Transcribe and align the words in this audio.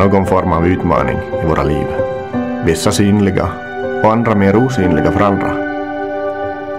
Någon 0.00 0.26
form 0.26 0.52
av 0.52 0.66
utmaning 0.66 1.16
i 1.42 1.46
våra 1.46 1.62
liv. 1.62 1.86
Vissa 2.64 2.90
synliga 2.90 3.48
och 4.04 4.12
andra 4.12 4.34
mer 4.34 4.56
osynliga 4.56 5.12
för 5.12 5.20
andra. 5.20 5.52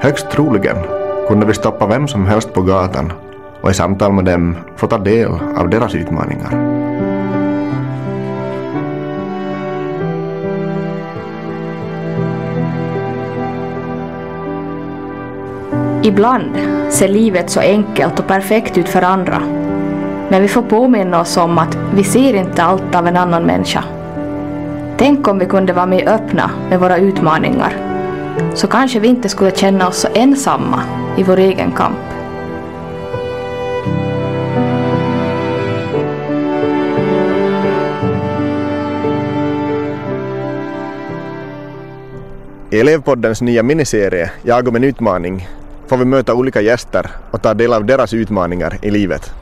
Högst 0.01 0.31
troligen 0.31 0.77
kunde 1.27 1.45
vi 1.45 1.53
stoppa 1.53 1.87
vem 1.87 2.07
som 2.07 2.25
helst 2.25 2.53
på 2.53 2.61
gatan 2.61 3.13
och 3.61 3.71
i 3.71 3.73
samtal 3.73 4.13
med 4.13 4.25
dem 4.25 4.57
få 4.75 4.87
ta 4.87 4.97
del 4.97 5.31
av 5.57 5.69
deras 5.69 5.95
utmaningar. 5.95 6.51
Ibland 16.03 16.55
ser 16.89 17.07
livet 17.07 17.49
så 17.49 17.59
enkelt 17.59 18.19
och 18.19 18.27
perfekt 18.27 18.77
ut 18.77 18.89
för 18.89 19.01
andra. 19.01 19.60
Men 20.31 20.41
vi 20.41 20.47
får 20.47 20.61
påminna 20.61 21.21
oss 21.21 21.37
om 21.37 21.57
att 21.57 21.77
vi 21.93 22.03
ser 22.03 22.33
inte 22.33 22.63
allt 22.63 22.95
av 22.95 23.07
en 23.07 23.17
annan 23.17 23.43
människa. 23.43 23.83
Tänk 24.97 25.27
om 25.27 25.39
vi 25.39 25.45
kunde 25.45 25.73
vara 25.73 25.85
mer 25.85 26.09
öppna 26.09 26.51
med 26.69 26.79
våra 26.79 26.97
utmaningar. 26.97 27.77
Så 28.53 28.67
kanske 28.67 28.99
vi 28.99 29.07
inte 29.07 29.29
skulle 29.29 29.51
känna 29.51 29.87
oss 29.87 29.97
så 29.97 30.07
ensamma 30.13 30.83
i 31.17 31.23
vår 31.23 31.37
egen 31.37 31.71
kamp. 31.71 31.97
I 42.69 42.79
elevpoddens 42.79 43.41
nya 43.41 43.63
miniserie 43.63 44.31
Jag 44.43 44.67
om 44.67 44.75
en 44.75 44.83
utmaning 44.83 45.47
får 45.87 45.97
vi 45.97 46.05
möta 46.05 46.33
olika 46.33 46.61
gäster 46.61 47.09
och 47.31 47.41
ta 47.41 47.53
del 47.53 47.73
av 47.73 47.85
deras 47.85 48.13
utmaningar 48.13 48.77
i 48.81 48.91
livet. 48.91 49.40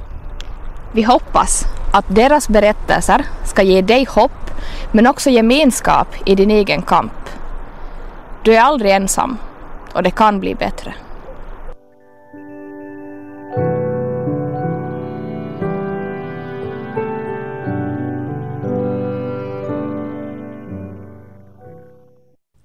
Vi 0.91 1.03
hoppas 1.03 1.65
att 1.93 2.05
deras 2.07 2.49
berättelser 2.49 3.25
ska 3.45 3.63
ge 3.63 3.81
dig 3.81 4.05
hopp 4.05 4.51
men 4.91 5.07
också 5.07 5.29
gemenskap 5.29 6.07
i 6.25 6.35
din 6.35 6.51
egen 6.51 6.81
kamp. 6.81 7.29
Du 8.43 8.55
är 8.55 8.61
aldrig 8.61 8.91
ensam 8.91 9.37
och 9.93 10.03
det 10.03 10.11
kan 10.11 10.39
bli 10.39 10.55
bättre. 10.55 10.93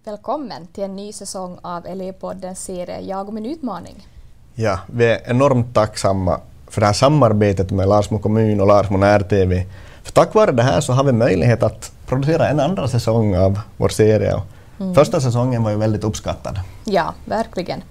Välkommen 0.04 0.66
till 0.66 0.84
en 0.84 0.96
ny 0.96 1.12
säsong 1.12 1.58
av 1.62 1.86
Elevpoddens 1.86 2.64
serie 2.64 3.00
Jag 3.00 3.28
och 3.28 3.34
min 3.34 3.46
utmaning. 3.46 4.06
Ja, 4.54 4.80
vi 4.86 5.06
är 5.06 5.30
enormt 5.30 5.74
tacksamma 5.74 6.40
för 6.74 6.80
det 6.80 6.86
här 6.86 6.94
samarbetet 6.94 7.70
med 7.70 7.88
Larsmo 7.88 8.18
kommun 8.18 8.60
och 8.60 8.66
Larsmo 8.66 8.98
när-TV. 8.98 9.66
För 10.02 10.12
tack 10.12 10.34
vare 10.34 10.52
det 10.52 10.62
här 10.62 10.80
så 10.80 10.92
har 10.92 11.04
vi 11.04 11.12
möjlighet 11.12 11.62
att 11.62 11.92
producera 12.06 12.48
en 12.48 12.60
andra 12.60 12.88
säsong 12.88 13.36
av 13.36 13.60
vår 13.76 13.88
serie. 13.88 14.42
Mm. 14.80 14.94
Första 14.94 15.20
säsongen 15.20 15.62
var 15.62 15.70
ju 15.70 15.76
väldigt 15.76 16.04
uppskattad. 16.04 16.60
Ja, 16.84 17.14
verkligen. 17.24 17.82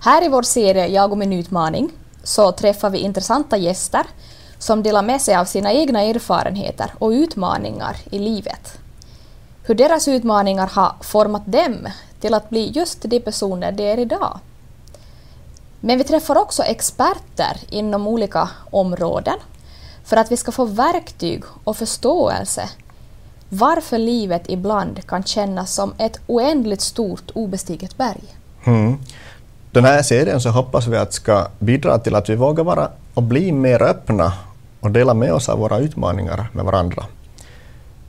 Här 0.00 0.24
i 0.24 0.28
vår 0.28 0.42
serie 0.42 0.86
Jag 0.86 1.12
och 1.12 1.18
min 1.18 1.32
utmaning 1.32 1.90
så 2.22 2.52
träffar 2.52 2.90
vi 2.90 2.98
intressanta 2.98 3.56
gäster 3.56 4.02
som 4.58 4.82
delar 4.82 5.02
med 5.02 5.20
sig 5.20 5.36
av 5.36 5.44
sina 5.44 5.72
egna 5.72 6.02
erfarenheter 6.02 6.92
och 6.98 7.10
utmaningar 7.10 7.96
i 8.10 8.18
livet. 8.18 8.78
Hur 9.64 9.74
deras 9.74 10.08
utmaningar 10.08 10.66
har 10.66 10.92
format 11.00 11.42
dem 11.46 11.88
till 12.20 12.34
att 12.34 12.50
bli 12.50 12.70
just 12.70 13.02
de 13.02 13.20
personer 13.20 13.72
de 13.72 13.92
är 13.92 13.98
idag. 13.98 14.38
Men 15.84 15.98
vi 15.98 16.04
träffar 16.04 16.38
också 16.38 16.62
experter 16.62 17.56
inom 17.70 18.06
olika 18.06 18.48
områden 18.70 19.38
för 20.04 20.16
att 20.16 20.32
vi 20.32 20.36
ska 20.36 20.52
få 20.52 20.64
verktyg 20.64 21.42
och 21.64 21.76
förståelse 21.76 22.68
varför 23.48 23.98
livet 23.98 24.42
ibland 24.48 25.06
kan 25.06 25.24
kännas 25.24 25.74
som 25.74 25.94
ett 25.98 26.20
oändligt 26.26 26.80
stort 26.80 27.30
obestiget 27.34 27.96
berg. 27.96 28.22
Mm. 28.64 28.98
Den 29.70 29.84
här 29.84 30.02
serien 30.02 30.40
så 30.40 30.50
hoppas 30.50 30.86
vi 30.86 30.96
att 30.96 31.12
ska 31.12 31.46
bidra 31.58 31.98
till 31.98 32.14
att 32.14 32.28
vi 32.28 32.34
vågar 32.34 32.64
vara 32.64 32.88
och 33.14 33.22
bli 33.22 33.52
mer 33.52 33.82
öppna 33.82 34.32
och 34.80 34.90
dela 34.90 35.14
med 35.14 35.32
oss 35.32 35.48
av 35.48 35.58
våra 35.58 35.78
utmaningar 35.78 36.46
med 36.52 36.64
varandra. 36.64 37.04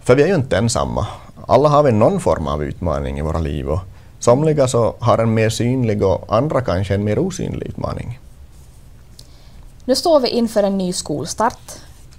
För 0.01 0.15
vi 0.15 0.23
är 0.23 0.27
ju 0.27 0.35
inte 0.35 0.57
ensamma. 0.57 1.07
Alla 1.47 1.69
har 1.69 1.83
vi 1.83 1.91
någon 1.91 2.19
form 2.19 2.47
av 2.47 2.63
utmaning 2.63 3.19
i 3.19 3.21
våra 3.21 3.39
liv 3.39 3.69
och 3.69 3.79
somliga 4.23 4.67
så 4.67 4.95
har 4.99 5.17
en 5.17 5.33
mer 5.33 5.49
synlig 5.49 6.03
och 6.03 6.35
andra 6.35 6.61
kanske 6.61 6.95
en 6.95 7.03
mer 7.03 7.19
osynlig 7.19 7.67
utmaning. 7.67 8.19
Nu 9.85 9.95
står 9.95 10.19
vi 10.19 10.27
inför 10.27 10.63
en 10.63 10.77
ny 10.77 10.93
skolstart. 10.93 11.71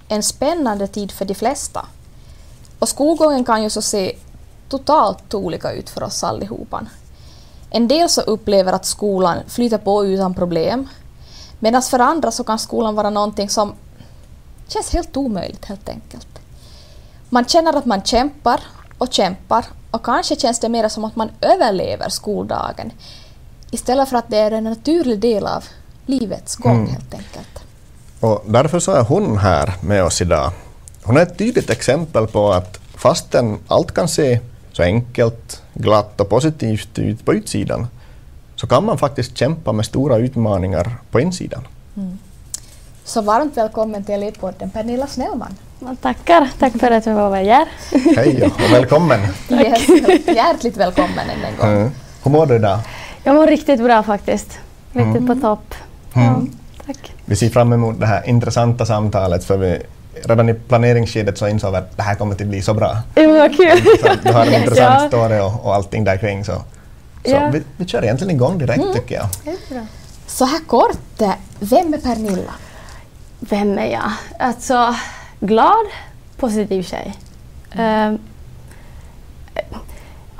En 0.07 0.23
spännande 0.23 0.87
tid 0.87 1.11
för 1.11 1.25
de 1.25 1.35
flesta. 1.35 1.85
Och 2.79 2.89
skolgången 2.89 3.45
kan 3.45 3.63
ju 3.63 3.69
så 3.69 3.81
se 3.81 4.15
totalt 4.69 5.33
olika 5.33 5.71
ut 5.71 5.89
för 5.89 6.03
oss 6.03 6.23
allihopa. 6.23 6.85
En 7.69 7.87
del 7.87 8.09
så 8.09 8.21
upplever 8.21 8.73
att 8.73 8.85
skolan 8.85 9.37
flyter 9.47 9.77
på 9.77 10.05
utan 10.05 10.33
problem 10.33 10.87
medan 11.59 11.81
för 11.81 11.99
andra 11.99 12.31
så 12.31 12.43
kan 12.43 12.59
skolan 12.59 12.95
vara 12.95 13.09
någonting 13.09 13.49
som 13.49 13.73
känns 14.67 14.93
helt 14.93 15.17
omöjligt 15.17 15.65
helt 15.65 15.89
enkelt. 15.89 16.27
Man 17.29 17.45
känner 17.45 17.73
att 17.73 17.85
man 17.85 18.01
kämpar 18.01 18.59
och 18.97 19.13
kämpar 19.13 19.65
och 19.95 20.05
kanske 20.05 20.35
känns 20.35 20.59
det 20.59 20.69
mer 20.69 20.89
som 20.89 21.05
att 21.05 21.15
man 21.15 21.29
överlever 21.41 22.09
skoldagen 22.09 22.91
istället 23.71 24.09
för 24.09 24.17
att 24.17 24.29
det 24.29 24.37
är 24.37 24.51
en 24.51 24.63
naturlig 24.63 25.19
del 25.19 25.47
av 25.47 25.63
livets 26.05 26.55
gång 26.55 26.75
mm. 26.75 26.91
helt 26.91 27.13
enkelt. 27.13 27.63
Och 28.19 28.43
därför 28.45 28.79
så 28.79 28.91
är 28.91 29.03
hon 29.03 29.37
här 29.37 29.73
med 29.81 30.03
oss 30.03 30.21
idag. 30.21 30.51
Hon 31.03 31.17
är 31.17 31.21
ett 31.21 31.37
tydligt 31.37 31.69
exempel 31.69 32.27
på 32.27 32.51
att 32.51 32.79
fastän 32.95 33.57
allt 33.67 33.91
kan 33.91 34.07
se 34.07 34.39
så 34.71 34.83
enkelt, 34.83 35.61
glatt 35.73 36.21
och 36.21 36.29
positivt 36.29 36.99
ut 36.99 37.25
på 37.25 37.33
utsidan 37.33 37.87
så 38.55 38.67
kan 38.67 38.85
man 38.85 38.97
faktiskt 38.97 39.37
kämpa 39.37 39.71
med 39.71 39.85
stora 39.85 40.17
utmaningar 40.17 40.95
på 41.11 41.19
insidan. 41.19 41.67
Mm. 41.97 42.17
Så 43.03 43.21
varmt 43.21 43.57
välkommen 43.57 44.03
till 44.03 44.15
Elitpodden 44.15 44.69
Pernilla 44.69 45.07
Snellman. 45.07 45.55
Tackar, 45.79 46.49
tack 46.59 46.73
för 46.79 46.91
att 46.91 47.05
jag 47.05 47.15
var 47.15 47.35
här. 47.35 47.67
Hej 48.15 48.43
och 48.43 48.73
välkommen. 48.73 49.19
Yes, 49.49 49.87
hjärtligt 50.27 50.77
välkommen 50.77 51.29
än 51.29 51.43
en 51.45 51.57
gång. 51.57 51.69
Mm. 51.69 51.91
Hur 52.23 52.31
mår 52.31 52.45
du 52.45 52.55
idag? 52.55 52.79
Jag 53.23 53.35
mår 53.35 53.47
riktigt 53.47 53.83
bra 53.83 54.03
faktiskt. 54.03 54.59
Riktigt 54.91 55.21
mm. 55.21 55.27
på 55.27 55.35
topp. 55.35 55.75
Mm. 56.13 56.27
Ja, 56.27 56.85
tack. 56.85 57.13
Vi 57.25 57.35
ser 57.35 57.49
fram 57.49 57.73
emot 57.73 57.99
det 57.99 58.05
här 58.05 58.29
intressanta 58.29 58.85
samtalet 58.85 59.43
för 59.43 59.57
vi 59.57 59.81
redan 60.23 60.49
i 60.49 60.53
planeringsskedet 60.53 61.37
så 61.37 61.47
insåg 61.47 61.71
vi 61.71 61.77
att 61.77 61.97
det 61.97 62.03
här 62.03 62.15
kommer 62.15 62.35
att 62.35 62.41
bli 62.41 62.61
så 62.61 62.73
bra. 62.73 62.97
Ja, 63.15 63.27
vad 63.27 63.57
kul! 63.57 63.81
Du 64.23 64.33
har 64.33 64.45
en 64.45 64.53
intressant 64.61 65.01
ja. 65.01 65.07
story 65.07 65.39
och, 65.39 65.65
och 65.65 65.75
allting 65.75 66.03
där 66.03 66.17
kring 66.17 66.45
så, 66.45 66.53
så 67.25 67.31
ja. 67.31 67.49
vi, 67.53 67.63
vi 67.77 67.85
kör 67.85 68.03
egentligen 68.03 68.35
igång 68.35 68.57
direkt 68.57 68.83
mm. 68.83 68.93
tycker 68.93 69.15
jag. 69.15 69.27
Så 70.27 70.45
här 70.45 70.59
kort, 70.67 71.21
vem 71.59 71.93
är 71.93 71.97
Pernilla? 71.97 72.53
Vem 73.39 73.77
är 73.77 73.91
jag? 73.91 74.11
Alltså, 74.39 74.95
glad, 75.39 75.85
positiv 76.37 76.83
tjej. 76.83 77.15
Mm. 77.71 78.13
Uh, 78.13 78.19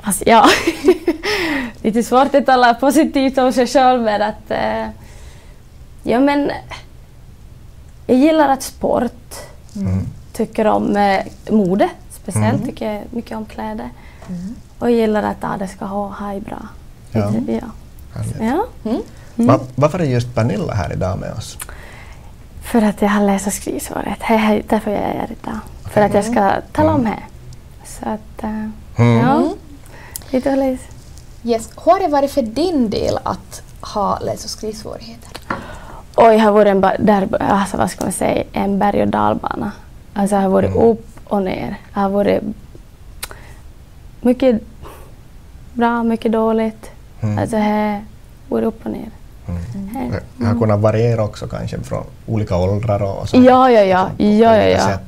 alltså, 0.02 0.24
ja, 0.26 0.48
lite 1.82 2.02
svårt 2.02 2.34
att 2.34 2.46
tala 2.46 2.74
positivt 2.74 3.38
om 3.38 3.52
sig 3.52 3.66
själv 3.66 4.02
men 4.02 4.22
att 4.22 4.50
uh, 4.50 4.88
ja 6.02 6.20
men 6.20 6.50
jag 8.06 8.18
gillar 8.18 8.48
att 8.48 8.62
sport, 8.62 9.34
mm. 9.76 10.06
tycker 10.32 10.66
om 10.66 10.96
uh, 10.96 11.52
mode 11.54 11.88
speciellt, 12.10 12.54
mm. 12.54 12.66
tycker 12.66 13.04
mycket 13.10 13.36
om 13.36 13.46
kläder 13.46 13.90
mm. 14.28 14.54
och 14.78 14.90
gillar 14.90 15.22
att 15.22 15.36
ja, 15.40 15.56
det 15.58 15.68
ska 15.68 15.84
ha, 15.84 16.08
ha 16.08 16.40
bra. 16.40 16.68
Ja. 17.12 17.32
ja. 17.48 17.60
ja. 18.40 18.66
Mm. 18.84 19.02
Va, 19.48 19.60
varför 19.74 19.98
är 19.98 20.04
just 20.04 20.34
Pernilla 20.34 20.74
här 20.74 20.92
idag 20.92 21.18
med 21.18 21.32
oss? 21.32 21.58
För 22.66 22.82
att 22.82 23.02
jag 23.02 23.08
har 23.08 23.26
läs 23.26 23.46
och 23.46 23.52
skrivsvårigheter. 23.52 24.62
Därför 24.68 24.90
jag 24.90 25.00
är 25.00 25.28
idag. 25.42 25.58
För 25.90 26.00
att 26.00 26.14
jag 26.14 26.24
ska 26.24 26.52
tala 26.72 26.94
om 26.94 27.04
det. 27.04 27.22
Så 27.84 28.08
att, 28.08 28.44
uh, 28.44 28.68
mm. 28.96 29.26
ja. 29.26 29.54
Lite 30.30 30.50
och 30.50 30.56
läs. 30.56 30.80
Yes. 31.44 31.70
Hur 31.84 31.92
har 31.92 32.00
det 32.00 32.08
varit 32.08 32.30
för 32.30 32.42
din 32.42 32.90
del 32.90 33.18
att 33.22 33.62
ha 33.80 34.18
läs 34.18 34.44
och 34.44 34.50
skrivsvårigheter? 34.50 35.30
Oj, 36.16 36.36
det 36.36 36.38
har 36.38 36.52
varit 36.52 36.70
en, 36.70 36.80
där, 36.80 37.42
alltså, 37.42 37.76
vad 37.76 37.90
ska 37.90 38.04
man 38.04 38.12
säga, 38.12 38.44
en 38.52 38.78
berg 38.78 39.02
och 39.02 39.08
dalbana. 39.08 39.72
Alltså, 40.14 40.36
det 40.36 40.42
har 40.42 40.48
varit 40.48 40.70
mm. 40.70 40.82
upp 40.82 41.20
och 41.24 41.42
ner. 41.42 41.76
Det 41.94 42.00
har 42.00 42.08
varit 42.08 42.42
mycket 44.20 44.62
bra, 45.72 46.02
mycket 46.02 46.32
dåligt. 46.32 46.90
Mm. 47.20 47.38
Alltså, 47.38 47.56
det 47.56 47.62
har 47.62 48.04
varit 48.48 48.64
upp 48.66 48.86
och 48.86 48.92
ner. 48.92 49.10
Mm. 49.48 50.12
Det 50.36 50.46
har 50.46 50.58
kunnat 50.58 50.80
variera 50.80 51.24
också 51.24 51.46
kanske 51.46 51.80
från 51.80 52.04
olika 52.26 52.56
åldrar 52.56 53.02
och 53.02 53.28
så. 53.28 53.36
Ja, 53.36 53.70
ja, 53.70 53.82
ja. 53.82 54.10
ja, 54.18 54.56
ja, 54.56 54.68
ja. 54.68 54.98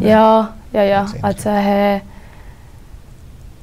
Ja, 0.00 0.46
ja, 0.70 0.82
ja. 0.82 1.06
Alltså, 1.22 1.48
he, 1.48 2.00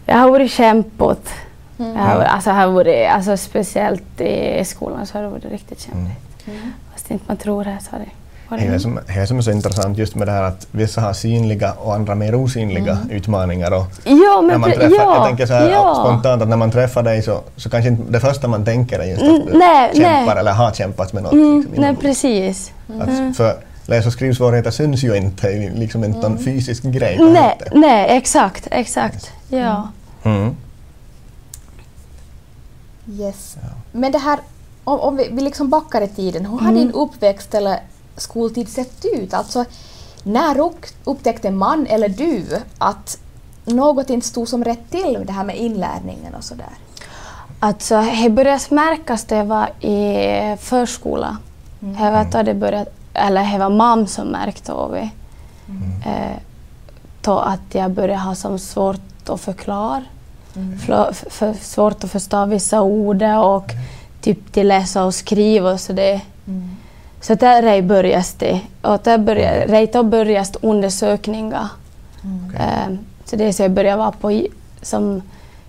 jag 0.06 0.18
har 0.18 0.30
varit 0.30 0.52
kämpigt. 0.52 1.34
Mm. 1.80 1.96
Jag 1.98 2.04
har, 2.04 2.22
alltså, 2.22 2.52
har 2.52 2.68
varit, 2.68 3.10
alltså, 3.10 3.38
speciellt 3.38 4.22
i 4.22 4.66
skolan 4.66 5.06
så 5.06 5.18
har 5.18 5.24
det 5.24 5.30
varit 5.30 5.46
riktigt 5.46 5.80
kämpigt. 5.80 6.48
Mm. 6.48 6.60
Fast 6.92 7.12
inte 7.12 7.24
man 7.28 7.38
tror 7.38 7.64
det 7.64 7.78
så 7.82 7.92
har 7.92 8.00
det 8.00 8.06
Det 8.50 8.56
är 8.66 8.80
som, 8.80 9.00
är 9.08 9.26
som 9.26 9.44
så 9.44 9.52
intressant 9.52 9.98
just 9.98 10.16
med 10.16 10.28
det 10.28 10.32
här 10.32 10.44
att 10.44 10.68
vissa 10.72 11.02
har 11.02 11.14
synliga 11.14 11.72
och 11.74 11.96
andra 11.96 12.16
mer 12.16 12.36
osynliga 12.36 12.98
utmaningar. 13.10 13.72
Och 13.72 13.86
Ja, 14.04 14.42
när 14.42 14.58
man 14.58 14.72
träffar, 14.72 14.96
ja, 14.96 15.16
jag 15.16 15.28
tänker 15.28 15.46
så 15.46 15.54
här 15.54 15.70
ja. 15.70 15.96
spontant 16.06 16.42
att 16.42 16.50
när 16.50 16.58
man 16.58 16.72
träffar 16.72 17.04
dig 17.04 17.22
så, 17.22 17.42
så 17.56 17.70
kanske 17.70 17.90
inte 17.90 18.12
det 18.12 18.20
första 18.20 18.48
man 18.48 18.66
tänker 18.66 19.00
är 19.00 19.04
just 19.06 19.22
att 19.22 19.28
Mm, 19.30 19.46
du 19.46 19.58
nej, 19.58 19.90
kämpar 19.94 20.26
nej. 20.26 20.38
eller 20.40 20.52
har 20.52 20.72
kämpat 20.72 21.14
med 21.14 21.24
något. 21.24 21.34
Mm, 21.34 21.58
liksom, 21.62 21.82
nej, 21.82 21.96
precis. 21.96 22.72
Att 23.00 23.38
för 23.38 23.56
läs 23.86 24.06
och 24.06 24.14
skrivsvårigheter 24.14 24.72
syns 24.72 25.04
ju 25.04 25.16
inte, 25.18 25.72
liksom 25.76 26.04
inte 26.04 26.30
någon 26.30 26.38
fysisk 26.38 26.84
grej. 26.84 27.18
Nej, 27.22 27.58
nej, 27.74 28.18
exakt, 28.18 28.68
exakt. 28.72 29.32
Ja. 29.50 29.88
Mm. 30.24 30.56
Yes. 33.20 33.58
Men 33.92 34.12
det 34.12 34.18
här, 34.18 34.40
om, 34.84 35.00
om 35.00 35.18
vi, 35.18 35.30
vi 35.32 35.42
liksom 35.42 35.70
backar 35.70 36.02
i 36.02 36.08
tiden, 36.08 36.46
hur 36.46 36.58
har 36.60 36.72
din 36.72 36.92
uppväxt 36.92 37.54
eller 37.54 37.80
skoltid 38.20 38.70
sett 38.70 39.06
ut? 39.06 39.34
Alltså, 39.34 39.66
när 40.24 40.60
upp, 40.60 40.86
upptäckte 41.04 41.52
man 41.52 41.88
eller 41.88 42.10
du 42.10 42.46
att 42.78 43.18
något 43.66 44.10
inte 44.10 44.28
stod 44.28 44.48
som 44.48 44.64
rätt 44.64 44.90
till 44.92 45.18
med 45.18 45.26
det 45.26 45.34
här 45.34 45.44
med 45.44 45.58
inlärningen 45.58 46.36
och 46.36 46.44
sådär? 46.44 46.70
Alltså, 47.60 48.02
det 48.24 48.30
började 48.30 48.60
märkas 48.70 49.24
jag 49.24 49.44
var 49.44 49.68
i 49.86 50.58
förskola. 50.58 51.38
Det 51.80 52.12
var 52.12 52.26
då 52.32 52.44
det 52.44 52.54
började, 52.54 52.86
eller 53.14 53.52
det 53.52 53.58
var 53.60 53.70
mamma 53.70 54.06
som 54.08 54.28
märkte 54.28 54.74
av 54.74 54.92
det. 54.92 55.10
Eh, 56.06 56.38
då 57.22 57.38
att 57.40 57.60
jag 57.76 57.92
började 57.92 58.22
ha 58.22 58.36
som 58.36 58.60
svårt 58.60 59.30
att 59.30 59.42
förklara. 59.42 60.04
Fla- 60.86 61.08
f- 61.12 61.24
för 61.30 61.54
svårt 61.54 62.04
att 62.04 62.12
förstå 62.12 62.46
vissa 62.46 62.82
ord 62.82 63.24
och 63.24 63.72
typ 64.22 64.52
till 64.54 64.68
läsa 64.68 65.04
och 65.06 65.14
skriva 65.16 65.72
och 65.72 65.80
så 65.80 65.94
det. 65.94 66.22
Så 67.22 67.36
där 67.36 67.64
är 67.64 67.82
började 67.82 68.26
det. 68.38 68.62
Och 68.82 69.00
där 69.04 69.18
började, 69.18 69.66
redan 69.66 69.88
då 69.94 70.04
började 70.04 70.50
undersökningar. 70.62 71.68
Eh, 72.60 72.96
så 73.26 73.36
det 73.36 73.46
är 73.46 73.52
så 73.52 73.64
jag 73.64 73.72
började 73.72 73.98
vara 73.98 74.12
på 74.12 74.48
som 74.82 75.22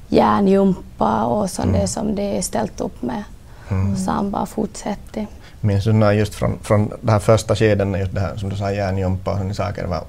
hjärngympa 0.09 1.25
och 1.25 1.51
sånt 1.51 1.73
det 1.73 1.87
som 1.89 2.15
det 2.15 2.39
är 2.39 2.43
ställt 2.43 2.81
upp 2.81 3.03
med. 3.03 3.25
Och 3.93 3.99
sen 3.99 4.31
bara 4.31 4.47
fortsätter. 4.47 5.27
Minns 5.61 5.85
du 5.85 6.13
just 6.13 6.35
från, 6.35 6.59
från 6.63 6.93
det 7.01 7.13
här 7.13 7.19
första 7.19 7.57
skeden, 7.57 7.95
just 7.95 8.15
det 8.15 8.21
här 8.21 8.37
som 8.37 8.49
du 8.49 8.57
sa, 8.57 8.73
hjärngympa 8.73 9.31
och 9.31 9.37
sådana 9.37 9.55
saker. 9.55 9.87
Var, 9.87 10.03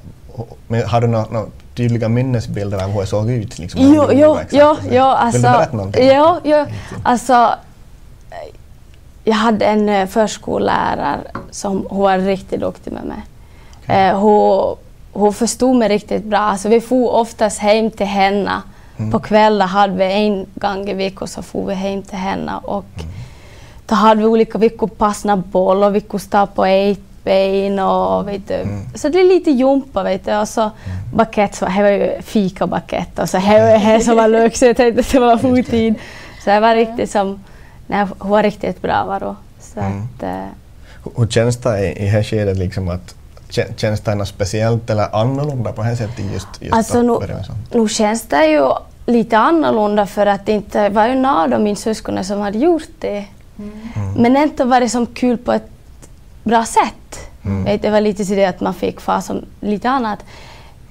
men 0.68 0.88
har 0.88 1.02
du 1.02 1.08
några 1.08 1.26
några 1.32 1.48
tydliga 1.76 2.10
minnesbilder 2.10 2.84
av 2.84 2.90
hur 2.90 3.02
det 3.02 3.08
såg 3.08 3.32
ut? 3.32 3.60
Liksom, 3.60 3.82
Jo, 3.82 4.10
jo, 4.12 4.38
jo, 4.52 4.78
jo, 4.92 5.04
alltså, 5.04 5.66
jo, 5.98 6.38
jo, 6.44 6.66
alltså, 7.04 7.34
eh, 7.34 7.50
jag 9.24 9.36
hade 9.36 9.66
en 9.66 9.90
eh, 9.90 10.08
förskollärare 10.08 11.20
som 11.52 11.88
hon 11.90 12.02
var 12.02 12.18
riktigt 12.18 12.60
duktig 12.60 12.94
med 12.94 13.04
mig. 13.04 13.22
Eh, 13.88 14.20
hon, 14.20 14.78
hon 15.14 15.34
förstod 15.34 15.76
mig 15.76 15.90
riktigt 15.90 16.24
bra. 16.24 16.40
Alltså, 16.40 16.70
vi 16.70 16.82
for 16.82 17.12
oftast 17.12 17.60
hem 17.60 17.92
till 17.92 18.06
henne. 18.06 18.62
Mm. 18.98 19.12
På 19.12 19.20
kvällen 19.20 19.68
hade 19.68 19.94
vi 19.94 20.14
en 20.14 20.46
gång 20.56 20.90
i 20.90 20.94
veckan 20.94 21.28
så 21.28 21.42
for 21.42 21.66
vi 21.66 21.74
hem 21.74 22.04
till 22.04 22.18
henne. 22.18 22.52
Och 22.64 22.86
då 23.86 23.96
hade 23.96 24.22
vi 24.22 24.28
olika 24.28 24.58
veckor 24.58 24.88
passna 24.88 25.38
boll 25.38 25.84
och 25.84 25.96
vi 25.96 26.02
kunde 26.02 26.26
stå 26.26 26.48
på 26.48 26.66
ett 26.66 27.00
ben 27.24 27.80
och 27.80 28.28
vet 28.28 28.48
du. 28.48 28.54
Mm. 28.54 28.86
Så 28.96 29.10
det 29.10 29.20
är 29.20 29.24
lite 29.24 29.52
jumpa 29.52 30.04
vet 30.04 30.26
du. 30.26 30.36
Och 30.36 30.48
så 30.48 30.72
bakett, 31.14 31.56
så 31.56 31.66
här 31.66 31.84
var 31.84 31.90
ju 31.90 32.22
fikabakett 32.22 33.20
och 33.20 33.30
så 33.30 33.38
här 33.38 33.62
var 33.62 33.94
det 33.94 34.04
som 34.04 34.16
var 34.16 34.28
lök 34.28 34.56
så 34.56 34.66
jag 34.66 34.78
tänkte 34.78 35.00
att 35.02 35.12
det 35.12 35.20
var 35.20 35.38
fotid. 35.38 35.96
Så 36.44 36.50
det 36.50 36.60
var 36.60 36.76
riktigt 36.76 37.12
som, 37.12 37.40
nej 37.92 38.08
hon 38.20 38.32
var 38.32 38.44
riktigt 38.44 38.82
bra 38.82 39.06
var 39.06 39.20
då. 39.20 39.36
Så 39.60 39.80
Mm. 39.80 40.02
att, 40.18 40.24
eh, 40.24 40.46
Hur- 41.18 41.28
känns 41.28 41.58
det 41.58 41.80
i, 41.80 42.04
i 42.04 42.08
här 42.08 42.24
skedet? 42.24 42.58
Liksom 42.58 42.90
att, 42.90 43.16
kä- 43.50 43.76
känns 43.78 44.02
det 44.02 44.16
något 44.16 44.28
speciellt 44.28 44.90
eller 44.90 45.16
annorlunda 45.16 45.72
på 45.72 45.82
det 45.82 45.88
här 45.88 45.96
sättet? 45.96 46.26
Just, 46.34 46.48
just 46.60 46.74
Alltså 46.74 47.02
nu, 47.02 47.18
nu 47.74 47.90
känns 47.90 48.22
det 48.22 48.46
ju 48.48 48.70
lite 49.06 49.38
annorlunda 49.38 50.06
för 50.06 50.26
att 50.26 50.46
det 50.46 50.52
inte 50.52 50.90
var 50.90 51.08
ju 51.08 51.16
någon 51.16 51.54
av 51.54 51.62
min 51.62 51.76
syskon 51.76 52.24
som 52.24 52.40
hade 52.40 52.58
gjort 52.58 52.90
det. 53.00 53.26
Men 54.18 54.38
inte 54.38 54.64
var 54.66 54.80
det 54.80 54.90
som 54.90 55.06
kul 55.06 55.38
på 55.38 55.52
ett 55.52 55.70
bra 56.44 56.66
sätt. 56.66 57.30
Mm. 57.46 57.80
Det 57.82 57.90
var 57.90 58.02
lite 58.02 58.26
så 58.26 58.34
det 58.34 58.46
att 58.46 58.62
man 58.62 58.74
fick 58.74 59.02
fara 59.02 59.22
som 59.22 59.46
lite 59.62 59.90
annat. 59.90 60.20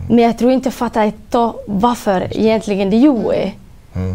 Men 0.09 0.19
jag 0.19 0.39
tror 0.39 0.53
inte 0.53 0.67
jag 0.67 0.75
fattade 0.75 1.13
då 1.31 1.61
varför 1.67 2.37
egentligen 2.37 2.91
det 2.91 2.97
gjorde. 2.97 3.53
Mm. 3.95 4.15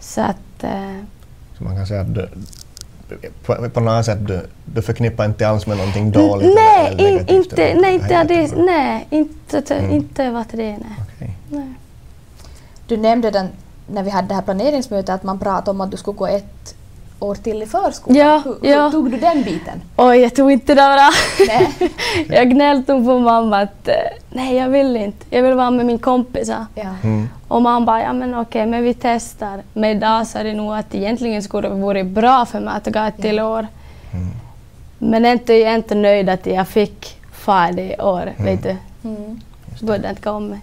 Så 0.00 0.20
att... 0.20 0.64
Eh, 0.64 0.70
man 1.64 1.76
kan 1.76 1.86
säga 1.86 2.00
att 2.00 2.14
du, 2.14 2.28
på, 3.46 3.70
på 3.70 3.80
något 3.80 4.04
sätt 4.04 4.26
du, 4.26 4.40
du 4.64 4.82
förknippar 4.82 5.24
inte 5.24 5.48
alls 5.48 5.66
med 5.66 5.76
någonting 5.76 6.10
dåligt? 6.10 6.54
nej, 6.54 6.86
eller 6.86 7.08
in, 7.08 7.14
negativt, 7.14 7.30
inte, 7.30 7.64
eller- 7.64 7.80
nej, 7.82 7.94
inte, 7.94 8.08
Nej, 8.24 8.26
det, 8.26 8.56
nej, 8.62 9.06
inte, 9.10 9.74
Mm. 9.74 9.90
inte 9.90 10.30
var 10.30 10.44
det. 10.52 10.56
Nej. 10.56 10.78
Okej. 11.16 11.34
nej. 11.50 11.68
Du 12.86 12.96
nämnde 12.96 13.30
den, 13.30 13.48
när 13.86 14.02
vi 14.02 14.10
hade 14.10 14.28
det 14.28 14.34
här 14.34 14.42
planeringsmötet 14.42 15.08
att 15.14 15.22
man 15.22 15.38
pratade 15.38 15.70
om 15.70 15.80
att 15.80 15.90
du 15.90 15.96
skulle 15.96 16.16
gå 16.16 16.26
ett 16.26 16.74
år 17.20 17.34
till 17.34 17.62
i 17.62 17.66
förskolan. 17.66 18.18
Ja, 18.18 18.42
hur, 18.44 18.70
ja. 18.70 18.84
hur 18.84 18.90
tog 18.90 19.10
du 19.10 19.16
den 19.18 19.42
biten? 19.42 19.82
Oj, 19.96 20.16
jag 20.18 20.34
tog 20.34 20.52
inte 20.52 20.74
det 20.74 20.74
bra. 20.74 21.10
Nej. 21.48 21.90
jag 22.38 22.50
gnällde 22.50 22.92
nog 22.94 23.06
på 23.06 23.18
mamma 23.18 23.60
att 23.60 23.88
eh, 23.88 23.94
nej, 24.30 24.56
jag 24.56 24.68
vill 24.68 24.96
inte. 24.96 25.26
Jag 25.30 25.42
vill 25.42 25.54
vara 25.54 25.70
med 25.70 25.86
min 25.86 25.98
kompisar. 25.98 26.66
Ja. 26.74 26.94
Mm. 27.02 27.28
Och 27.48 27.62
mamma 27.62 27.86
bara, 27.86 28.02
ja 28.02 28.12
men 28.12 28.34
okej, 28.34 28.66
men 28.66 28.82
vi 28.82 28.94
testar. 28.94 29.62
Men 29.72 29.90
idag 29.90 30.26
så 30.26 30.38
är 30.38 30.44
det 30.44 30.54
nog 30.54 30.74
att 30.74 30.94
egentligen 30.94 31.42
skulle 31.42 31.68
det 31.68 31.74
varit 31.74 32.06
bra 32.06 32.46
för 32.46 32.60
mig 32.60 32.74
att 32.76 32.92
gå 32.92 33.00
ett 33.00 33.16
till 33.22 33.40
år. 33.40 33.66
Mm. 34.12 34.28
Men 34.98 35.26
inte, 35.26 35.52
jag 35.54 35.72
är 35.72 35.76
inte 35.76 35.94
nöjd 35.94 36.28
att 36.30 36.46
jag 36.46 36.68
fick 36.68 37.16
färdig 37.32 37.94
år, 37.98 38.32
vet 38.36 38.62
du. 38.62 38.76
Mm. 39.04 39.40
Borde 39.80 40.08
inte 40.08 40.22
komma. 40.22 40.58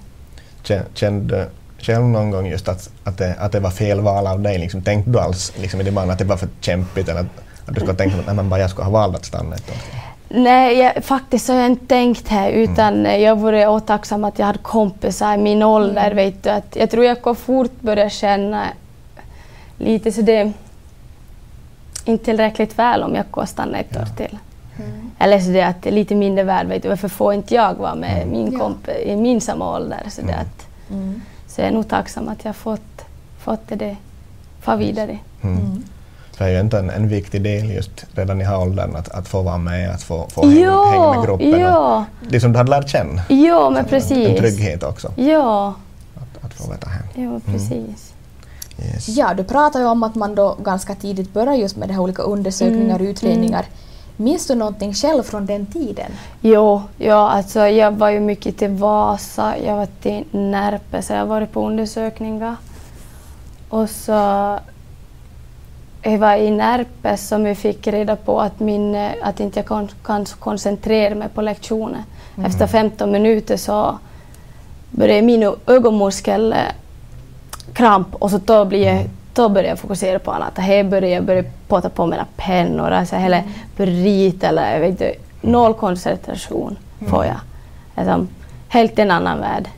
Kä- 0.64 0.84
Kände 0.94 1.36
du 1.38 1.50
själv 1.84 2.04
någon 2.06 2.32
gång 2.32 2.48
just 2.48 2.68
att, 2.68 2.90
att, 3.04 3.18
det, 3.18 3.36
att 3.40 3.52
det 3.52 3.60
var 3.60 3.70
fel 3.72 4.00
val 4.02 4.28
av 4.28 4.40
dig? 4.42 4.58
Liksom, 4.58 4.82
tänkte 4.82 5.12
du 5.12 5.20
alls 5.20 5.54
liksom, 5.58 5.82
i 5.82 5.84
din 5.84 5.94
man 5.94 6.10
att 6.10 6.20
det 6.20 6.26
var 6.26 6.38
för 6.38 6.50
kämpigt 6.60 7.10
eller 7.10 7.20
att, 7.20 7.28
att 7.66 7.74
du 7.76 7.80
skulle 7.82 7.94
tänka 7.98 8.20
att 8.20 8.26
nej, 8.26 8.36
men 8.36 8.50
bara 8.50 8.60
jag 8.60 8.70
skulle 8.70 8.86
ha 8.86 8.92
valt 8.92 9.16
att 9.16 9.26
stanna 9.26 9.56
ett 9.56 9.70
år? 9.70 9.76
Nej, 10.34 10.78
jag, 10.78 11.04
faktiskt 11.04 11.48
har 11.48 11.56
jag 11.56 11.66
inte 11.66 11.86
tänkt 11.86 12.28
här 12.28 12.50
utan 12.52 13.06
eh, 13.06 13.18
jag 13.18 13.36
vore 13.40 13.68
åtacksam 13.68 14.24
att 14.24 14.40
jag 14.40 14.46
hade 14.46 14.60
kompisar 14.60 15.34
i 15.34 15.38
min 15.38 15.64
ålder. 15.64 16.12
Vet 16.12 16.44
du, 16.44 16.50
att 16.50 16.76
jag 16.76 16.90
tror 16.92 17.06
jag 17.06 17.22
kommer 17.22 17.36
fort 17.36 17.72
börja 17.82 18.10
känna 18.10 18.66
lite 19.78 20.12
så 20.12 20.22
det 20.22 20.52
inte 22.06 22.26
tillräckligt 22.26 22.80
väl 22.80 23.04
om 23.04 23.16
jag 23.16 23.32
kommer 23.32 23.48
stanna 23.48 23.78
ett 23.78 23.98
år 23.98 24.16
till. 24.18 24.38
Eller 25.20 25.40
så 25.40 25.50
det 25.52 25.62
att 25.62 25.82
det 25.84 25.90
är 25.90 25.94
lite 25.94 26.16
mindre 26.16 26.44
värd, 26.44 26.68
vet 26.68 26.84
du, 26.84 26.90
varför 26.90 27.08
får 27.08 27.34
inte 27.34 27.56
jag 27.56 27.74
vara 27.76 27.96
med 27.96 28.28
min 28.28 28.52
Ja. 28.54 28.60
kompis 28.60 28.96
i 29.06 29.16
min 29.16 29.42
samma 29.42 29.76
ålder? 29.76 30.00
Så, 30.10 30.22
det 30.22 30.28
Mm. 30.32 30.40
att, 30.42 30.68
Mm. 30.92 31.22
så 31.48 31.62
jag 31.62 31.68
är 31.68 31.72
nog 31.74 31.88
tacksam 31.90 32.28
att 32.30 32.46
jag 32.46 32.56
fått, 32.56 33.06
fått 33.40 33.68
det, 33.68 33.76
det 33.76 33.96
far 34.62 34.78
vidare. 34.78 35.18
Mm. 36.38 36.38
Mm. 36.38 36.38
För 36.38 36.46
det 36.46 36.52
är 36.52 36.56
ju 36.56 36.60
inte 36.60 36.80
en, 36.80 36.90
en 36.90 37.08
viktig 37.08 37.42
del 37.44 37.72
just 37.72 37.92
redan 38.14 38.42
i 38.42 38.44
här 38.44 38.60
åldern 38.62 38.96
att, 38.96 39.10
att 39.10 39.28
få 39.28 39.42
vara 39.42 39.58
med, 39.58 39.92
att 39.92 40.04
få, 40.04 40.28
få 40.30 40.46
hänga, 40.48 40.60
Ja, 40.62 40.86
hänga 40.92 41.14
med 41.14 41.26
gruppen. 41.26 41.60
ja. 41.60 42.06
Och, 42.22 42.28
det 42.32 42.40
som 42.40 42.52
du 42.52 42.58
hade 42.58 42.70
lärt 42.70 42.90
känna. 42.90 43.22
Ja, 43.30 43.70
men 43.70 43.78
En, 43.78 43.84
en 43.86 43.90
precis. 43.90 44.40
trygghet 44.40 44.84
också, 44.84 45.12
Ja, 45.16 45.74
att, 46.16 46.46
att 46.46 46.54
få 46.54 46.72
veta 46.72 46.90
hem. 46.90 47.04
ja 47.16 47.40
precis. 47.52 48.14
Yes. 48.86 49.08
Ja, 49.10 49.34
du 49.34 49.44
pratar 49.44 49.80
ju 49.80 49.86
om 49.86 50.04
att 50.04 50.16
man 50.16 50.36
då 50.36 50.56
ganska 50.64 50.96
tidigt 50.96 51.34
börjar 51.34 51.54
just 51.54 51.78
med 51.78 51.90
de 51.90 51.94
här 51.94 52.02
olika 52.02 52.22
undersökningar 52.22 52.96
och 52.96 53.00
Mm, 53.00 53.12
utredningar. 53.12 53.66
Minns 54.18 54.48
du 54.48 54.56
någonting 54.56 54.94
själv 54.94 55.24
från 55.24 55.46
den 55.46 55.66
tiden? 55.66 56.12
Jo, 56.42 56.82
ja, 56.98 57.30
alltså 57.30 57.60
jag 57.68 57.92
var 57.92 58.10
ju 58.10 58.20
mycket 58.20 58.58
till 58.58 58.70
Vasa, 58.70 59.54
jag 59.66 59.76
var 59.76 59.88
till 60.02 60.24
Närpe, 60.32 61.02
så 61.02 61.14
jag 61.14 61.20
har 61.20 61.26
varit 61.26 61.52
på 61.52 61.68
undersökningar. 61.68 62.56
Och 63.70 63.90
så 63.90 64.60
jag 66.02 66.18
var 66.18 66.36
i 66.36 66.52
Närpe 66.52 67.18
som 67.18 67.44
vi 67.44 67.56
fick 67.56 67.88
reda 67.88 68.16
på 68.16 68.42
att, 68.42 68.60
min, 68.60 68.96
att 69.22 69.40
inte 69.40 69.60
jag 69.60 69.66
kan, 69.66 69.90
kan 70.04 70.26
koncentrera 70.26 71.16
mig 71.16 71.30
på 71.30 71.42
lektionen. 71.42 72.04
Efter 72.46 72.68
15 72.68 73.12
minuter 73.12 73.58
så 73.58 73.98
började 74.92 75.22
min 75.22 75.54
ögonmuskel 75.68 76.54
eh, 76.54 76.60
kramp 77.74 78.16
och 78.16 78.32
så 78.32 78.38
då, 78.38 78.66
blir 78.66 78.86
jag, 78.86 79.10
då 79.34 79.50
började 79.50 79.70
jag 79.70 79.80
fokusera 79.80 80.20
på 80.20 80.32
annat. 80.32 80.58
Här 80.58 80.84
började 80.84 81.10
jag 81.10 81.24
började 81.24 81.50
påta 81.68 81.90
på 81.90 82.06
mina 82.06 82.26
pennor, 82.38 82.92
alltså, 82.92 83.16
eller 83.16 83.44
började 83.78 83.98
rita 83.98 84.48
eller 84.48 84.80
vet 84.80 84.90
inte, 84.90 85.14
noll 85.42 85.74
koncentration 85.74 86.78
får 87.08 87.26
jag. 87.26 87.40
Alltså, 87.96 88.28
helt 88.68 89.00
en 89.00 89.12
annan 89.12 89.40
värld. 89.40 89.70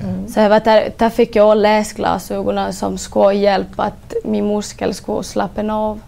Ja. 0.00 0.32
Så 0.32 0.40
jag 0.40 0.50
var 0.50 0.60
där, 0.60 0.92
där 0.96 1.10
fick 1.10 1.36
jag 1.36 1.56
läsglasögonen 1.56 2.72
som 2.72 2.98
skulle 2.98 3.32
hjälpa 3.32 3.82
att 3.82 4.14
min 4.24 4.46
muskel 4.46 4.94
skulle 4.94 5.22
slappna 5.22 5.76
av. 5.76 6.00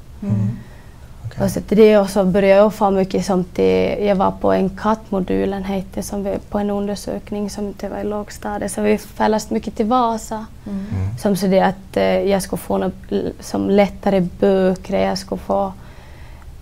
Okej. 1.27 1.45
Och 1.45 1.51
så 1.51 1.61
det 1.69 1.99
och 1.99 2.11
så 2.11 2.25
började 2.25 2.63
jag 2.63 2.75
få 2.75 2.91
mycket 2.91 3.27
som 3.27 3.45
till, 3.45 4.07
jag 4.07 4.17
var 4.17 4.31
på 4.31 4.53
en 4.53 4.71
kattmodulen 4.71 5.65
hette 5.65 6.03
som 6.03 6.25
vi, 6.25 6.39
på 6.51 6.59
en 6.59 6.71
undersökning 6.71 7.51
som 7.51 7.75
det 7.81 7.89
var 7.89 7.99
i 7.99 8.05
lågstadiet 8.05 8.73
så 8.73 8.81
vi 8.81 8.99
fälldes 8.99 9.51
mycket 9.51 9.77
till 9.77 9.87
Vasa. 9.87 10.47
Mm. 10.67 10.85
Som 11.19 11.37
så 11.37 11.47
det 11.47 11.61
att 11.61 11.97
eh, 11.97 12.05
jag 12.05 12.43
skulle 12.43 12.61
få 12.61 12.79
något, 12.79 13.13
som 13.41 13.71
lättare 13.71 14.21
böcker, 14.21 14.99
jag 14.99 15.19
skulle 15.19 15.39
få 15.39 15.73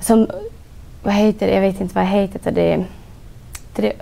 som, 0.01 0.27
vad 1.03 1.15
heter 1.15 1.47
det, 1.47 1.55
jag 1.55 1.61
vet 1.61 1.81
inte 1.81 1.95
vad 1.95 2.05
heter, 2.05 2.53
det 2.53 2.73
är 2.73 3.93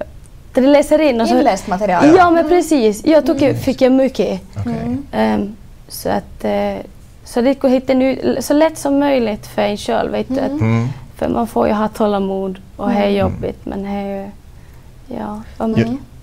det, 0.54 0.60
det 0.60 0.66
läser 0.66 1.00
in. 1.00 1.20
Och 1.20 1.28
så, 1.28 1.38
Inläst 1.38 1.66
material. 1.66 2.04
ja, 2.16 2.30
men 2.30 2.48
precis. 2.48 3.04
Jag 3.04 3.26
tog, 3.26 3.56
fick 3.56 3.80
jag 3.82 3.92
mycket. 3.92 4.40
Okej. 4.58 4.96
Ehm, 5.12 5.56
så 5.88 6.08
att 6.08 6.44
eh, 6.44 6.74
så 7.24 7.40
det 7.40 7.54
går 7.54 7.68
hitta 7.68 7.94
nu, 7.94 8.36
så 8.40 8.54
lätt 8.54 8.78
som 8.78 8.98
möjligt 8.98 9.46
för 9.46 9.62
en 9.62 9.76
själv. 9.76 10.12
Vet 10.12 10.28
du, 10.28 10.40
att, 10.40 10.50
Mm. 10.50 10.88
för 11.16 11.28
man 11.28 11.46
får 11.46 11.66
ju 11.68 11.72
ha 11.72 11.88
tålamod 11.88 12.58
och 12.76 12.88
det 12.88 12.94
är 12.94 13.08
jobbigt 13.08 13.58
men 13.66 13.82
det 13.82 13.88
är 13.88 14.22
ju... 14.22 14.30
Ja, 15.18 15.42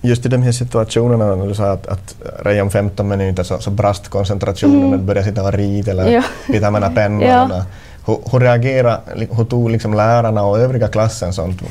just 0.00 0.26
i 0.26 0.28
de 0.28 0.42
här 0.42 0.52
situationerna 0.52 1.34
när 1.36 1.46
du 1.46 1.54
sa 1.54 1.70
att, 1.72 1.86
att 1.86 2.14
redan 2.44 2.62
om 2.62 2.70
15 2.70 3.08
minuter 3.08 3.42
så, 3.42 3.58
så 3.58 3.70
brast 3.70 4.08
koncentrationen 4.08 4.84
och 4.92 4.98
du 4.98 5.04
började 5.04 5.28
sitta 5.28 5.42
och 5.42 5.52
rita 5.52 5.90
eller 5.90 6.10
Ja. 6.10 6.22
bita 6.48 6.70
med 6.70 6.82
Ja. 6.86 6.90
pennorna. 6.94 7.64
Hur, 8.06 8.18
hur 8.32 8.40
reagerade, 8.40 9.00
hur 9.30 9.44
tog 9.44 9.70
liksom 9.70 9.94
lärarna 9.94 10.42
och 10.44 10.58
övriga 10.58 10.88
klassen 10.88 11.32
sånt? 11.32 11.62
Hur, 11.62 11.68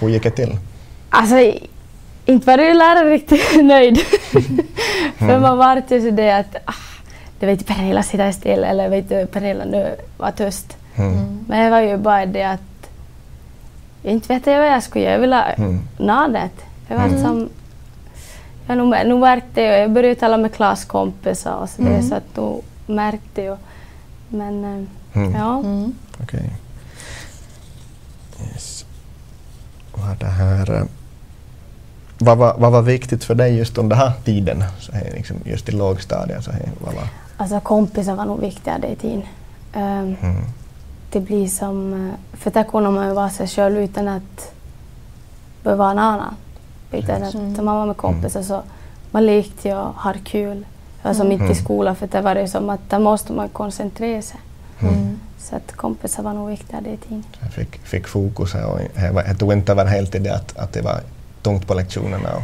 hur 0.00 0.08
gick 0.08 0.22
det 0.22 0.30
till? 0.30 0.56
Alltså, 1.10 1.34
inte 2.28 2.46
var 2.56 2.64
ju 2.64 2.74
läraren 2.74 3.10
riktigt 3.10 3.64
nöjd. 3.64 3.98
För 5.18 5.38
man 5.38 5.58
vart 5.58 5.90
ju 5.90 6.00
så 6.00 6.10
det 6.10 6.30
att 6.30 6.56
ah, 6.64 6.72
du 7.40 7.46
vet 7.46 7.66
Pernilla 7.66 8.02
sitter 8.02 8.32
still 8.32 8.64
eller 8.64 8.88
vet 8.88 9.08
du 9.08 9.26
Pernilla 9.26 9.64
nu 9.64 9.96
var 10.16 10.30
tyst. 10.30 10.76
Mm. 10.96 11.44
Men 11.48 11.64
det 11.64 11.70
var 11.70 11.80
ju 11.80 11.96
bara 11.96 12.26
det 12.26 12.42
att 12.42 12.60
inte 14.02 14.34
vet 14.34 14.46
jag 14.46 14.58
vad 14.58 14.68
jag 14.68 14.82
skulle 14.82 15.04
göra. 15.04 15.12
Jag 15.14 15.20
ville 15.20 15.42
Mm. 15.42 15.80
nadet. 15.98 16.52
Jag 16.88 16.96
var 16.98 17.08
som... 17.08 17.48
Jag 18.66 18.78
nog, 18.78 18.94
nog 19.06 19.20
märkte 19.20 19.60
jag, 19.62 19.80
jag 19.82 19.90
började 19.90 20.14
tala 20.14 20.36
med 20.36 20.54
klasskompisar 20.54 21.54
och 21.54 21.68
så, 21.68 21.82
det, 21.82 22.02
så 22.02 22.14
att 22.14 22.34
då 22.34 22.60
märkte 22.86 23.42
jag. 23.42 23.58
Men 24.28 24.64
eh, 24.64 24.84
Mm. 25.22 25.32
ja. 25.34 25.58
Mm. 25.58 25.94
Okej. 26.22 26.50
Yes. 28.52 28.84
Vad, 29.92 30.18
det 30.18 30.26
här, 30.26 30.74
eh, 30.74 30.82
vad, 32.18 32.38
var, 32.38 32.54
vad 32.58 32.72
var 32.72 32.82
viktigt 32.82 33.24
för 33.24 33.34
dig 33.34 33.56
just 33.56 33.78
under 33.78 33.96
den 33.96 34.06
här 34.06 34.12
tiden? 34.24 34.64
Så 34.80 34.92
här, 34.92 35.10
liksom 35.14 35.36
just 35.44 35.68
i 35.68 35.72
lågstadiet? 35.72 36.44
Så 36.44 36.50
här, 36.50 36.62
vad 36.80 36.94
var, 36.94 37.04
Alltså 37.36 37.60
kompisar 37.60 38.14
var 38.14 38.24
nog 38.24 38.40
viktigare 38.40 38.88
i 38.92 38.96
tiden. 38.96 39.22
Um, 39.76 39.82
mm. 39.82 40.44
det 41.12 41.20
blir 41.20 41.48
som... 41.48 41.92
eh, 42.08 42.36
För 42.38 42.50
där 42.50 42.64
kunde 42.64 42.90
man 42.90 43.06
ju 43.08 43.12
vara 43.14 43.30
sig 43.30 43.46
själv 43.48 43.78
utan 43.78 44.08
att 44.08 44.52
behöva 45.62 45.84
vara 45.84 45.90
en 45.92 45.98
annan. 45.98 46.34
Utan 46.92 47.22
att 47.22 47.34
Mm. 47.34 47.64
man 47.64 47.76
var 47.76 47.86
med 47.86 47.96
kompisar 47.96 48.42
så 48.42 48.62
man 49.10 49.26
lekte 49.26 49.76
och 49.76 49.94
hade 49.94 50.18
kul. 50.18 50.66
Alltså 51.02 51.24
mitt 51.24 51.40
i 51.40 51.42
Mm. 51.42 51.54
skolan 51.54 51.96
för 51.96 52.06
det 52.06 52.20
var 52.20 52.34
det 52.34 52.48
som 52.48 52.70
att 52.70 52.90
där 52.90 52.98
måste 52.98 53.32
man 53.32 53.48
koncentrera 53.48 54.22
sig. 54.22 54.40
Mm. 54.80 55.18
Så 55.38 55.56
att 55.56 55.72
kompisar 55.72 56.22
var 56.22 56.32
nog 56.32 56.48
viktigare 56.48 56.90
i 56.92 56.96
tiden. 56.96 57.24
Jag 57.40 57.52
fick, 57.52 57.78
fick 57.86 58.08
fokus 58.08 58.54
och 58.54 58.60
jag, 58.94 59.12
var- 59.12 59.24
jag 59.26 59.38
tog 59.38 59.52
inte 59.52 59.72
över 59.72 59.84
helt 59.86 60.14
i 60.14 60.18
det 60.18 60.34
att, 60.34 60.56
att 60.58 60.72
det 60.72 60.82
var 60.82 61.00
tungt 61.42 61.66
på 61.66 61.74
lektionerna. 61.74 62.28
Och, 62.36 62.42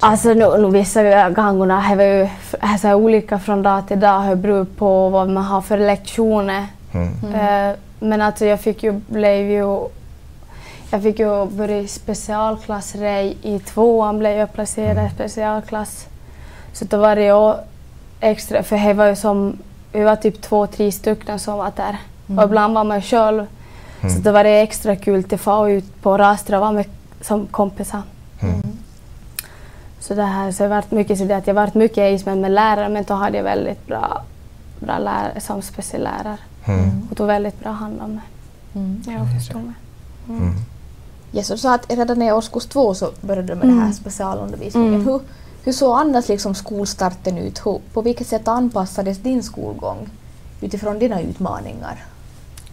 Alltså 0.00 0.28
nu, 0.34 0.58
nu 0.58 0.70
vissa 0.70 1.30
gångerna 1.30 1.84
det 1.90 1.96
var 1.96 2.04
ju 2.04 2.22
f- 2.22 2.54
så 2.80 2.86
här 2.88 2.94
olika 2.94 3.38
från 3.38 3.62
dag 3.62 3.88
till 3.88 4.00
dag. 4.00 4.28
Det 4.28 4.36
beror 4.36 4.64
på 4.64 5.08
vad 5.08 5.28
man 5.30 5.44
har 5.44 5.60
för 5.60 5.78
lektioner. 5.78 6.66
mm. 6.92 7.34
Eh, 7.34 7.76
men 8.00 8.22
alltså 8.22 8.44
jag 8.44 8.60
fick 8.60 8.82
ju, 8.82 8.92
blev 8.92 9.50
ju, 9.50 9.88
jag 10.90 11.02
fick 11.02 11.18
ju 11.18 11.46
börja 11.46 11.78
i 11.78 11.88
specialklass 11.88 12.94
rej. 12.94 13.36
I 13.42 13.58
tvåan 13.58 14.18
blev 14.18 14.38
jag 14.38 14.52
placerad 14.52 15.06
i 15.06 15.10
specialklass. 15.14 16.06
Så 16.72 16.84
då 16.84 16.96
var 16.96 17.16
det 17.16 17.24
ju 17.24 17.54
extra, 18.20 18.62
för 18.62 18.76
det 18.76 18.92
var 18.92 19.06
ju 19.06 19.16
som, 19.16 19.58
vi 19.92 20.02
var 20.02 20.16
typ 20.16 20.42
två, 20.42 20.66
tre 20.66 20.92
stycken 20.92 21.38
som 21.38 21.58
var 21.58 21.72
där. 21.76 21.96
Och 22.38 22.44
ibland 22.44 22.74
var 22.74 22.84
man 22.84 23.02
själv. 23.02 23.46
Så 24.00 24.18
då 24.22 24.32
var 24.32 24.44
det 24.44 24.60
extra 24.60 24.96
kul 24.96 25.24
att 25.32 25.40
få 25.40 25.70
ut 25.70 26.02
på 26.02 26.18
raster 26.18 26.54
och 26.54 26.60
vara 26.60 26.72
med 26.72 26.84
som 27.20 27.46
kompisar. 27.46 28.02
Mm. 28.46 28.62
Så 30.00 30.14
det 30.14 30.22
här, 30.22 30.52
så 30.52 30.62
jag 30.62 30.68
har 30.70 30.76
varit 30.76 30.90
mycket 30.90 31.18
så 31.18 31.24
det 31.24 31.36
att 31.36 31.46
jag 31.46 31.54
varit 31.54 31.74
mycket 31.74 31.98
engagement 31.98 32.40
med 32.40 32.50
lärare 32.50 32.88
men 32.88 33.04
då 33.04 33.14
hade 33.14 33.36
jag 33.36 33.44
väldigt 33.44 33.86
bra, 33.86 34.22
bra 34.80 34.98
lärare 34.98 35.40
som 35.40 35.62
speciallärare. 35.62 36.38
Mm. 36.64 37.08
Och 37.10 37.16
tog 37.16 37.26
väldigt 37.26 37.60
bra 37.60 37.72
hand 37.72 38.00
om 38.00 38.10
mig. 38.10 38.24
Mm. 38.74 39.02
Jag 39.06 39.40
förstår 39.40 39.58
mig. 39.58 39.74
Mm. 40.28 40.54
Jesus 41.30 41.60
sa 41.60 41.74
att 41.74 41.90
redan 41.90 42.22
i 42.22 42.32
årskurs 42.32 42.66
två 42.66 42.94
så 42.94 43.10
började 43.20 43.48
du 43.48 43.54
med 43.54 43.66
den 43.66 43.78
här 43.78 43.84
Mm. 43.84 43.94
specialundervisningen. 43.94 44.94
Mm. 44.94 45.06
Hur, 45.06 45.20
hur 45.64 45.72
såg 45.72 45.98
annars 45.98 46.28
liksom 46.28 46.54
skolstarten 46.54 47.38
ut? 47.38 47.66
Hur, 47.66 47.80
på 47.92 48.02
vilket 48.02 48.26
sätt 48.26 48.48
anpassades 48.48 49.18
din 49.18 49.42
skolgång 49.42 50.08
utifrån 50.60 50.98
dina 50.98 51.20
utmaningar? 51.20 52.04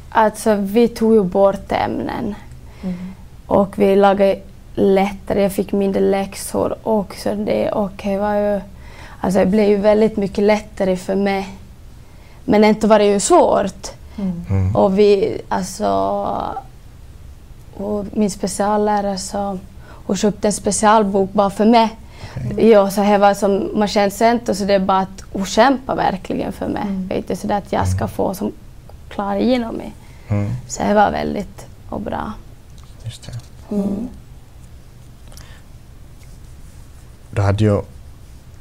Alltså 0.09 0.55
vi 0.55 0.87
tog 0.87 1.13
ju 1.13 1.23
bort 1.23 1.71
ämnen 1.71 2.35
och 3.47 3.79
vi 3.79 3.95
lagade 3.95 4.39
lättare, 4.75 5.41
jag 5.41 5.51
fick 5.51 5.71
mindre 5.71 6.01
läxor 6.01 6.75
och 6.83 7.15
så 7.15 7.33
det 7.33 7.71
och 7.71 7.91
det 8.03 8.17
var 8.17 8.35
ju, 8.35 8.61
alltså 9.21 9.39
det 9.39 9.45
blev 9.45 9.69
ju 9.69 9.77
väldigt 9.77 10.17
mycket 10.17 10.43
lättare 10.43 10.97
för 10.97 11.15
mig. 11.15 11.49
Men 12.45 12.63
inte 12.63 12.87
var 12.87 12.99
det 12.99 13.05
ju 13.05 13.19
svårt. 13.19 13.91
Mm. 14.17 14.75
Och 14.75 14.99
vi, 14.99 15.41
alltså, 15.49 15.87
och 17.77 18.05
min 18.11 18.31
speciallärare 18.31 19.17
så, 19.17 19.57
hon 20.05 20.17
köpte 20.17 20.47
en 20.47 20.53
specialbok 20.53 21.33
bara 21.33 21.49
för 21.49 21.65
mig. 21.65 21.97
Ja, 22.57 22.91
så 22.91 23.01
det 23.01 23.17
var 23.17 23.33
som, 23.33 23.69
man 23.75 23.87
kände 23.87 24.11
sig 24.11 24.31
inte 24.31 24.55
så 24.55 24.65
det 24.65 24.73
är 24.73 24.79
bara 24.79 24.99
att 24.99 25.23
hon 25.33 25.45
kämpar 25.45 25.95
verkligen 25.95 26.51
för 26.51 26.67
mig. 26.67 26.83
Vet 27.09 27.27
du, 27.27 27.35
så 27.35 27.53
att 27.53 27.71
jag 27.73 27.87
ska 27.87 28.07
få 28.07 28.33
som 28.33 28.51
klara 29.09 29.39
igenom 29.39 29.75
mig. 29.75 29.93
Mm. 30.27 30.49
Så 30.67 30.83
det 30.83 30.93
var 30.93 31.11
väldigt 31.11 31.65
och 31.89 32.01
bra. 32.01 32.33
Just 33.03 33.25
det. 33.25 33.75
Mm. 33.75 34.09
Du 37.31 37.41
hade 37.41 37.63
ju, 37.63 37.81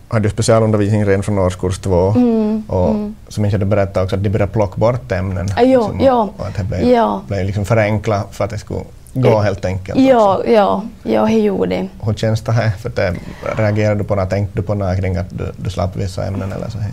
hade 0.08 0.28
ju 0.28 0.30
specialundervisning 0.30 1.04
redan 1.06 1.22
från 1.22 1.38
årskurs 1.38 1.78
två 1.78 2.08
Mm. 2.16 2.62
och 2.68 2.90
mm. 2.90 3.14
som 3.28 3.44
jag 3.44 3.60
du 3.60 3.66
berättade 3.66 4.04
också 4.04 4.16
att 4.16 4.22
de 4.22 4.30
började 4.30 4.52
plocka 4.52 4.76
bort 4.76 5.12
ämnen. 5.12 5.48
Ah, 5.56 5.62
jo, 5.62 5.80
liksom, 5.80 6.00
ja. 6.00 6.28
Och 6.36 6.46
att 6.46 6.56
det 6.56 6.64
blev, 6.64 6.88
Ja. 6.88 7.22
blev 7.28 7.46
liksom 7.46 7.64
förenklat 7.64 8.28
för 8.30 8.44
att 8.44 8.50
det 8.50 8.58
skulle 8.58 8.80
gå 9.14 9.28
Eh, 9.28 9.40
helt 9.40 9.64
enkelt. 9.64 10.00
Ja, 10.00 10.36
också. 10.38 10.50
ja, 10.50 10.82
ja, 11.02 11.24
det 11.26 11.32
gjorde 11.38 11.70
det. 11.70 11.88
Hur 12.02 12.14
känns 12.14 12.40
det 12.40 12.52
här? 12.52 12.70
För 12.70 12.88
det, 12.88 13.14
reagerade 13.56 13.94
du 14.00 14.04
på 14.04 14.14
något, 14.14 14.30
tänkte 14.30 14.58
du 14.58 14.62
på 14.62 14.74
något 14.74 14.96
kring 15.00 15.16
att 15.16 15.30
du, 15.30 15.52
du 15.56 15.70
slapp 15.70 15.96
vissa 15.96 16.26
ämnen 16.26 16.52
eller 16.52 16.68
så 16.68 16.78
här? 16.78 16.92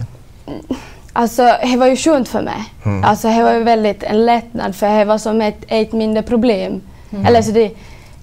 Alltså, 1.14 1.44
det 1.64 1.78
var 1.78 1.88
ju 1.88 1.96
skönt 1.96 2.28
för 2.28 2.42
mig. 2.42 2.74
Mm. 2.86 3.04
Alltså, 3.04 3.28
det 3.28 3.44
var 3.44 3.54
ju 3.54 3.64
väldigt 3.64 4.04
en 4.04 4.26
lättnad 4.26 4.76
för 4.76 5.00
det 5.00 5.06
var 5.06 5.18
som 5.18 5.42
ett, 5.42 5.58
ett 5.68 5.92
mindre 5.94 6.24
problem. 6.24 6.82
Eller 7.28 7.42
så 7.42 7.52
det 7.52 7.72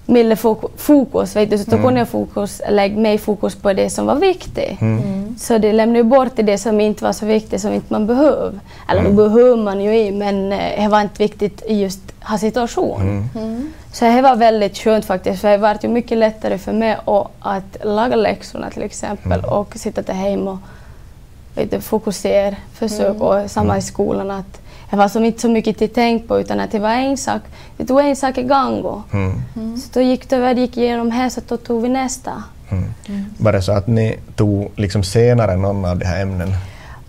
mindre 0.06 0.34
fok- 0.36 0.70
fokus, 0.76 1.36
vet 1.36 1.50
du. 1.50 1.58
Så 1.58 1.64
då 1.70 1.76
Mm. 1.76 1.84
kunde 1.86 2.00
jag 2.00 2.08
fokus, 2.08 2.62
lägga 2.70 2.96
mer 2.98 3.18
fokus 3.18 3.54
på 3.54 3.72
det 3.72 3.90
som 3.90 4.06
var 4.06 4.14
viktigt. 4.14 4.80
Mm. 4.80 5.34
Så 5.38 5.58
det 5.58 5.72
lämnade 5.72 6.04
bort 6.04 6.32
det 6.36 6.58
som 6.58 6.80
inte 6.80 7.04
var 7.04 7.12
så 7.12 7.26
viktigt, 7.26 7.60
som 7.60 7.72
inte 7.72 7.86
man 7.92 8.06
behöver. 8.06 8.52
Eller 8.90 9.00
Mm. 9.00 9.16
det 9.16 9.22
behöver 9.22 9.56
man 9.62 9.80
ju 9.80 9.96
i, 9.98 10.10
men 10.12 10.52
eh, 10.52 10.82
det 10.82 10.88
var 10.88 11.00
inte 11.00 11.22
viktigt 11.22 11.62
i 11.66 11.80
just 11.82 12.00
ha 12.20 12.38
situation. 12.38 13.28
Mm. 13.36 13.72
Så 13.92 14.04
det 14.04 14.22
var 14.22 14.36
väldigt 14.36 14.78
skönt 14.78 15.04
faktiskt, 15.04 15.40
för 15.40 15.48
det 15.50 15.56
var 15.58 15.78
ju 15.82 15.88
mycket 15.88 16.18
lättare 16.18 16.58
för 16.58 16.72
mig 16.72 16.96
att, 17.40 17.76
laga 17.84 18.16
läxorna 18.16 18.70
till 18.70 18.82
exempel 18.82 19.32
Mm. 19.38 19.50
och 19.50 19.72
sitta 19.76 20.02
där 20.02 20.14
hemma 20.14 20.50
och 20.50 20.58
vet 21.54 21.70
du, 21.70 21.80
fokusera, 21.80 22.54
försöka 22.74 23.24
och 23.24 23.50
samma 23.50 23.64
Mm. 23.72 23.78
i 23.78 23.82
skolan 23.82 24.30
att 24.30 24.60
det 24.90 24.96
var 24.96 25.08
som 25.08 25.24
inte 25.24 25.40
så 25.40 25.48
mycket 25.48 25.78
till 25.78 25.90
tänk 25.94 26.28
på 26.28 26.40
utan 26.40 26.60
att 26.60 26.70
det 26.70 26.78
var 26.78 26.90
en 26.90 27.16
sak, 27.16 27.42
vi 27.76 27.86
tog 27.86 28.00
en 28.00 28.16
sak 28.16 28.38
i 28.38 28.42
gång 28.42 28.82
och 28.82 29.00
Mm. 29.12 29.76
så 29.76 29.88
då 29.92 30.00
gick 30.00 30.28
det, 30.30 30.54
vi 30.54 30.60
gick 30.60 30.76
igenom 30.76 31.10
här 31.10 31.28
så 31.28 31.40
då 31.48 31.56
tog 31.56 31.82
vi 31.82 31.88
nästa. 31.88 32.42
Mm. 32.70 33.24
Var 33.38 33.52
det 33.52 33.62
så 33.62 33.72
att 33.72 33.86
ni 33.86 34.16
tog 34.36 34.70
liksom 34.76 35.04
senare 35.04 35.56
någon 35.56 35.84
av 35.84 35.98
de 35.98 36.04
här 36.06 36.22
ämnen? 36.22 36.52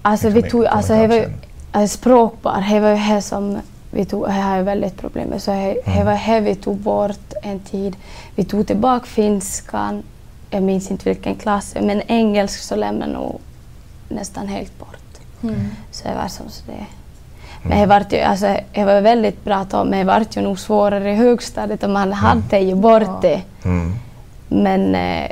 Alltså 0.02 0.28
Liksom 0.30 0.42
vi 0.42 0.48
i 0.48 0.52
tog, 0.52 0.66
alltså 0.66 0.94
det 0.94 1.08
var 1.08 1.26
alltså 1.72 1.98
språkbar, 1.98 2.66
det 2.70 2.80
var 2.80 2.90
ju 2.90 3.16
det 3.16 3.22
som 3.22 3.58
vi 3.92 4.06
tog, 4.06 4.26
det 4.26 4.32
här 4.32 4.60
är 4.60 4.64
väldigt 4.64 4.98
problem 4.98 5.30
med. 5.30 5.42
Så 5.42 5.52
det 5.52 5.58
det 5.86 5.92
Mm. 5.92 6.06
var 6.06 6.34
det 6.34 6.40
vi 6.40 6.56
tog 6.56 6.78
bort 6.78 7.34
en 7.44 7.60
tid. 7.60 7.96
Vi 8.36 8.44
tog 8.44 8.68
tillbaka 8.68 9.06
finskan, 9.06 10.04
jag 10.50 10.64
minns 10.64 10.92
inte 10.92 11.10
vilken 11.10 11.36
klass, 11.36 11.76
men 11.82 12.02
engelsk 12.08 12.60
så 12.60 12.76
lämnade 12.76 13.12
nog 13.14 13.40
nästan 14.10 14.48
helt 14.48 14.80
bort. 14.80 14.98
Så 15.92 16.08
det 16.08 16.16
var 16.16 16.28
som 16.28 16.50
så 16.50 16.64
det. 16.68 16.86
Men 17.70 17.80
det 17.80 17.86
var 17.86 18.06
ju, 18.10 18.20
alltså, 18.20 18.58
det 18.74 18.86
var 18.86 19.02
väldigt 19.02 19.44
bra 19.46 19.66
tag, 19.66 19.88
men 19.88 20.00
det 20.00 20.06
var 20.06 20.26
ju 20.32 20.42
nog 20.42 20.60
svårare 20.60 21.12
i 21.12 21.16
högstadiet 21.16 21.84
och 21.84 21.90
man 21.90 22.14
hade 22.14 22.60
ju 22.60 22.76
bort 22.76 23.22
det. 23.22 23.42
Mm. 23.64 23.96
Men 24.48 24.96
eh, 24.96 25.32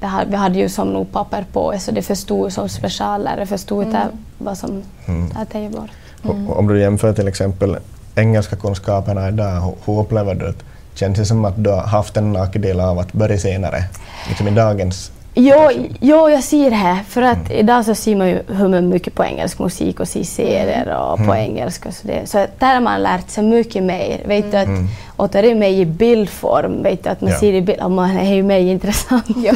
det 0.00 0.06
hade, 0.06 0.30
vi 0.30 0.36
hade 0.36 0.58
ju 0.58 0.68
som 0.68 0.92
nog 0.92 1.12
papper 1.12 1.44
på 1.52 1.74
så 1.78 1.90
det 1.90 2.02
förstod 2.02 2.52
som 2.52 2.68
speciallärare 2.68 3.46
förstod 3.46 3.86
mm. 3.86 4.08
vad 4.38 4.58
som 4.58 4.82
Mm. 5.06 5.30
är 5.52 5.70
bort. 5.70 5.90
Och 6.22 6.58
Om 6.58 6.66
du 6.66 6.80
jämför 6.80 7.12
till 7.12 7.28
exempel 7.28 7.76
engelska 8.14 8.56
kunskaperna 8.56 9.28
idag, 9.28 9.74
hur 9.84 10.00
upplever 10.00 10.34
du 10.34 10.46
det? 10.46 10.54
Känns 10.94 11.18
det 11.18 11.24
som 11.24 11.44
att 11.44 11.64
du 11.64 11.70
har 11.70 11.82
haft 11.86 12.16
en 12.16 12.32
nackdel 12.32 12.80
av 12.80 12.98
att 12.98 13.12
börja 13.12 13.38
senare, 13.38 13.84
liksom 14.28 14.48
i 14.48 14.50
dagens... 14.50 15.11
Jo, 15.34 15.70
jo, 16.00 16.28
jag 16.30 16.44
ser 16.44 16.70
det 16.70 16.76
här. 16.76 17.02
För 17.02 17.22
att 17.22 17.50
idag 17.50 17.84
så 17.84 17.94
ser 17.94 18.16
man 18.16 18.28
ju 18.28 18.42
hur 18.48 18.68
man 18.68 18.88
mycket 18.88 19.14
på 19.14 19.24
engelsk 19.24 19.58
musik 19.58 20.00
och 20.00 20.08
ser 20.08 20.22
serier 20.24 20.96
och 20.96 21.26
på 21.26 21.34
engelska. 21.34 21.92
Så, 21.92 22.06
det, 22.06 22.26
så 22.26 22.46
där 22.58 22.74
har 22.74 22.80
man 22.80 23.02
lärt 23.02 23.30
sig 23.30 23.44
mycket 23.44 23.82
mer. 23.82 24.22
Vet 24.26 24.50
du, 24.52 24.56
att, 24.58 24.68
och 25.16 25.28
det 25.28 25.38
är 25.50 25.54
mig 25.54 25.80
i 25.80 25.84
bildform, 25.86 26.82
vet 26.82 27.04
du, 27.04 27.10
att 27.10 27.20
man 27.20 27.30
Ja. 27.30 27.38
ser 27.38 27.52
i 27.52 27.60
bild, 27.62 27.80
och 27.80 27.90
man 27.90 28.10
är 28.16 28.34
ju 28.34 28.42
mer 28.42 28.58
intressant. 28.58 29.24
Ja. 29.36 29.54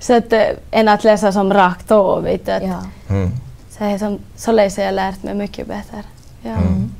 så 0.00 0.16
att, 0.16 0.32
eh, 0.32 0.42
än 0.70 0.88
att 0.88 1.04
läsa 1.04 1.32
som 1.32 1.52
rakt 1.54 1.90
av, 1.90 2.22
vet 2.22 2.46
du. 2.46 2.52
Att, 2.52 2.62
Ja. 2.62 2.78
Mm. 3.08 3.30
Så, 3.70 3.98
som, 3.98 4.18
så 4.36 4.52
läser 4.52 4.84
jag 4.84 4.94
lärt 4.94 5.22
mig 5.22 5.34
mycket 5.34 5.66
bättre. 5.66 6.02
Ja. 6.42 6.50
Mm. 6.50 6.90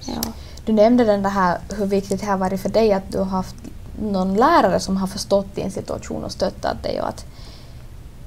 Ja. 0.00 0.22
Du 0.66 0.72
nämnde 0.72 1.04
den 1.04 1.26
här, 1.26 1.58
hur 1.78 1.86
viktigt 1.86 2.20
det 2.20 2.26
har 2.26 2.36
varit 2.36 2.60
för 2.62 2.68
dig 2.68 2.92
att 2.92 3.12
du 3.12 3.18
har 3.18 3.24
haft 3.24 3.54
någon 4.00 4.34
lärare 4.34 4.80
som 4.80 4.96
har 4.96 5.06
förstått 5.06 5.54
din 5.54 5.70
situation 5.70 6.24
och 6.24 6.32
stöttat 6.32 6.82
dig. 6.82 7.00
Och 7.00 7.08
att 7.08 7.24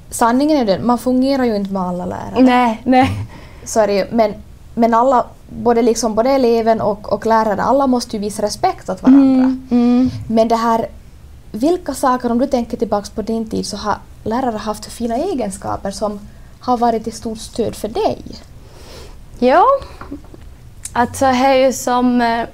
sanningen 0.10 0.58
är 0.58 0.66
den, 0.66 0.86
man 0.86 0.98
fungerar 0.98 1.44
ju 1.44 1.56
inte 1.56 1.74
med 1.74 1.82
alla 1.82 2.06
lärare. 2.06 2.42
Nej, 2.42 2.82
nej. 2.84 3.28
Så 3.66 3.80
är 3.80 3.88
det 3.88 3.94
ju, 3.94 4.06
men, 4.12 4.34
men 4.74 4.94
alla, 4.94 5.26
både, 5.50 5.82
liksom, 5.82 6.16
både 6.16 6.30
eleven 6.30 6.82
och, 6.82 7.14
och 7.14 7.26
läraren, 7.26 7.60
alla 7.60 7.88
måste 7.88 8.16
ju 8.16 8.22
visa 8.22 8.42
respekt 8.42 8.90
åt 8.90 9.04
varandra. 9.04 9.44
Mm, 9.44 9.68
mm. 9.72 10.10
Men 10.28 10.48
det 10.48 10.56
här, 10.56 10.88
vilka 11.52 11.94
saker, 11.94 12.32
om 12.32 12.40
du 12.40 12.48
tänker 12.48 12.78
tillbaka 12.78 13.08
på 13.16 13.22
din 13.22 13.50
tid, 13.50 13.66
så 13.66 13.78
har 13.78 13.98
lärare 14.24 14.58
haft 14.58 14.86
fina 14.86 15.16
egenskaper 15.16 15.92
som 15.92 16.20
har 16.60 16.78
varit 16.78 17.04
till 17.04 17.14
stort 17.14 17.38
stöd 17.38 17.76
för 17.76 17.88
dig? 17.88 18.22
Ja, 19.40 19.66
alltså 20.94 21.26
det 21.26 21.32
är 21.32 21.66
ju 21.66 21.74
som 21.74 22.22
eh, 22.22 22.46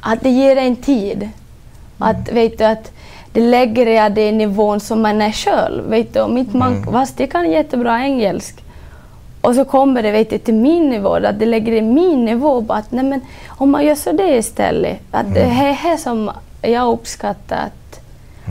att 0.00 0.20
det 0.20 0.30
ger 0.30 0.56
en 0.56 0.76
tid. 0.76 1.28
Att, 1.98 2.32
vet 2.32 2.58
du, 2.58 2.64
att 2.64 2.92
det 3.32 3.40
lägger 3.40 3.86
jag 3.86 4.12
det 4.12 4.28
i 4.28 4.32
nivån 4.32 4.80
som 4.80 5.02
man 5.02 5.22
är 5.22 5.32
själv. 5.32 5.90
Vet 5.90 6.14
du, 6.14 6.20
om 6.20 6.38
inte 6.38 6.56
man, 6.56 6.84
fast 6.92 7.20
jag 7.20 7.30
kan 7.30 7.50
jättebra 7.50 8.02
engelsk 8.04 8.64
och 9.40 9.54
så 9.54 9.64
kommer 9.64 10.02
det 10.02 10.10
vet 10.10 10.30
du, 10.30 10.38
till 10.38 10.54
min 10.54 10.88
nivå, 10.90 11.14
att 11.14 11.38
det 11.38 11.46
lägger 11.46 11.72
i 11.72 11.82
min 11.82 12.24
nivå. 12.24 12.60
Bara 12.60 12.78
att, 12.78 12.92
nej, 12.92 13.04
men, 13.04 13.20
om 13.48 13.70
man 13.70 13.84
gör 13.84 13.94
så 13.94 14.12
det 14.12 14.36
istället. 14.36 15.00
Att 15.10 15.34
det 15.34 15.40
är 15.40 15.90
det 15.90 15.98
som 15.98 16.30
jag 16.62 16.92
uppskattar. 16.92 17.56
Att 17.56 18.00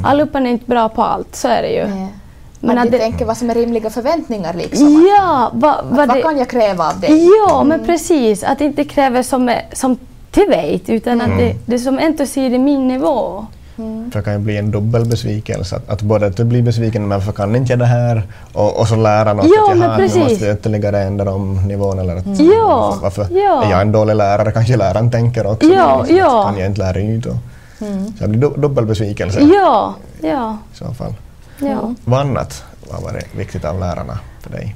allihopa 0.04 0.40
är 0.40 0.46
inte 0.46 0.66
bra 0.66 0.90
på 0.90 1.04
allt, 1.04 1.36
så 1.36 1.48
är 1.48 1.62
det 1.62 1.72
ju. 1.72 1.88
Nej. 1.88 2.08
Men 2.60 2.78
att 2.78 2.92
det- 2.92 2.98
tänker 2.98 3.26
vad 3.26 3.38
som 3.38 3.50
är 3.50 3.54
rimliga 3.56 3.90
förväntningar 3.90 4.54
liksom. 4.54 5.08
Ja, 5.18 5.52
va, 5.54 5.74
Att, 5.74 5.98
vad 5.98 6.10
det, 6.16 6.22
kan 6.22 6.38
jag 6.38 6.50
kräva 6.50 6.90
av 6.90 7.00
dig? 7.00 7.30
Ja, 7.48 7.64
men 7.64 7.86
precis. 7.86 8.44
Att 8.44 8.62
inte 8.62 8.84
kräva 8.84 9.24
som, 9.24 9.56
som 9.74 9.98
till 10.38 10.50
vet, 10.50 10.90
utan 10.90 11.22
att 11.22 11.38
det, 11.38 11.56
det 11.66 11.80
som 11.80 12.00
ändå 12.00 12.26
ser 12.26 12.50
i 12.54 12.60
min 12.60 12.88
nivå. 12.88 13.46
Mm. 13.78 14.12
För 14.12 14.20
det 14.20 14.24
kan 14.24 14.34
ju 14.34 14.40
bli 14.40 14.58
en 14.58 14.72
dubbel 14.72 15.06
besvikelse. 15.06 15.76
Att, 15.76 15.90
att 15.90 16.02
både 16.02 16.26
att 16.26 16.38
du 16.38 16.44
blir 16.44 16.62
besviken, 16.62 17.02
men 17.08 17.18
varför 17.20 17.32
kan 17.32 17.56
inte 17.56 17.72
jag 17.72 17.80
det 17.80 17.86
här? 17.86 18.24
Och, 18.54 18.80
och 18.80 18.88
så 18.88 18.96
läraren 18.96 19.40
också 19.40 19.52
Ja, 19.56 19.72
att 19.74 19.80
jaha, 19.80 19.98
nu 19.98 20.04
måste 20.04 20.46
jag 20.46 20.54
ytterligare 20.58 21.02
ändra 21.02 21.34
om 21.34 21.68
nivån. 21.68 22.00
Eller 22.00 22.16
att, 22.16 22.26
Ja, 22.40 22.98
varför, 23.02 23.28
ja. 23.32 23.64
är 23.64 23.72
jag 23.72 23.82
en 23.82 23.92
dålig 23.92 24.16
lärare? 24.16 24.52
Kanske 24.52 24.78
läraren 24.78 25.12
tänker 25.12 25.48
också. 25.52 25.68
Ja, 25.70 25.98
liksom, 26.00 26.16
att 26.16 26.22
ja. 26.34 26.44
Kan 26.44 26.58
jag 26.58 26.66
inte 26.70 26.80
lära 26.82 27.00
ut? 27.00 27.26
Och, 27.26 27.36
Mm. 27.82 28.06
Så 28.18 28.24
det 28.24 28.28
blir 28.28 28.42
du, 28.42 28.62
dubbel 28.62 28.86
besvikelse 28.86 29.40
Ja, 29.42 29.94
ja, 30.22 30.58
i 30.74 30.78
så 30.78 30.94
fall. 30.94 31.14
ja. 31.60 31.94
Vad 32.06 32.20
annat 32.20 32.64
har 32.92 33.02
varit 33.02 33.36
viktigt 33.36 33.66
av 33.66 33.80
lärarna 33.80 34.20
för 34.42 34.50
dig? 34.50 34.76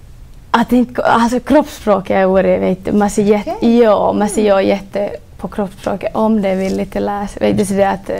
Att 0.51 0.72
inte, 0.72 1.03
alltså 1.03 1.39
kroppsspråket 1.39 2.18
har 2.18 2.25
varit, 2.25 2.94
man 2.94 3.10
ser 3.10 3.24
jätte, 3.24 3.51
Okej. 3.58 3.80
ja, 3.80 4.13
man 4.13 4.30
ser 4.30 4.48
ja, 4.48 4.62
jätte 4.62 5.10
på 5.42 5.48
kroppsspråket 5.48 6.16
om 6.16 6.42
det 6.42 6.50
är 6.50 6.56
villigt 6.56 6.96
att 6.96 7.02
läsa. 7.02 7.40
Vet 7.40 7.58
du, 7.58 7.66
så 7.66 7.74
det 7.74 7.90
att, 7.90 8.10
eh, 8.10 8.16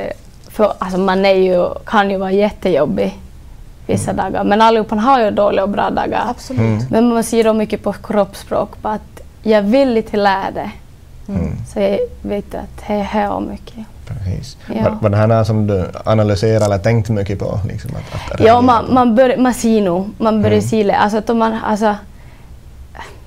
för, 0.48 0.74
alltså 0.80 1.00
man 1.00 1.26
är 1.26 1.34
ju, 1.36 1.70
kan 1.86 2.10
ju 2.10 2.18
vara 2.18 2.32
jättejobbig 2.32 3.18
vissa 3.88 4.14
dagar, 4.14 4.44
men 4.44 4.62
allihopa 4.62 4.96
har 4.96 5.20
ju 5.22 5.32
dåliga 5.32 5.64
och 5.64 5.70
bra 5.70 5.90
dagar. 5.90 6.24
Absolut. 6.30 6.60
Mm. 6.62 6.86
Men 6.90 7.14
man 7.14 7.24
ser 7.24 7.44
då 7.44 7.54
mycket 7.54 7.84
på 7.84 7.94
kroppsspråk, 7.94 8.82
på 8.82 8.88
att 8.88 9.22
jag 9.44 9.58
är 9.76 10.02
till 10.02 10.20
att 10.20 10.24
lära 10.24 10.52
det. 10.54 10.72
Mm. 11.28 11.56
Så 11.74 11.80
jag 11.80 11.98
vet 12.22 12.56
att 12.56 12.88
det 12.88 12.94
hör 13.04 13.40
mycket. 13.40 13.86
Precis. 14.08 14.58
Ja. 14.76 14.84
Var, 14.84 14.98
var 15.02 15.10
det 15.10 15.18
här 15.18 15.28
något 15.28 15.48
som 15.48 15.68
du 15.68 15.86
analyserar 16.06 16.66
eller 16.66 16.78
tänkt 16.78 17.10
mycket 17.10 17.40
på? 17.40 17.60
Liksom, 17.68 17.92
att, 17.96 18.32
att 18.32 18.40
Ja, 18.48 18.62
man, 18.62 18.94
man, 18.94 19.16
bör, 19.16 19.38
man 19.38 19.54
ser 19.54 19.82
nog, 19.82 20.10
man 20.18 20.42
börjar 20.42 20.58
Mm. 20.58 20.70
se 20.70 20.84
det. 20.84 20.96
Alltså, 20.96 21.18
att 21.18 21.30
om 21.30 21.38
man, 21.38 21.54
alltså, 21.66 21.96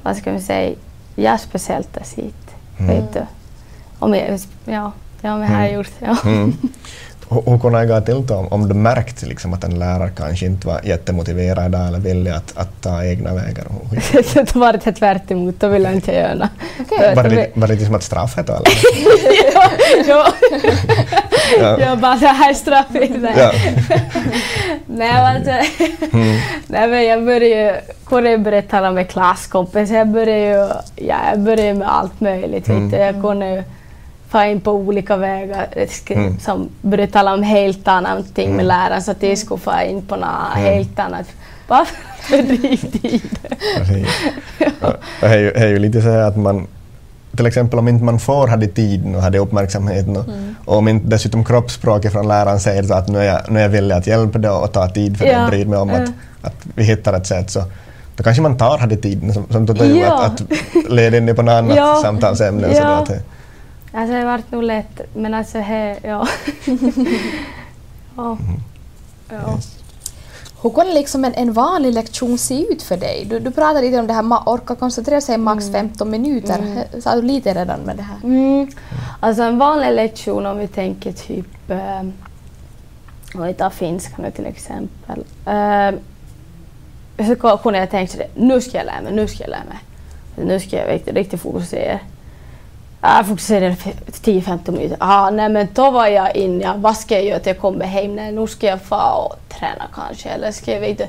vad 0.03 0.17
ska 0.17 0.31
man 0.33 0.41
säga, 0.41 0.75
jag 1.17 1.41
speciellt 1.41 1.97
har 1.97 2.05
sett, 2.05 2.55
Mm. 2.79 2.91
vet 2.97 3.13
du. 3.15 3.21
Om 4.05 4.15
jag, 4.15 4.39
ja, 4.65 4.93
ja, 5.23 5.37
men 5.37 5.43
jag 5.53 5.59
har 5.59 5.65
Mm. 5.65 5.75
gjort, 5.75 5.91
ja. 5.99 6.17
Mm. 6.25 6.57
Hur 7.47 7.59
kunde 7.59 7.79
det 7.81 7.87
gå 7.87 8.01
till 8.01 8.27
då, 8.27 8.47
om, 8.51 8.69
du 8.69 8.75
märkt 8.75 9.23
liksom, 9.23 9.55
att 9.55 9.65
en 9.65 9.79
lärare 9.79 10.11
kanske 10.17 10.47
inte 10.47 10.67
var 10.67 10.81
jättemotiverad 10.85 11.67
idag 11.67 11.87
eller 11.89 11.99
villig 11.99 12.31
att, 12.31 12.53
att 12.57 12.83
ta 12.83 13.05
egna 13.05 13.35
vägar? 13.35 13.65
Det 14.35 14.55
var 14.55 14.73
det 14.73 14.93
tvärt 14.93 15.31
emot, 15.31 15.61
då 15.61 15.69
vill 15.69 15.83
jag 15.83 15.93
inte 15.93 16.13
göra. 16.13 16.49
För- 16.89 17.15
Var 17.15 17.23
det, 17.25 17.51
var 17.55 17.69
det 17.69 17.75
liksom 17.75 17.95
ett 17.95 18.03
straff 18.03 18.39
eller? 18.39 18.61
ja, 19.55 19.71
ja. 20.07 20.27
Ja. 21.61 21.81
Jag 21.81 21.99
bara, 21.99 22.17
det 22.17 22.27
här 22.27 22.51
är 22.51 22.55
straffet. 22.55 23.11
Ja. 23.37 23.53
Nej, 24.87 25.13
men 25.13 25.37
alltså, 25.37 25.51
Mm. 26.13 26.41
nej, 26.67 26.89
men 26.89 27.05
jag 27.05 27.25
började 27.25 27.47
ju, 27.47 27.73
kunde 28.07 28.39
börja 28.39 28.63
tala 28.63 28.91
med 28.93 29.09
klasskompisar. 29.11 29.95
Jag 29.95 30.09
började 30.09 30.41
ju, 30.41 30.69
ja, 31.07 31.17
jag 31.31 31.41
började 31.41 31.75
med 31.79 31.89
allt 31.95 32.21
möjligt. 32.21 32.69
Mm. 32.69 32.91
Vet 32.91 32.99
du. 33.01 33.05
Jag 33.07 33.23
kunde 33.23 33.65
få 34.39 34.45
in 34.45 34.61
på 34.61 34.73
olika 34.73 35.17
vägar. 35.17 35.67
Jag 35.77 36.17
Mm. 36.19 36.39
Som 36.41 36.69
började 36.83 37.13
tala 37.13 37.35
om 37.35 37.43
helt 37.43 37.89
annat 37.89 38.35
ting 38.35 38.49
med 38.57 38.65
Mm. 38.65 38.67
läraren 38.67 39.03
så 39.03 39.11
att 39.11 39.23
jag 39.23 39.39
skulle 39.39 39.61
få 39.61 39.73
in 39.91 40.03
på 40.03 40.17
något 40.17 40.57
Mm. 40.57 40.65
helt 40.75 40.99
annat. 40.99 41.27
Bara 41.69 41.85
för. 42.25 42.37
Ja, 44.81 44.93
Det 45.21 45.27
är 45.27 45.39
ju, 45.39 45.51
det 45.51 45.59
är 45.61 45.69
ju 45.69 45.79
lite 45.79 46.03
så 46.03 46.09
här 46.11 46.19
att 46.23 46.37
man 46.37 46.67
till 47.37 47.47
exempel 47.47 47.79
om 47.79 47.89
inte 47.89 48.05
man 48.05 48.19
får 48.19 48.49
hade 48.49 48.67
tiden 48.67 49.15
och 49.15 49.23
hade 49.23 49.39
uppmärksamheten 49.39 50.17
och, 50.17 50.29
Mm. 50.29 50.55
och 50.65 50.77
om 50.77 50.89
inte 50.89 51.07
dessutom 51.09 51.45
kroppsspråket 51.45 52.13
från 52.13 52.29
läraren 52.29 52.61
säger 52.61 52.83
så 52.83 52.95
att 52.95 53.09
nu 53.09 53.19
är 53.19 53.25
jag, 53.25 53.41
nu 53.51 53.59
är 53.59 53.63
jag 53.63 53.69
villig 53.71 53.95
att 53.95 54.07
hjälpa 54.07 54.39
dig 54.39 54.51
och 54.51 54.73
ta 54.73 54.89
tid 54.89 55.19
för 55.19 55.27
Ja, 55.27 55.45
och 55.45 55.51
bryr 55.51 55.67
mig 55.67 55.79
om 55.79 55.91
att, 55.91 56.09
att 56.43 56.57
vi 56.75 56.85
hittar 56.85 57.13
ett 57.13 57.27
sätt 57.27 57.51
så 57.51 57.63
då 58.17 58.23
kanske 58.23 58.43
man 58.43 58.57
tar 58.59 58.79
hade 58.79 58.97
tiden 58.97 59.33
som, 59.33 59.45
som 59.51 59.67
totalt 59.67 59.97
Ja. 59.97 60.25
att, 60.25 60.41
att 60.41 60.91
leda 60.93 61.17
in 61.17 61.37
på 61.37 61.43
något 61.43 61.53
annat 61.53 61.77
Ja. 61.77 61.99
samtalsämne. 62.03 62.69
Så 62.75 62.81
Ja. 62.83 63.05
det- 63.09 63.21
Alltså 63.95 64.15
det 64.15 64.25
vart 64.25 64.51
nog 64.53 64.63
lätt, 64.63 65.01
men 65.15 65.35
alltså 65.35 65.59
he, 65.59 65.97
ja. 66.03 66.27
ja. 68.17 68.39
ja. 69.31 69.59
Hur 70.63 70.71
kunde 70.71 70.95
liksom 70.95 71.25
en, 71.25 71.35
en 71.35 71.53
vanlig 71.53 71.93
lektion 71.95 72.39
se 72.39 72.67
ut 72.73 72.83
för 72.83 72.97
dig? 72.97 73.27
Du, 73.31 73.39
du 73.41 73.51
pratade 73.51 73.81
lite 73.81 73.99
om 73.99 74.07
det 74.07 74.13
här, 74.13 74.23
ma- 74.23 74.43
orka 74.47 74.75
koncentrera 74.75 75.21
sig 75.21 75.39
max 75.39 75.71
15 75.73 76.11
minuter. 76.11 76.85
Sa 77.01 77.15
du 77.17 77.23
lite 77.23 77.55
redan 77.55 77.81
med 77.81 77.97
det 77.97 78.03
här? 78.03 78.17
Mm. 78.25 78.69
Alltså 79.21 79.43
en 79.43 79.59
vanlig 79.59 79.93
lektion 79.93 80.47
om 80.47 80.59
vi 80.59 80.69
tänker 80.69 81.13
typ, 81.13 81.71
eh, 81.71 82.01
om 83.35 83.43
vi 83.47 83.55
tar 83.55 83.71
finska 83.71 84.23
nu 84.23 84.31
till 84.31 84.47
exempel. 84.47 85.25
Eh, 85.47 85.91
så 87.27 87.59
kunde 87.59 87.79
jag 87.79 87.91
tänka 87.91 88.19
det, 88.19 88.29
nu 88.35 88.61
ska 88.61 88.79
jag 88.79 88.87
lära 88.87 89.03
mig, 89.03 89.13
nu 89.13 89.29
ska 89.29 89.43
jag 89.45 89.51
lära 89.51 89.65
mig. 89.69 89.79
Nu 90.47 90.61
ska 90.61 90.77
jag 90.77 90.89
riktigt, 90.95 91.15
riktigt 91.15 91.41
fokusera. 91.41 91.99
Jag 93.07 93.27
fokuserade 93.27 93.77
för 93.77 93.91
10-15 94.13 94.71
minuter. 94.71 94.97
Ah, 95.01 95.31
nej 95.31 95.49
men 95.49 95.69
då 95.75 95.91
var 95.91 96.07
jag 96.07 96.37
inne, 96.37 96.65
ja, 96.65 96.75
vad 96.77 96.97
ska 96.97 97.15
jag 97.15 97.25
göra 97.25 97.39
till 97.39 97.49
jag 97.53 97.59
kommer 97.61 97.85
hem? 97.85 98.17
Nej, 98.17 98.33
nu 98.33 98.47
ska 98.47 98.67
jag 98.67 98.83
få 98.83 98.97
och 98.97 99.37
träna 99.59 99.85
kanske. 99.95 100.29
Eller 100.29 100.53
ska 100.53 100.73
jag, 100.73 100.81
vet 100.81 100.99
du. 100.99 101.07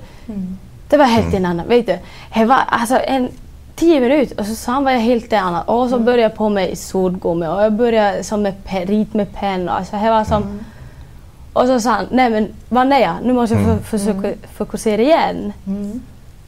Det 0.90 0.98
var 0.98 1.06
helt 1.06 1.34
en 1.34 1.46
annan, 1.46 1.68
vet 1.68 1.86
du. 1.86 1.98
Det 2.34 2.46
var 2.46 2.60
alltså 2.68 3.00
en 3.08 3.30
tio 3.76 4.00
minuter 4.00 4.40
och 4.40 4.46
så 4.46 4.56
sen 4.56 4.84
var 4.84 4.92
jag 4.92 5.00
helt 5.00 5.34
en 5.34 5.44
annan. 5.44 5.64
Och 5.64 5.90
så 5.90 6.00
började 6.00 6.22
jag 6.22 6.36
på 6.36 6.50
med 6.50 6.78
suddgummi 6.78 7.48
och 7.48 7.64
jag 7.64 7.74
började 7.74 8.24
som 8.24 8.42
med 8.42 8.54
rit 8.70 9.14
med 9.14 9.34
penna. 9.34 9.72
Alltså 9.72 9.96
det 9.96 10.10
var 10.10 10.24
som... 10.24 10.60
Och 11.54 11.66
så 11.68 11.80
sa 11.80 11.90
han, 11.92 12.06
nej 12.12 12.30
men 12.30 12.48
vad 12.70 12.92
är 12.94 13.00
jag? 13.00 13.14
Nu 13.24 13.34
måste 13.34 13.56
jag 13.56 13.64
Mm. 13.64 13.84
försöka 13.84 14.34
fokusera 14.58 15.02
igen. 15.02 15.54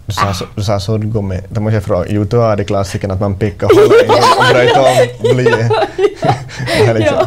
Du 0.08 0.13
sa, 0.13 0.34
så- 0.34 0.46
du 0.56 0.63
sa 0.63 0.80
suddgummi, 0.80 1.39
då 1.50 1.62
måste 1.62 1.76
jag 1.76 1.84
fråga, 1.84 2.06
jo 2.10 2.24
då 2.24 2.41
är 2.41 2.56
det 2.56 2.63
klassikern 2.63 3.12
att 3.12 3.20
man 3.20 3.36
pickar 3.39 3.67
i 3.67 3.86
och 3.86 4.54
bröt 4.54 4.78
om 4.78 5.36
blyet. 5.36 5.72
Det 6.78 6.86
är 6.86 6.93
liksom 6.93 7.17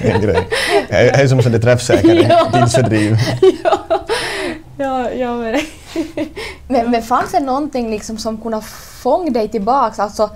en 0.00 0.20
grej. 0.20 0.48
Det 0.88 0.94
är- 0.96 1.26
som 1.28 1.42
så 1.42 1.48
det 1.48 1.58
träffsäkert 1.58 2.26
Ja. 2.28 2.48
tidsfördriv. 2.60 3.16
ja, 4.78 5.10
ja, 5.10 5.10
ja 5.10 5.34
men 6.68 6.90
Men, 6.90 7.02
fanns 7.02 7.32
det 7.32 7.40
någonting 7.40 7.90
liksom 7.90 8.18
som 8.18 8.38
kunde 8.40 8.60
fånga 9.02 9.30
dig 9.30 9.48
tillbaks? 9.48 9.98
Alltså, 9.98 10.30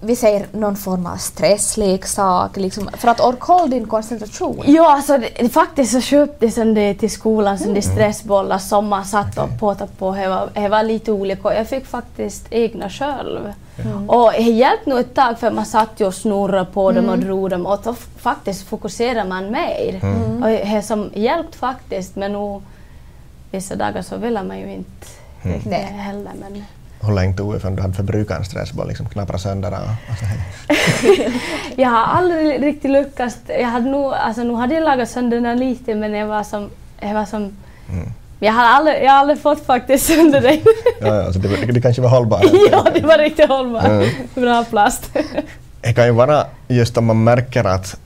vi 0.00 0.16
säger 0.16 0.46
någon 0.52 0.76
form 0.76 1.06
av 1.06 1.16
stressleksak, 1.16 2.56
liksom, 2.56 2.90
för 2.92 3.08
att 3.08 3.20
orka 3.20 3.44
hålla 3.52 3.66
din 3.66 3.86
koncentration? 3.86 4.64
Ja, 4.66 4.92
alltså 4.92 5.18
det, 5.18 5.48
faktiskt 5.48 5.92
så 5.92 6.00
köpte 6.00 6.46
jag 6.46 6.74
det 6.74 6.94
till 6.94 7.10
skolan, 7.10 7.58
som 7.58 7.74
de 7.74 7.82
stressbollar 7.82 8.58
som 8.58 8.88
man 8.88 9.04
satt 9.04 9.38
och 9.38 9.48
påtade 9.60 9.90
på. 9.98 10.14
Det 10.14 10.28
var, 10.28 10.48
det 10.54 10.68
var 10.68 10.82
lite 10.82 11.12
olika. 11.12 11.54
Jag 11.54 11.68
fick 11.68 11.86
faktiskt 11.86 12.46
egna 12.50 12.90
själv. 12.90 13.52
Och 14.06 14.32
det 14.32 14.42
hjälpte 14.42 14.90
nog 14.90 14.98
ett 14.98 15.14
tag 15.14 15.38
för 15.38 15.50
man 15.50 15.66
satt 15.66 16.00
ju 16.00 16.06
och 16.06 16.14
snurrade 16.14 16.64
på 16.64 16.92
dem 16.92 17.08
och 17.08 17.18
drog 17.18 17.50
dem 17.50 17.66
och 17.66 17.80
då 17.84 17.94
faktiskt 18.18 18.68
fokuserar 18.68 19.24
man 19.24 19.50
mer. 19.50 20.00
Och 20.42 20.48
det 20.48 20.82
som 20.82 21.10
hjälpt 21.14 21.56
faktiskt 21.56 22.16
men 22.16 22.32
nog 22.32 22.62
vissa 23.50 23.76
dagar 23.76 24.02
så 24.02 24.16
vill 24.16 24.34
man 24.34 24.58
ju 24.58 24.72
inte 24.72 25.06
Nej. 25.42 25.82
heller. 25.82 26.32
Men, 26.40 26.64
länge 27.08 27.36
tog 27.36 27.54
det 27.54 27.60
förrän 27.60 27.76
du 27.76 27.82
hade 27.82 27.94
förbrukat 27.94 28.38
en 28.38 28.44
stressboll, 28.44 28.88
liksom 28.88 29.08
knappra 29.08 29.38
sönder 29.38 29.70
den? 29.70 29.80
Alltså. 30.08 30.24
Jag 31.76 31.88
har 31.88 32.04
aldrig 32.18 32.62
riktigt 32.62 32.90
lyckats. 32.90 33.36
Jag 33.48 33.68
hade 33.68 33.90
nog, 33.90 34.12
alltså, 34.12 34.42
nu 34.42 34.54
hade 34.54 34.74
jag 34.74 34.84
lagat 34.84 35.10
sönder 35.10 35.40
den 35.40 35.58
lite 35.58 35.94
men 35.94 36.12
jag 36.14 36.26
var 36.26 36.42
som... 36.42 36.70
Jag, 37.00 37.14
var 37.14 37.24
som 37.24 37.56
Mm. 37.92 38.08
jag, 38.38 38.52
har 38.52 38.64
aldrig, 38.64 38.96
jag 39.04 39.10
har 39.10 39.18
aldrig 39.18 39.40
fått 39.40 39.66
faktiskt 39.66 40.06
sönder 40.06 40.40
den. 40.40 40.58
Ja, 41.00 41.06
ja, 41.16 41.24
alltså 41.24 41.40
det, 41.40 41.72
det 41.72 41.80
kanske 41.80 42.02
var 42.02 42.08
hållbart. 42.08 42.44
ja, 42.72 42.86
det 42.94 43.00
var 43.06 43.18
riktigt 43.18 43.48
hållbart. 43.48 43.84
Mm. 43.84 44.08
Bra 44.34 44.64
plast. 44.64 45.10
Det 45.80 45.92
kan 45.92 46.04
ju 46.06 46.12
vara 46.12 46.46
just 46.68 46.96
om 46.98 47.04
man 47.06 47.24
märker 47.24 47.64
att 47.64 47.96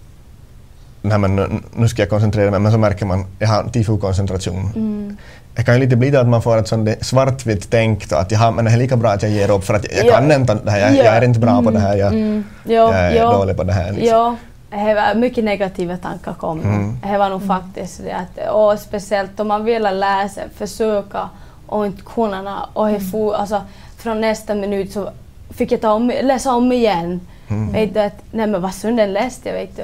nej 1.03 1.19
men 1.19 1.37
nu, 1.37 1.49
nu 1.75 1.89
ska 1.89 2.03
jag 2.03 2.09
koncentrera 2.11 2.51
mig, 2.51 2.61
men 2.61 2.73
så 2.73 2.79
märker 2.79 3.07
man 3.07 3.27
jag 3.39 3.49
har 3.49 3.65
tifo-koncentration. 3.65 4.73
Mm. 4.77 5.17
Det 5.57 5.63
kan 5.65 5.75
ju 5.75 5.81
lite 5.81 5.97
bli 5.97 6.17
att 6.17 6.29
man 6.29 6.43
får 6.43 6.59
ett 6.59 6.69
sånt 6.69 6.89
svartvitt 7.01 7.71
tänk 7.71 8.09
då, 8.11 8.17
att 8.17 8.31
jaha, 8.33 8.51
men 8.51 8.65
det 8.65 8.71
är 8.71 8.77
lika 8.77 8.97
bra 8.97 9.11
att 9.11 9.23
jag 9.23 9.31
ger 9.33 9.51
upp 9.51 9.65
för 9.65 9.75
att 9.75 9.85
jag, 9.93 9.99
jag 9.99 10.07
Ja. 10.07 10.17
kan 10.17 10.33
inte 10.33 10.55
det 10.65 10.71
här, 10.71 10.81
jag, 10.81 10.97
jag 10.97 11.07
är 11.17 11.25
inte 11.25 11.41
bra 11.41 11.63
på 11.63 11.71
det 11.71 11.79
här, 11.81 11.97
jag, 11.97 12.13
Mm. 12.13 12.45
Ja, 12.65 12.73
jag 12.73 12.95
är 12.95 13.15
ja. 13.17 13.33
dålig 13.33 13.57
på 13.57 13.65
det 13.65 13.73
här. 13.73 13.93
Liksom. 13.93 14.09
Ja, 14.09 14.37
det 14.71 14.95
var 14.95 15.15
mycket 15.15 15.45
negativa 15.45 15.97
tankar 15.97 16.35
kom. 16.35 16.61
Mm. 16.61 16.99
Det 17.13 17.19
var 17.19 17.31
nog 17.31 17.47
faktiskt 17.47 18.01
det 18.05 18.13
att, 18.13 18.53
och 18.55 18.79
speciellt 18.79 19.41
om 19.41 19.49
man 19.49 19.65
vill 19.65 19.83
läsa, 19.83 20.41
försöka 20.57 21.29
och 21.67 21.87
inte 21.87 22.03
kunna 22.15 22.69
och 22.73 22.89
det 22.89 23.01
for, 23.01 23.35
alltså, 23.35 23.63
från 23.99 24.21
nästa 24.21 24.55
minut 24.55 24.93
så 24.93 25.11
fick 25.51 25.73
jag 25.73 25.81
ta 25.81 25.93
om, 25.93 26.13
läsa 26.23 26.55
om 26.55 26.73
igen. 26.73 27.21
Mm. 27.49 27.73
Vet 27.73 27.95
du, 27.95 28.01
att, 28.01 28.23
nej 28.31 28.47
men 28.47 28.63
vad 28.63 28.75
sunden 28.75 29.13
läste 29.13 29.49
jag 29.49 29.57
vet 29.57 29.77
du. 29.77 29.83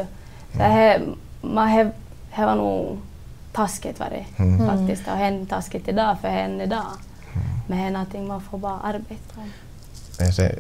Så 0.53 0.59
det, 0.59 1.01
man, 1.41 1.77
det, 1.77 1.91
det 2.37 2.45
var 2.47 2.55
nog 2.55 2.99
taskigt 3.53 4.01
var 4.01 4.07
det 4.11 4.43
Mm. 4.43 4.67
faktiskt. 4.69 5.05
Det 5.05 5.11
har 5.11 5.19
hänt 5.19 5.51
taskigt 5.51 5.89
idag 5.89 6.17
för 6.21 6.29
henne 6.29 6.65
idag. 6.65 6.85
Men 7.67 7.79
det 7.79 7.85
är 7.85 7.91
någonting 7.91 8.27
man 8.29 8.41
får 8.41 8.59
bara 8.59 8.79
arbeta 8.85 9.35
om. 9.37 9.51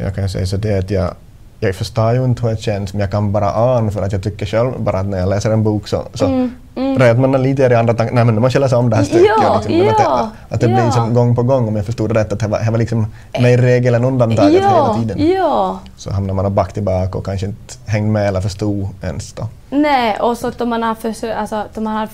Jag, 0.04 0.14
kan 0.14 0.28
säga 0.28 0.46
så 0.46 0.56
det 0.56 0.78
att 0.78 0.90
jag, 0.90 1.14
jag 1.60 1.74
förstår 1.74 2.12
ju 2.12 2.24
inte 2.24 2.42
hur 2.42 2.50
det 2.50 2.56
känns, 2.62 2.92
men 2.92 3.00
jag 3.00 3.10
kan 3.10 3.32
bara 3.32 3.52
ana 3.54 3.90
för 3.90 4.02
att 4.02 4.12
jag 4.12 4.22
tycker 4.22 4.46
själv 4.46 4.72
bara 4.80 4.98
att 5.00 5.06
när 5.06 5.18
jag 5.18 5.28
läser 5.28 5.50
en 5.50 5.62
bok 5.64 5.88
så, 5.88 6.02
så 6.14 6.24
Mm, 6.26 6.50
mm. 6.76 6.98
redan 6.98 7.20
man 7.20 7.34
är 7.34 7.38
lite 7.38 7.62
i 7.62 7.74
andra 7.74 7.94
tankar, 7.94 8.14
nej 8.14 8.24
men 8.24 8.34
nu 8.34 8.40
måste 8.40 8.56
jag 8.56 8.60
läsa 8.60 8.78
om 8.78 8.90
det 8.90 8.96
här 8.96 9.04
stycket. 9.04 9.26
Ja, 9.42 9.54
liksom. 9.56 9.78
Men 9.78 9.88
att 9.88 9.96
det, 9.96 10.02
ja, 10.02 10.30
att 10.48 10.60
det 10.60 10.66
blir 10.66 10.78
ja. 10.78 10.90
som 10.90 11.14
gång 11.14 11.36
på 11.36 11.42
gång, 11.42 11.68
om 11.68 11.76
jag 11.76 11.86
förstod 11.86 12.10
det 12.14 12.20
rätt, 12.20 12.32
att 12.32 12.40
det 12.40 12.46
var, 12.48 12.58
det 12.64 12.70
var 12.70 12.78
liksom 12.78 13.06
mer 13.40 13.58
regel 13.58 13.94
än 13.94 14.04
undantaget 14.04 14.52
hela 14.62 14.66
Ja, 14.66 14.96
tiden. 15.00 15.28
ja. 15.30 15.78
Så 15.96 16.10
hamnar 16.12 16.34
man 16.34 16.54
back 16.54 16.72
tillbaka 16.72 17.18
och 17.18 17.24
kanske 17.24 17.46
inte 17.46 17.74
hängt 17.86 18.08
med 18.12 18.28
eller 18.28 18.40
förstod 18.40 18.88
ens 19.02 19.32
då. 19.32 19.48
Nej, 19.70 20.20
och 20.20 20.36
så 20.36 20.48
att 20.48 20.68
man 20.68 20.82
har, 20.82 20.94
försö- 20.94 21.34
alltså, 21.36 21.56
att 21.56 21.76
man 21.76 21.86
har 21.96 22.08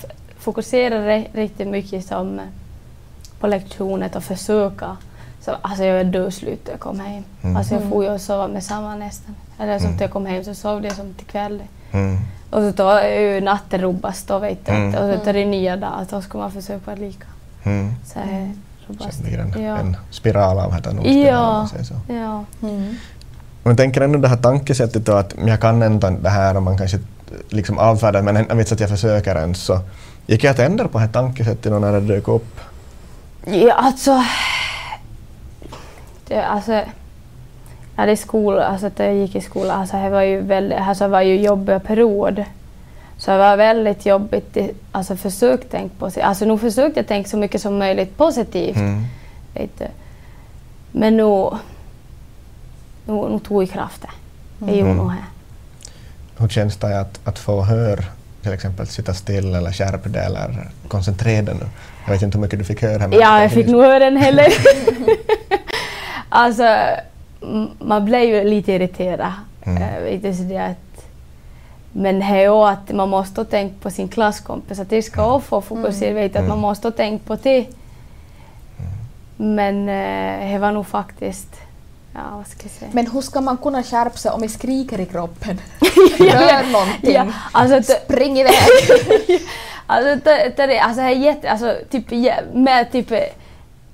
f- 0.47 0.53
fokuserat 0.55 1.03
ri- 1.03 1.27
riktigt 1.33 1.67
mycket 1.67 2.05
som, 2.05 2.39
eh, 2.39 2.45
på 3.39 3.47
lektionen 3.47 4.09
och 4.15 4.23
försöka. 4.23 4.97
Så, 5.41 5.51
alltså 5.61 5.83
jag 5.83 5.99
är 5.99 6.03
död 6.03 6.33
slut 6.33 6.61
när 6.65 6.71
jag 6.73 6.79
kom 6.79 6.99
hem. 6.99 7.23
Mm. 7.43 7.55
Alltså 7.57 7.73
jag 7.73 7.83
får 7.89 8.03
ju 8.03 8.09
och 8.11 8.21
sova 8.21 8.47
med 8.47 8.63
samma 8.63 8.95
nästan. 8.95 9.35
Eller 9.59 9.79
som 9.79 9.87
Mm. 9.87 10.01
jag 10.01 10.11
kom 10.11 10.25
hem 10.25 10.43
så 10.43 10.53
sov 10.55 10.85
jag 10.85 10.95
som 10.95 11.13
till 11.13 11.25
kväll. 11.27 11.63
Mm. 11.91 12.17
Och 12.51 12.73
så 12.77 12.89
är 12.89 13.19
ju 13.19 13.41
natten 13.41 13.81
rubbas 13.81 14.23
då 14.23 14.39
vet 14.39 14.65
du. 14.65 14.71
Mm. 14.71 14.95
Och 14.95 15.13
så 15.19 15.25
tar 15.25 15.33
det 15.33 15.45
nya 15.45 15.75
dagar 15.77 16.05
då 16.09 16.21
ska 16.21 16.37
man 16.37 16.51
försöka 16.51 16.95
lika. 16.95 17.27
Mm. 17.63 17.93
Så 18.05 18.19
är 18.19 18.51
Så 18.87 18.93
rubbas 18.93 19.17
det 19.17 19.23
blir 19.23 19.39
en, 19.39 19.63
Ja. 19.63 19.77
en 19.77 19.97
spiral 20.11 20.59
av 20.59 20.71
det 21.03 21.09
Ja. 21.09 21.67
säger 21.71 21.83
så. 21.83 21.93
Ja. 22.07 22.43
Mm. 22.61 22.95
Men 23.63 23.71
jag 23.71 23.77
tänker 23.77 24.01
ändå 24.01 24.19
det 24.19 24.27
här 24.27 24.37
tankesättet 24.37 25.05
då 25.05 25.11
att 25.13 25.35
jag 25.45 25.61
kan 25.61 25.83
inte 25.83 26.09
det 26.09 26.29
här 26.29 26.55
och 26.57 26.63
man 26.63 26.77
kanske 26.77 26.99
liksom 27.49 27.77
avfärdar 27.77 28.21
men 28.21 28.35
jag 28.49 28.55
vet 28.55 28.71
att 28.71 28.79
jag 28.79 28.89
försöker 28.89 29.35
ens 29.35 29.57
så 29.63 29.79
gick 30.27 30.43
jag 30.43 30.51
att 30.51 30.59
ändra 30.59 30.87
på 30.87 30.97
det 30.97 31.03
här 31.05 31.11
tankesättet 31.11 31.71
när 31.71 31.91
det 31.91 31.99
dök 31.99 32.27
upp? 32.27 32.59
Ja, 33.45 33.73
alltså... 33.73 34.23
Det, 36.27 36.41
alltså 36.45 36.71
ja, 37.95 38.05
det 38.05 38.11
är 38.11 38.15
skola, 38.15 38.63
alltså 38.65 38.89
jag 38.97 39.15
gick 39.15 39.35
i 39.35 39.41
skolan, 39.41 39.81
alltså 39.81 39.97
det 39.97 40.09
var 40.09 40.21
ju 40.21 40.41
väldigt, 40.41 40.79
alltså 40.79 41.03
det 41.03 41.07
var 41.09 41.21
ju 41.21 41.41
jobbiga 41.41 41.79
period. 41.79 42.43
Så 43.17 43.31
det 43.31 43.37
var 43.37 43.57
väldigt 43.57 44.05
jobbigt, 44.05 44.53
det- 44.53 44.71
alltså 44.91 45.15
försök 45.15 45.61
tänk 45.71 45.99
på 45.99 46.11
sig. 46.11 46.23
Alltså 46.23 46.45
nu 46.45 46.57
försökte 46.57 46.99
jag 46.99 47.07
tänka 47.07 47.29
så 47.29 47.37
mycket 47.37 47.61
som 47.61 47.77
möjligt 47.77 48.17
positivt. 48.17 48.75
Mm. 48.75 49.03
Vet 49.53 49.79
du. 49.79 49.85
Men 50.91 51.17
nu, 51.17 51.49
nu, 53.05 53.29
nu 53.29 53.39
tog 53.39 53.63
jag 53.63 53.69
kraften. 53.71 54.09
Jag 54.59 54.69
gjorde 54.75 54.81
Mm. 54.91 54.97
nog 54.97 55.09
det. 55.11 55.23
Hur 56.41 56.47
känns 56.49 56.77
det 56.77 56.99
att, 56.99 57.19
att 57.23 57.39
få 57.39 57.61
höra 57.63 58.03
till 58.47 58.53
exempel 58.53 58.87
sitta 58.87 59.13
still 59.13 59.55
eller 59.55 59.71
skärpa 59.71 60.09
dig 60.09 60.25
eller 60.25 60.69
koncentrera 60.87 61.41
dig 61.41 61.55
nu? 61.55 61.65
Jag 62.05 62.13
vet 62.13 62.21
inte 62.21 62.37
hur 62.37 62.41
mycket 62.41 62.59
du 62.59 62.65
fick 62.65 62.81
höra. 62.81 63.07
men- 63.07 63.19
Ja, 63.19 63.41
jag 63.41 63.51
fick 63.51 63.67
nog 63.67 63.81
höra 63.81 63.99
den 63.99 64.17
heller. 64.25 64.47
alltså, 66.29 66.77
man 67.79 68.05
blev 68.05 68.21
ju 68.23 68.43
lite 68.43 68.71
irriterad. 68.73 69.31
Mm. 69.63 70.03
Vet 70.03 70.23
så 70.35 70.43
det 70.43 70.57
att, 70.57 71.05
men 71.91 72.19
det 72.19 72.25
är 72.25 72.69
att 72.69 72.91
man 72.91 73.09
måste 73.09 73.45
tänka 73.45 73.75
på 73.81 73.89
sin 73.91 74.07
klasskompis, 74.07 74.79
att 74.79 74.89
de 74.89 75.01
ska 75.01 75.33
också 75.33 75.47
få 75.47 75.61
fokusera, 75.61 76.13
vet 76.13 76.33
du, 76.33 76.39
att 76.39 76.45
man 76.45 76.51
Mm. 76.57 76.61
måste 76.61 76.91
tänka 76.91 77.23
på 77.27 77.35
det. 77.43 77.65
Men 79.37 79.89
eh, 79.89 80.51
det 80.53 80.57
var 80.59 80.71
nog 80.71 80.87
faktiskt, 80.87 81.55
ja 82.17 82.37
vad 82.37 82.47
ska 82.47 82.63
jag 82.63 82.71
säga. 82.71 82.91
Men 82.93 83.11
hur 83.11 83.21
ska 83.21 83.41
man 83.41 83.57
kunna 83.57 83.83
skärpa 83.83 84.17
sig 84.17 84.31
om 84.31 84.41
vi 84.41 84.47
skriker 84.47 84.99
i 84.99 85.05
kroppen? 85.05 85.61
Gör 86.19 86.71
någonting! 86.71 87.13
Ja, 87.13 87.25
alltså, 87.51 87.75
det, 87.93 87.99
Spring 88.05 88.37
iväg! 88.39 88.53
alltså, 89.87 90.15
det, 90.23 90.53
det, 90.57 90.79
alltså, 90.79 91.01
det 91.01 91.07
är 91.07 91.11
jätte, 91.15 91.51
alltså, 91.51 91.75
typ, 91.89 92.05
med, 92.53 92.91
typ, 92.91 93.11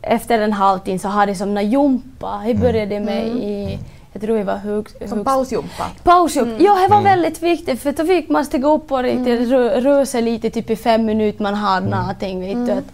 efter 0.02 0.40
en 0.40 0.54
halvtimme 0.54 1.00
så 1.00 1.08
hade 1.08 1.32
jag 1.32 1.38
som 1.38 1.58
en 1.58 1.70
jumpa. 1.72 2.42
Det 2.46 2.54
började 2.54 3.00
med 3.00 3.28
i, 3.28 3.80
jag 4.14 4.22
tror 4.22 4.38
det 4.38 4.44
var 4.44 4.58
hög, 4.58 4.88
Som 4.90 5.18
högst- 5.18 5.24
pausjumpa. 5.26 5.86
Pausjump. 6.04 6.62
Ja, 6.62 6.74
det 6.76 6.88
var 6.88 7.00
Mm. 7.00 7.04
väldigt 7.04 7.44
viktigt 7.44 7.82
för 7.82 7.92
då 7.92 8.06
fick 8.06 8.30
man 8.30 8.46
stiga 8.46 8.68
upp 8.68 8.92
och 8.92 9.04
riktigt 9.04 9.50
rö, 9.52 9.82
röra 9.82 10.06
sig 10.06 10.22
lite, 10.22 10.50
typ 10.50 10.70
i 10.70 10.76
fem 10.76 11.06
minuter 11.06 11.44
man 11.44 11.54
hade 11.56 11.90
någonting. 11.90 12.42
Vet 12.42 12.66
du, 12.66 12.72
att, 12.72 12.94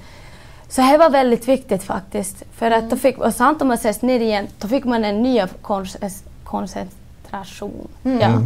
så 0.69 0.82
det 0.82 0.97
var 0.97 1.10
väldigt 1.10 1.47
viktigt 1.47 1.84
faktiskt. 1.84 2.43
För 2.51 2.71
att 2.71 2.89
då 2.89 2.95
fick, 2.95 3.17
och 3.17 3.34
sant 3.34 3.62
om 3.62 3.67
man 3.67 3.77
ses 3.77 4.01
ner 4.01 4.19
igen, 4.19 4.47
då 4.60 4.67
fick 4.67 4.86
man 4.86 5.05
en 5.05 5.23
ny 5.23 5.41
konce- 5.62 6.23
koncentration. 6.43 7.88
Ja. 8.03 8.41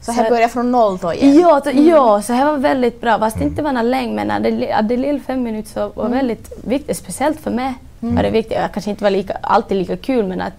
Så 0.00 0.12
här 0.12 0.30
börjar 0.30 0.48
från 0.48 0.72
noll 0.72 0.98
då 0.98 1.12
igen. 1.14 1.40
Ja, 1.40 1.60
då, 1.64 1.70
ja, 1.70 2.22
så 2.22 2.32
det 2.32 2.44
var 2.44 2.56
väldigt 2.56 3.00
bra. 3.00 3.18
Fast 3.18 3.38
det 3.38 3.44
inte 3.44 3.62
var 3.62 3.72
något 3.72 3.84
länge, 3.84 4.24
men 4.24 4.42
lilla 4.88 5.20
fem 5.26 5.42
minuter 5.42 5.70
så 5.70 5.92
var 5.94 6.08
väldigt 6.08 6.52
viktigt, 6.64 6.96
speciellt 6.96 7.40
för 7.40 7.50
mig. 7.50 7.74
Var 8.00 8.22
det 8.22 8.30
viktigt. 8.30 8.56
Jag 8.58 8.72
kanske 8.72 8.90
inte 8.90 9.04
var 9.04 9.10
lika, 9.10 9.38
alltid 9.42 9.76
lika 9.76 9.96
kul, 9.96 10.26
men 10.26 10.40
att 10.40 10.52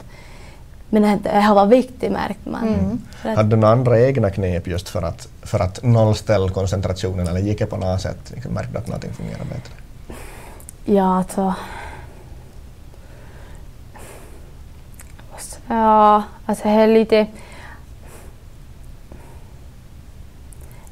men 0.90 1.06
att 1.06 1.24
det 1.24 1.30
här 1.30 1.56
var 1.56 1.66
viktigt 1.66 2.12
märkte 2.12 2.50
man. 2.50 3.00
Att, 3.24 3.38
Hade 3.38 3.50
du 3.50 3.56
några 3.56 3.74
andra 3.74 4.00
egna 4.00 4.30
knep 4.30 4.68
just 4.68 4.90
för 4.90 5.02
att, 5.02 5.28
för 5.42 5.60
att 5.60 5.84
nollställa 5.84 6.50
koncentrationen 6.50 7.28
eller 7.28 7.40
gick 7.40 7.60
det 7.60 7.66
på 7.66 7.78
något 7.78 8.02
sätt? 8.02 8.32
Liksom, 8.34 8.54
märkte 8.54 8.72
du 8.72 8.78
att 8.78 8.88
någonting 8.88 9.14
fungerar 9.14 9.40
bättre? 9.46 9.74
Ja, 10.86 11.18
alltså... 11.18 11.54
Ja, 15.68 16.24
alltså 16.46 16.64
det 16.64 16.74
är 16.74 16.88
lite... 16.88 17.28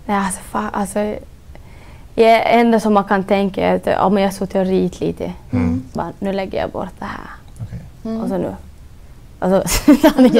Nej, 0.06 0.17
alltså, 0.17 0.41
fa, 0.41 0.69
alltså 0.73 1.15
det 2.15 2.39
enda 2.39 2.79
som 2.79 2.93
man 2.93 3.03
kan 3.03 3.23
tänka 3.23 3.67
är 3.67 3.75
att 3.75 4.01
om 4.06 4.17
jag 4.17 4.34
suttit 4.34 4.56
och 4.56 4.65
rit 4.65 4.99
lite, 4.99 5.34
bara, 5.93 6.12
nu 6.19 6.34
lägger 6.34 6.60
jag 6.60 6.71
bort 6.71 6.99
det 6.99 7.06
här. 7.06 7.29
Okej. 7.62 7.79
Och 8.21 8.27
så 8.27 8.38
nu. 8.38 8.56
Alltså, 9.43 9.62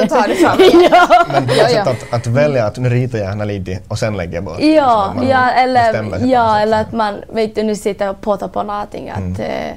tar 0.08 0.28
du 0.28 0.34
fram 0.34 0.60
igen. 0.60 0.88
ja. 0.90 1.24
Men 1.32 1.46
på 1.46 1.52
Ja, 1.58 1.62
något 1.62 1.72
ja. 1.72 1.84
sätt 1.84 2.04
att, 2.12 2.20
att 2.20 2.26
välja 2.26 2.66
att 2.66 2.76
nu 2.76 2.88
ritar 2.88 3.18
jag 3.18 3.26
gärna 3.28 3.44
lite 3.44 3.78
och 3.88 3.98
sen 3.98 4.16
lägger 4.16 4.34
jag 4.34 4.44
bort. 4.44 4.60
Ja, 4.60 5.12
Liksom 5.14 5.28
ja, 5.30 5.50
eller, 5.50 6.26
ja 6.26 6.58
eller 6.60 6.80
att 6.80 6.92
man 6.92 7.14
vet 7.32 7.54
du, 7.54 7.62
nu 7.62 7.76
sitter 7.76 8.10
och 8.10 8.20
potar 8.20 8.48
på 8.48 8.62
någonting. 8.62 9.10
Att, 9.10 9.18
Mm. 9.18 9.40
eh, 9.40 9.72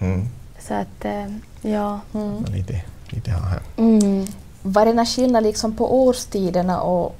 Mm. 0.00 0.28
så 0.68 0.74
att, 0.74 1.04
eh, 1.04 1.24
ja. 1.72 2.00
Men 2.12 2.44
Lite, 2.52 2.80
lite 3.10 3.30
här. 3.30 3.60
Mm. 3.76 4.26
Var 4.62 4.86
det 4.86 4.92
någon 4.92 5.06
skillnad 5.06 5.42
liksom 5.42 5.76
på 5.76 6.04
årstiderna 6.06 6.80
och, 6.80 7.14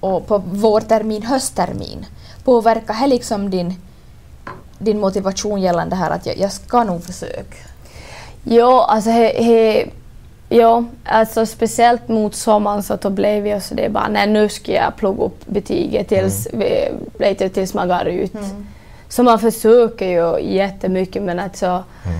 och 0.00 0.26
på 0.26 0.38
vårtermin, 0.38 1.22
hösttermin? 1.22 2.06
Påverkar 2.44 2.94
det 3.00 3.06
liksom 3.06 3.50
din, 3.50 3.74
din 4.78 5.00
motivation 5.00 5.60
gällande 5.60 5.96
här 5.96 6.10
att 6.10 6.26
jag, 6.26 6.38
jag 6.38 6.52
ska 6.52 6.84
nog 6.84 7.04
försöka? 7.04 7.56
Jo, 8.44 8.80
alltså 8.80 9.10
he, 9.10 9.42
he, 9.44 9.84
jo, 10.48 10.84
alltså 11.04 11.46
speciellt 11.46 12.08
mot 12.08 12.34
sommaren 12.34 12.82
så 12.82 12.96
då 12.96 13.10
blev 13.10 13.46
jag 13.46 13.62
så 13.62 13.74
det 13.74 13.84
är 13.84 13.88
bara 13.88 14.08
nej 14.08 14.26
nu 14.26 14.48
ska 14.48 14.72
jag 14.72 14.96
plugga 14.96 15.22
upp 15.24 15.46
betyget 15.46 16.08
tills, 16.08 16.48
vi, 16.52 16.88
lite 17.18 17.48
tills 17.48 17.74
man 17.74 17.88
går 17.88 18.06
ut. 18.08 18.32
Så 19.08 19.22
man 19.22 19.38
försöker 19.38 20.06
ju 20.06 20.40
jättemycket 20.54 21.22
men 21.22 21.38
alltså 21.38 21.66
Mm. 21.66 22.18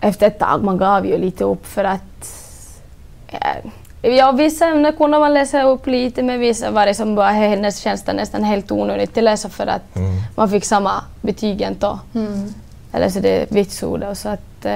efter 0.00 0.26
ett 0.26 0.38
tag 0.38 0.64
man 0.64 0.76
gav 0.78 1.06
ju 1.06 1.18
lite 1.18 1.44
upp 1.44 1.66
för 1.66 1.84
att 1.84 2.00
ja, 3.30 4.10
ja, 4.10 4.32
vissa 4.32 4.66
ämnen 4.66 4.92
kunde 4.96 5.18
man 5.18 5.34
läsa 5.34 5.62
upp 5.62 5.86
lite 5.86 6.22
men 6.22 6.40
vissa 6.40 6.70
var 6.70 6.86
det 6.86 6.94
som 6.94 7.14
bara 7.14 7.30
hennes 7.30 7.78
känns 7.78 8.02
det 8.02 8.12
nästan 8.12 8.44
helt 8.44 8.70
onödigt 8.70 9.18
att 9.18 9.24
läsa 9.24 9.48
för 9.48 9.66
att 9.66 9.96
Mm. 9.96 10.16
man 10.36 10.50
fick 10.50 10.64
samma 10.64 10.92
betyg 11.20 11.60
ändå. 11.62 11.98
Eller 12.92 13.08
så 13.10 13.20
det 13.20 13.42
är 13.42 13.46
vitsord 13.48 14.02
och 14.02 14.16
så 14.18 14.28
att 14.28 14.66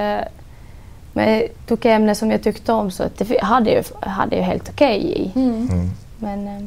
Men 1.12 1.30
jag 1.30 1.48
tog 1.66 1.86
ämnen 1.86 2.14
som 2.16 2.30
jag 2.30 2.42
tyckte 2.42 2.72
om 2.72 2.90
så 2.90 3.04
det 3.18 3.42
hade 3.42 3.70
jag 3.70 3.84
hade 4.08 4.36
jag 4.36 4.42
helt 4.42 4.68
okej 4.68 5.20
i. 5.20 5.32
Mm. 5.34 5.90
Men, 6.18 6.48
eh, 6.48 6.62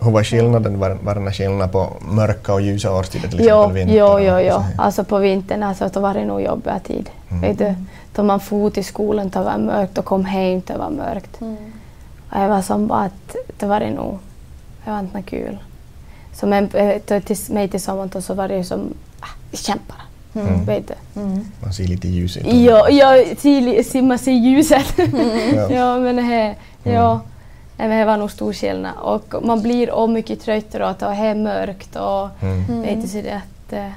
Hur 0.00 0.10
var 0.10 0.24
skillnaden, 0.24 0.78
var, 0.78 0.90
var 0.90 1.14
den 1.14 1.26
här 1.26 1.32
skillnaden 1.32 1.68
på 1.68 1.92
mörka 2.00 2.54
och 2.54 2.60
ljusa 2.60 2.92
årstider 2.92 3.28
till 3.28 3.38
jo, 3.40 3.62
exempel 3.62 3.96
jo, 3.96 4.18
jo, 4.20 4.32
så 4.32 4.40
jo. 4.40 4.64
Alltså 4.78 5.04
på 5.04 5.18
vintern 5.18 5.62
alltså, 5.62 5.88
då 5.92 6.00
var 6.00 6.14
det 6.14 6.24
nog 6.24 6.42
jobbigare 6.42 6.80
tid. 6.80 7.10
Vet 7.28 7.58
du? 7.58 7.74
Då 8.14 8.22
man 8.22 8.40
for 8.40 8.70
till 8.70 8.84
skolan 8.84 9.28
det 9.28 9.40
var 9.40 9.58
mörkt 9.58 9.98
och 9.98 10.04
kom 10.04 10.24
hem 10.24 10.62
det 10.66 10.76
var 10.76 10.90
mörkt. 10.90 11.42
Och 12.30 12.40
jag 12.40 12.48
var 12.48 12.62
som 12.62 12.86
bara 12.86 13.00
att 13.00 13.36
det 13.58 13.66
var 13.66 13.80
det 13.80 13.90
nog, 13.90 14.18
det 14.84 14.90
var 14.90 15.00
inte 15.00 15.22
kul. 15.22 15.58
Så 16.34 16.46
men, 16.46 16.70
eh, 16.74 17.20
till 17.20 17.36
mig 17.48 17.68
tillsammans 17.68 18.14
och 18.14 18.24
så 18.24 18.34
var 18.34 18.48
det 18.48 18.56
ju 18.56 18.64
som, 18.64 18.94
ah, 19.20 19.34
vi 19.50 19.56
kämpar. 19.56 20.01
Mm. 20.34 20.64
Vet 20.64 20.88
du? 20.88 20.94
Man 21.62 21.72
ser 21.72 21.84
lite 21.84 22.08
ljus 22.08 22.36
ut. 22.36 22.46
Ja, 22.46 22.88
ja 22.88 23.24
till- 23.40 23.84
till 23.90 24.04
man 24.04 24.18
ser 24.18 24.32
ljuset. 24.32 24.94
Ja. 25.54 25.70
ja, 25.70 25.98
men 25.98 26.16
det, 26.16 26.54
ja, 26.82 27.20
men 27.76 27.90
det 27.90 28.04
var 28.04 28.16
nog 28.16 28.30
stor 28.30 28.52
skillnad. 28.52 28.92
Och 29.00 29.34
man 29.44 29.62
blir 29.62 29.90
och 29.90 30.10
mycket 30.10 30.40
tröttare 30.42 30.84
och 30.84 30.90
att 30.90 30.98
det 30.98 31.06
är 31.06 31.34
mörkt 31.34 31.96
och 31.96 32.28
Mm. 32.42 32.82
vet 32.82 33.02
du, 33.02 33.08
så 33.08 33.16
det 33.16 33.30
att, 33.36 33.72
eh, 33.72 33.88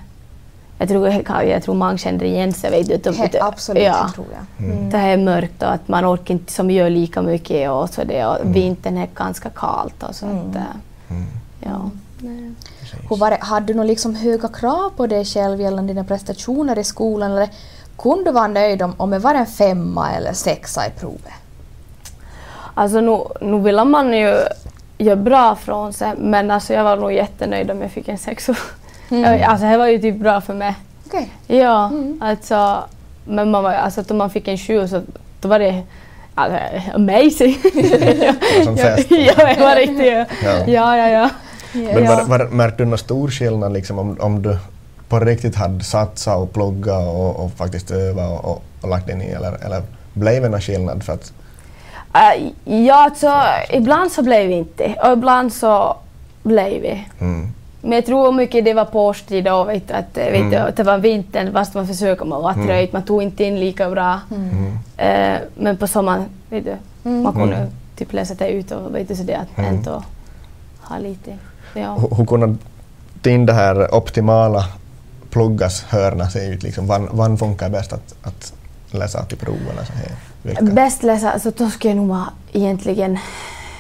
jag, 0.80 0.90
tror, 0.90 1.08
jag 1.44 1.64
tror 1.64 1.76
många 1.76 1.98
känner 1.98 2.24
igen 2.26 2.54
sig. 2.54 2.72
Vet 2.72 3.04
du, 3.04 3.12
He, 3.14 3.24
att- 3.26 3.36
absolut, 3.42 3.84
ja, 3.84 4.06
det 4.08 4.14
tror 4.14 4.28
jag. 4.58 4.68
Mm. 4.68 4.90
Det 4.90 4.98
här 4.98 5.10
är 5.10 5.18
mörkt 5.18 5.64
och 5.64 5.72
att 5.74 5.88
man 5.88 6.06
orkar 6.06 6.34
inte 6.34 6.52
som 6.54 6.72
gör 6.72 6.90
lika 6.90 7.22
mycket 7.22 7.70
och 7.72 7.90
så 7.90 8.04
det 8.04 8.26
och 8.26 8.38
vintern 8.56 8.98
är 8.98 9.08
ganska 9.16 9.50
kallt 9.50 10.04
och 10.04 10.16
så 10.16 10.26
att, 10.26 10.56
eh, 10.56 10.62
Mm. 11.10 11.26
ja. 11.60 11.90
Hur 13.10 13.16
var 13.18 13.30
det, 13.32 13.38
hade 13.42 13.66
du 13.66 13.74
nog 13.74 13.86
liksom 13.86 14.16
höga 14.16 14.48
krav 14.48 14.90
på 14.98 15.08
dig 15.08 15.26
själv 15.26 15.62
gällande 15.62 15.94
dina 15.94 16.04
prestationer 16.04 16.80
i 16.80 16.84
skolan 16.84 17.32
eller 17.32 17.50
kunde 17.98 18.24
du 18.24 18.32
vara 18.32 18.48
nöjd 18.48 18.82
om, 18.82 18.94
om 18.98 19.10
det 19.10 19.20
var 19.20 19.34
en 19.36 19.46
femma 19.46 20.12
eller 20.12 20.34
sexa 20.34 20.88
i 20.88 20.90
provet? 21.00 21.34
Alltså 22.74 23.02
nu, 23.02 23.20
nu 23.42 23.60
vill 23.60 23.84
man 23.84 24.14
ju 24.14 24.38
göra 24.98 25.16
bra 25.16 25.56
från 25.56 25.94
sig 25.94 26.12
men 26.18 26.52
alltså 26.52 26.74
jag 26.74 26.84
var 26.84 26.98
nog 26.98 27.14
jättenöjd 27.14 27.72
om 27.72 27.82
jag 27.82 27.92
fick 27.92 28.08
en 28.08 28.18
sexa. 28.18 28.56
Jag- 29.10 29.42
Alltså 29.42 29.66
det 29.68 29.78
var 29.78 29.88
ju 29.88 30.00
typ 30.00 30.16
bra 30.16 30.42
för 30.42 30.54
mig. 30.54 30.76
Okej. 31.08 31.30
Ja, 31.48 31.92
alltså 32.22 32.84
men 33.26 33.52
man 33.52 33.64
var, 33.64 33.74
alltså 33.74 34.02
då 34.02 34.14
man 34.14 34.30
fick 34.30 34.48
en 34.48 34.58
sju 34.58 34.88
så 34.88 35.02
då 35.42 35.48
var 35.48 35.60
det 35.60 35.84
alltså, 36.36 36.60
amazing. 36.94 37.58
som 38.64 38.78
fest. 38.84 39.12
ja, 39.12 39.34
det 39.56 39.58
var 39.62 39.76
riktigt. 39.76 40.14
Ja, 40.44 40.58
Ja. 40.68 40.98
ja, 40.98 41.10
ja. 41.10 41.30
Men 41.76 42.04
Ja. 42.04 42.16
var, 42.16 42.24
var, 42.26 42.48
märkte 42.48 42.84
du 42.84 42.90
någon 42.90 42.98
stor 42.98 43.30
skillnad 43.30 43.74
liksom, 43.74 44.00
om, 44.00 44.18
om 44.20 44.42
du 44.42 44.58
på 45.10 45.20
riktigt 45.20 45.56
hade 45.56 45.84
satsat 45.84 46.38
och 46.38 46.54
pluggat 46.54 47.08
och, 47.08 47.36
och 47.46 47.52
faktiskt 47.52 47.92
övat 47.92 48.32
och, 48.44 48.52
och, 48.52 48.64
och 48.82 48.90
lagt 48.90 49.10
in 49.10 49.22
i 49.22 49.26
eller, 49.26 49.66
eller 49.66 49.82
blev 50.14 50.42
det 50.44 50.50
någon 50.50 50.62
skillnad? 50.62 51.04
För 51.04 51.14
att, 51.14 51.34
Äh, 52.14 52.52
ja, 52.86 52.96
alltså 53.04 53.32
ibland 53.70 54.12
så 54.12 54.24
blev 54.24 54.48
vi 54.48 54.54
inte 54.54 54.96
och 55.04 55.14
ibland 55.14 55.54
så 55.54 55.98
blev 56.44 56.82
vi. 56.82 57.06
mm, 57.20 57.52
Men 57.82 57.92
jag 57.92 58.06
tror 58.06 58.32
mycket 58.32 58.66
det 58.66 58.74
var 58.74 58.86
på 58.86 59.06
årstid 59.08 59.44
då, 59.44 59.64
vet 59.64 59.88
du, 59.88 59.94
att, 59.94 60.18
vet 60.18 60.52
du, 60.52 60.58
Mm. 60.58 60.72
det 60.76 60.84
var 60.84 60.98
vintern, 60.98 61.54
fast 61.54 61.74
man 61.74 61.88
försöker, 61.88 62.26
man 62.26 62.42
var 62.42 62.54
Mm. 62.54 62.88
man 62.94 63.04
tog 63.04 63.24
inte 63.24 63.44
in 63.44 63.60
lika 63.60 63.90
bra. 63.90 64.20
mm, 64.32 64.78
Eh, 64.98 65.40
men 65.58 65.78
på 65.78 65.88
sommaren, 65.88 66.26
vet 66.50 66.66
du, 66.66 66.76
man 67.10 67.34
kunde 67.34 67.56
Mm. 67.56 67.70
typ 67.96 68.14
läsa 68.14 68.34
det 68.34 68.50
ut 68.50 68.72
och 68.72 68.96
vet 68.96 69.08
du, 69.08 69.16
så 69.16 69.24
det 69.24 69.34
att 69.36 69.58
Mm. 69.58 69.76
ändå 69.76 70.04
ha 70.82 70.98
lite. 70.98 71.38
Ja. 71.76 71.98
hur, 72.18 72.26
kunde 72.26 72.56
din 73.22 73.46
det 73.46 73.54
här 73.54 73.96
optimala 73.96 74.66
pluggas 75.30 75.84
hörna 75.84 76.30
se 76.30 76.46
ut? 76.46 76.64
Liksom, 76.64 76.88
vad, 76.88 77.02
vad 77.12 77.40
funkar 77.40 77.70
bäst 77.70 77.94
att, 77.94 78.16
att 78.24 78.54
läsa 78.92 79.24
till 79.26 79.38
prov 79.38 79.58
eller 79.72 79.84
så 79.86 79.94
här? 79.94 80.12
Vilka? 80.42 80.62
Bäst 80.64 81.04
läsa, 81.04 81.32
alltså 81.32 81.52
då 81.58 81.70
ska 81.70 81.88
jag 81.88 81.98
nog 81.98 82.08
vara 82.08 82.30
egentligen 82.54 83.18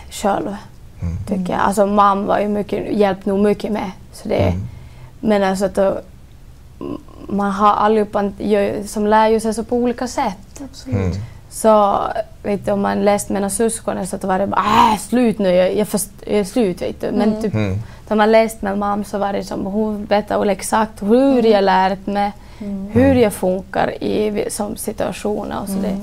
själv. 0.09 0.55
Mm. 1.01 1.17
Tycker 1.27 1.53
jag. 1.53 1.61
Alltså 1.61 1.85
mamma 1.85 2.27
var 2.27 2.39
ju 2.39 2.47
mycket, 2.47 2.97
hjälpt 2.97 3.25
nog 3.25 3.39
mycket 3.39 3.71
med. 3.71 3.91
Så 4.13 4.27
det, 4.29 4.35
Mm. 4.47 4.67
Men 5.19 5.43
alltså 5.43 5.65
att 5.65 5.75
då, 5.75 5.99
man 7.27 7.51
har 7.51 7.73
allihopa 7.73 8.31
gör- 8.37 8.83
som 8.87 9.07
lär 9.07 9.27
ju 9.27 9.39
sig 9.39 9.53
så 9.53 9.63
på 9.63 9.75
olika 9.75 10.07
sätt. 10.07 10.61
Mm. 10.87 11.11
Så 11.55 11.99
vet 12.43 12.65
du, 12.65 12.71
om 12.71 12.81
man 12.81 13.05
läst 13.05 13.29
med 13.29 13.41
några 13.41 13.49
syskon 13.49 14.07
så 14.07 14.17
var 14.27 14.39
det 14.39 14.47
bara 14.47 14.91
äh, 14.93 14.99
slut 14.99 15.39
nu, 15.39 15.49
jag, 15.49 15.75
jag, 15.75 15.87
först, 15.87 16.09
jag 16.25 16.39
är 16.39 16.43
slut 16.43 16.81
vet 16.81 17.01
du. 17.01 17.11
Men 17.11 17.41
typ, 17.41 17.53
Mm. 17.53 17.79
när 18.07 18.17
man 18.17 18.31
läst 18.31 18.61
med 18.61 18.77
mamma 18.77 19.03
så 19.03 19.17
var 19.17 19.33
det 19.33 19.43
som 19.43 19.65
hon 19.65 20.05
berättade 20.05 20.51
exakt 20.51 21.03
hur 21.03 21.43
jag 21.45 21.63
lärt 21.63 22.07
mig, 22.07 22.31
hur 22.91 23.15
jag 23.15 23.33
funkar 23.33 24.03
i 24.03 24.45
som 24.49 24.75
situationer 24.77 25.61
och 25.61 25.67
så 25.69 25.73
det. 25.75 25.97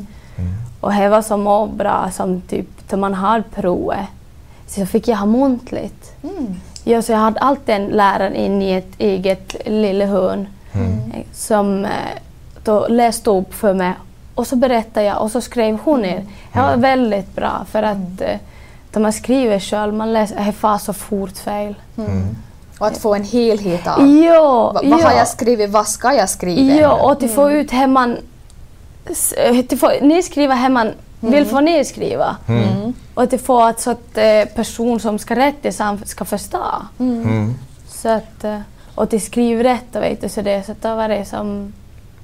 Och 0.80 0.92
det 0.94 1.08
var 1.08 1.22
så 1.22 1.36
må 1.36 1.66
bra 1.66 2.10
som 2.12 2.40
typ 2.40 2.66
när 2.90 2.98
man 2.98 3.14
hade 3.14 3.42
provet 3.54 4.06
så 4.66 4.86
fick 4.86 5.08
jag 5.08 5.16
ha 5.16 5.26
muntligt. 5.26 6.12
Ja, 6.84 7.02
så 7.02 7.12
jag 7.12 7.18
hade 7.18 7.40
alltid 7.40 7.74
en 7.74 7.86
lärare 7.86 8.36
in 8.36 8.62
i 8.62 8.72
ett 8.72 8.92
eget 8.98 9.56
lilla 9.66 10.06
hörn 10.06 10.46
som 11.32 11.84
eh, 11.84 11.90
då 12.64 12.86
läste 12.88 13.30
upp 13.30 13.54
för 13.54 13.74
mig 13.74 13.92
och 14.34 14.46
så 14.46 14.56
berättade 14.56 15.06
jag 15.06 15.22
och 15.22 15.30
så 15.30 15.40
skrev 15.40 15.78
hon 15.84 16.02
ner. 16.02 16.24
Det 16.52 16.60
var 16.60 16.76
väldigt 16.76 17.36
bra 17.36 17.66
för 17.70 17.82
att 17.82 18.20
eh, 18.20 18.36
när 18.92 19.00
man 19.00 19.12
skriver 19.12 19.58
själv, 19.58 19.94
man 19.94 20.12
läser, 20.12 20.44
det 20.44 20.52
far 20.52 20.78
så 20.78 20.92
fort 20.92 21.36
fel. 21.38 21.74
Och 22.78 22.86
att 22.86 22.98
få 22.98 23.14
en 23.14 23.24
helhet 23.24 23.86
av 23.86 24.06
Ja, 24.24 24.72
vad, 24.74 24.88
vad 24.88 25.00
ja. 25.00 25.08
har 25.08 25.16
jag 25.16 25.28
skrivit, 25.28 25.70
vad 25.70 25.88
ska 25.88 26.12
jag 26.14 26.28
skriva? 26.28 26.74
Ja, 26.74 26.92
och 26.92 27.12
att 27.12 27.30
få 27.30 27.50
ut 27.50 27.72
hur 27.72 27.86
man... 27.86 28.16
eh, 29.36 29.78
få 29.78 29.92
nedskriva 30.02 30.54
hur 30.54 30.68
man 30.68 30.92
vill 31.20 31.46
få 31.46 31.60
nedskriva. 31.60 32.36
Och 33.14 33.22
att 33.22 33.40
få 33.40 33.62
att 33.62 33.80
så 33.80 33.90
att 33.90 34.18
eh, 34.18 34.44
person 34.54 35.00
som 35.00 35.18
ska 35.18 35.36
rätta 35.36 35.72
sig 35.72 35.98
ska 36.04 36.24
förstå. 36.24 36.64
Mm. 36.98 37.54
Så 37.88 38.08
att, 38.08 38.44
eh, 38.44 38.58
och 38.94 39.10
till 39.10 39.22
skriv 39.22 39.62
rätt 39.62 39.96
och 39.96 40.02
vet 40.02 40.20
du, 40.20 40.28
så 40.28 40.42
det, 40.42 40.66
så 40.66 40.72
att 40.72 40.82
då 40.82 40.94
var 40.94 41.08
det 41.08 41.24
som 41.24 41.72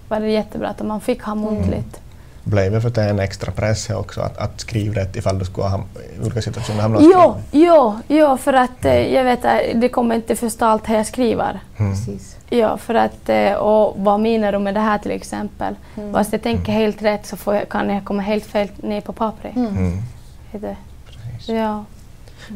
var 0.08 0.20
det 0.20 0.30
jättebra 0.30 0.68
att 0.68 0.82
man 0.82 1.00
fick 1.00 1.22
ha 1.22 1.34
muntligt. 1.34 2.00
Blev 2.44 2.72
det 2.72 2.80
för 2.80 2.88
att 2.88 2.94
det 2.94 3.02
är 3.02 3.10
en 3.10 3.18
extra 3.18 3.52
press 3.52 3.90
också 3.90 4.20
att, 4.20 4.36
att 4.36 4.60
skriva 4.60 5.00
rätt 5.00 5.16
ifall 5.16 5.38
du 5.38 5.44
skulle 5.44 5.66
ha 5.66 5.84
i 6.18 6.20
olika 6.22 6.42
situationer 6.42 6.82
hamnat 6.82 7.02
Jo, 7.04 7.36
jo, 7.50 7.98
jo, 8.08 8.36
för 8.36 8.52
att 8.52 8.84
eh, 8.84 9.14
jag 9.14 9.24
vet 9.24 9.44
att 9.44 9.60
det 9.74 9.88
kommer 9.88 10.14
inte 10.14 10.36
förstå 10.36 10.64
allt 10.64 10.88
jag 10.88 11.06
skriver. 11.06 11.60
Precis. 11.76 12.36
Ja, 12.50 12.76
för 12.76 12.94
att, 12.94 13.28
eh, 13.28 13.52
och 13.52 13.94
vad 13.98 14.20
menar 14.20 14.52
du 14.52 14.58
med 14.58 14.74
det 14.74 14.80
här 14.80 14.98
till 14.98 15.10
exempel? 15.10 15.74
Fast 16.12 16.32
jag 16.32 16.42
tänker 16.42 16.72
helt 16.72 17.02
rätt 17.02 17.26
så 17.26 17.36
får 17.36 17.54
jag, 17.54 17.68
kan 17.68 17.90
jag 17.90 18.04
komma 18.04 18.22
helt 18.22 18.44
fel 18.44 18.68
ner 18.76 19.00
på 19.00 19.12
pappret. 19.12 19.56
Mm. 19.56 20.02
Precis. 20.50 21.48
Ja. 21.48 21.84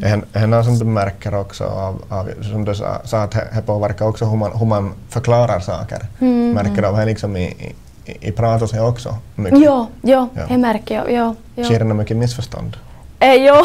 Är 0.03 0.23
en- 0.33 0.51
något 0.51 0.65
som 0.65 0.79
du 0.79 0.85
märker 0.85 1.35
också 1.35 1.65
av, 1.65 2.03
av 2.09 2.29
som 2.51 2.65
du 2.65 2.75
sa, 2.75 3.01
sa 3.05 3.23
att 3.23 3.31
det 3.31 3.63
påverkar 3.67 4.07
också 4.09 4.25
hur 4.25 4.37
man, 4.37 4.53
hur 4.59 4.67
man 4.67 4.93
förklarar 5.09 5.61
saker. 5.61 5.99
Mm. 6.21 6.53
Märker 6.53 6.83
du 6.83 6.89
av 6.89 6.97
det 6.97 7.05
liksom 7.05 7.37
i, 7.37 7.73
i, 8.05 8.29
i 8.29 8.33
prat 8.33 8.63
och 8.63 8.69
så 8.71 8.89
också 8.89 9.15
mycket? 9.35 9.61
Ja, 9.61 9.87
ja, 10.03 10.29
Ja. 10.35 10.43
det 10.49 10.59
märker 10.59 10.95
jag. 10.95 11.13
Ja, 11.13 11.35
ja. 11.55 11.65
Sker 11.65 11.79
det 11.79 11.85
mycket 11.85 12.17
missförstånd? 12.17 12.77
Eh, 13.21 13.35
ja. 13.35 13.65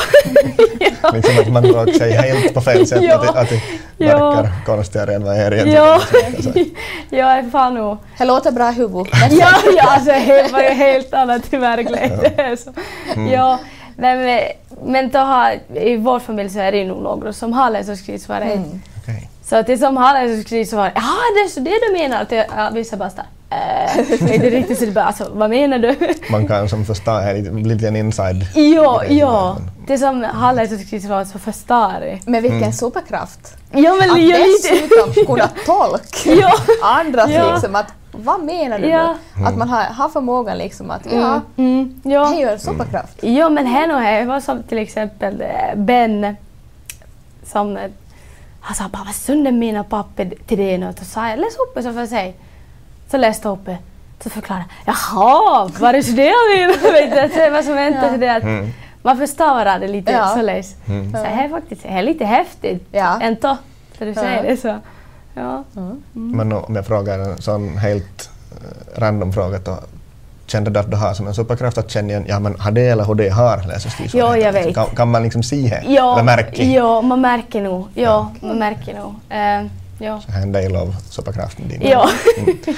ja. 1.01 1.11
Liksom 1.13 1.39
att 1.39 1.51
man 1.51 1.65
råkar 1.65 1.91
säga 1.93 2.21
helt 2.21 2.53
på 2.53 2.61
fel 2.61 2.87
sätt, 2.87 3.03
Ja. 3.03 3.15
att, 3.29 3.35
att 3.35 3.49
det 3.49 3.61
Ja. 4.05 4.31
verkar 4.31 4.51
konstigare 4.65 5.15
än 5.15 5.23
vad 5.23 5.35
det 5.35 5.41
är 5.41 5.53
egentligen. 5.53 5.83
Ja, 7.09 7.37
ja, 7.41 7.43
fan 7.51 7.73
nog. 7.73 7.97
Det 8.17 8.25
låter 8.25 8.51
bra 8.51 8.69
i 8.69 8.73
huvudet. 8.73 9.13
Ja, 9.31 9.47
ja 9.77 9.83
alltså 9.87 10.11
det 10.11 10.49
var 10.53 10.61
ju 10.61 10.69
helt 10.69 11.13
annat 11.13 11.53
i 11.53 11.57
verkligheten. 11.57 12.31
Ja, 12.37 12.55
nej, 13.15 13.59
men, 13.97 14.39
men 14.85 15.09
då 15.09 15.19
har, 15.19 15.59
i 15.75 15.97
vår 15.97 16.19
familj 16.19 16.49
så 16.49 16.59
är 16.59 16.71
det 16.71 16.85
nog 16.85 17.01
några 17.03 17.33
som 17.33 17.53
har 17.53 17.69
läs 17.69 17.89
och 17.89 17.97
skrivsvårighet. 17.97 18.55
Mm. 18.57 18.81
okej. 19.01 19.29
Så 19.43 19.55
att 19.55 19.67
det 19.67 19.77
som 19.77 19.97
har 19.97 20.13
läs 20.13 20.39
och 20.39 20.45
skrivsvårighet, 20.45 20.93
ja 20.95 21.01
det 21.35 21.39
är 21.41 21.47
så 21.47 21.59
det 21.59 21.73
du 21.87 21.93
menar? 22.01 22.21
Att 22.21 22.31
jag, 22.31 22.45
ja, 22.57 22.69
vissa 22.73 22.97
bara 22.97 23.09
såhär, 23.09 23.25
äh, 23.49 24.33
är 24.35 24.39
det 24.39 24.49
riktigt 24.49 24.79
så 24.79 24.85
det 24.85 24.91
bara, 24.91 25.05
alltså 25.05 25.29
vad 25.33 25.49
menar 25.49 25.79
du? 25.79 25.95
Man 26.31 26.47
kan 26.47 26.69
som 26.69 26.85
förstå 26.85 27.11
här 27.11 27.63
lite, 27.63 27.87
en 27.87 27.95
inside. 27.95 28.45
ja, 28.55 29.01
grej, 29.07 29.17
ja. 29.17 29.57
men- 29.59 29.85
Det 29.87 29.97
som 29.97 30.23
har 30.23 30.53
läs 30.53 30.71
och 30.71 30.79
skrivsvårighet 30.79 31.27
så 31.27 31.39
förstår 31.39 31.99
det. 31.99 32.19
Med 32.31 32.41
vilken 32.41 32.57
Mm. 32.61 32.73
superkraft! 32.73 33.53
Ja 33.71 33.93
men 33.99 34.11
Att 34.11 34.17
lite... 34.19 34.37
dessutom 34.37 35.25
kunna 35.25 35.49
tolka 35.65 36.31
Ja. 36.41 36.51
andras 36.81 37.29
Ja. 37.31 37.51
liksom 37.53 37.75
att 37.75 37.85
vad 38.17 38.43
menar 38.43 38.79
du 38.79 38.87
Ja. 38.87 39.15
nu? 39.37 39.45
Att 39.45 39.57
man 39.57 39.69
har, 39.69 39.83
har 39.83 40.09
förmågan 40.09 40.57
liksom 40.57 40.91
att 40.91 41.07
ja, 41.13 41.41
Mm, 41.57 42.01
ja. 42.03 42.29
det 42.29 42.35
är 42.35 42.39
ju 42.47 42.53
en 42.53 42.59
superkraft. 42.59 43.23
Ja, 43.23 43.49
men 43.49 43.65
här 43.65 43.93
och 43.95 44.01
här 44.01 44.25
var 44.25 44.39
som 44.39 44.63
till 44.63 44.77
exempel 44.77 45.41
eh, 45.41 45.75
Ben 45.75 46.35
som 47.43 47.77
eh, 47.77 47.83
han 48.61 48.75
sa 48.75 48.83
bara 48.89 49.03
vad 49.03 49.15
sönder 49.15 49.51
mina 49.51 49.83
papper 49.83 50.33
till 50.47 50.57
det 50.57 50.77
nu. 50.77 50.87
Och 50.87 50.97
så 50.99 51.05
sa 51.05 51.29
jag 51.29 51.39
läs 51.39 51.55
upp 51.57 51.75
det 51.75 51.83
så 51.83 51.91
får 51.91 51.99
jag 51.99 52.09
säga. 52.09 52.33
Så 53.11 53.17
läste 53.17 53.47
jag 53.47 53.53
upp 53.53 53.65
det. 53.65 53.77
Så 54.23 54.29
förklarade 54.29 54.65
jag 54.85 54.95
jaha, 54.95 55.69
var 55.79 55.93
det 55.93 56.03
så 56.03 56.11
det 56.11 56.25
jag 56.25 57.51
var 57.51 57.61
som 57.61 57.73
väntat 57.75 58.11
till 58.11 58.19
det 58.19 58.29
att 58.35 58.43
Mm. 58.43 58.69
man 59.01 59.17
förstår 59.17 59.79
det 59.79 59.87
lite 59.87 60.11
Ja. 60.11 60.27
så 60.27 60.41
läs. 60.41 60.75
Mm. 60.87 61.11
Så 61.11 61.17
här 61.17 61.45
är 61.45 61.49
faktiskt 61.49 61.83
här 61.85 61.99
är 61.99 62.03
lite 62.03 62.25
häftigt. 62.25 62.87
Ja. 62.91 63.19
Ändå, 63.21 63.57
för 63.97 64.05
du 64.05 64.13
säger 64.13 64.43
Ja. 64.43 64.49
det 64.49 64.57
så. 64.57 64.75
Ja. 65.37 65.63
Men 66.13 66.51
om 66.51 66.75
jag 66.75 66.85
frågar 66.85 67.19
en 67.19 67.41
sån 67.41 67.77
helt 67.77 68.29
eh, 68.51 68.99
random 68.99 69.33
fråga 69.33 69.59
då. 69.65 69.77
kände 70.45 70.69
du 70.69 70.79
att 70.79 70.91
du 70.91 70.97
har 70.97 71.13
som 71.13 71.27
en 71.27 71.33
superkraft 71.33 71.77
att 71.77 71.91
känna 71.91 72.09
igen, 72.09 72.25
ja 72.27 72.39
men 72.39 72.59
har 72.59 72.71
det 72.71 72.87
eller 72.87 73.03
har 73.03 73.15
det 73.15 73.29
har 73.29 73.63
läs 73.67 73.85
och 73.85 73.91
Jo, 74.13 74.35
jag 74.35 74.53
vet. 74.53 74.75
Kan, 74.75 74.85
kan 74.95 75.11
man 75.11 75.23
liksom 75.23 75.43
se 75.43 75.55
det? 75.55 75.83
Ja, 75.87 76.13
Eller 76.13 76.23
märka? 76.23 76.63
ja, 76.63 77.01
man 77.01 77.21
märker 77.21 77.61
nog. 77.61 77.87
Ja, 77.93 78.31
man 78.41 78.59
märker 78.59 78.93
nog. 78.93 79.15
Eh, 79.29 79.67
ja. 79.99 80.21
Så 80.25 80.31
här 80.31 80.41
en 80.41 80.51
del 80.51 80.75
av 80.75 80.95
superkraften 81.09 81.67
din. 81.67 81.81
Ja. 81.81 82.09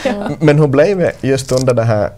Mm. 0.06 0.34
Men 0.40 0.60
hur 0.60 0.68
blev 0.68 0.98
det 0.98 1.14
just 1.22 1.52
under 1.52 1.74
det 1.74 1.84
här 1.84 2.10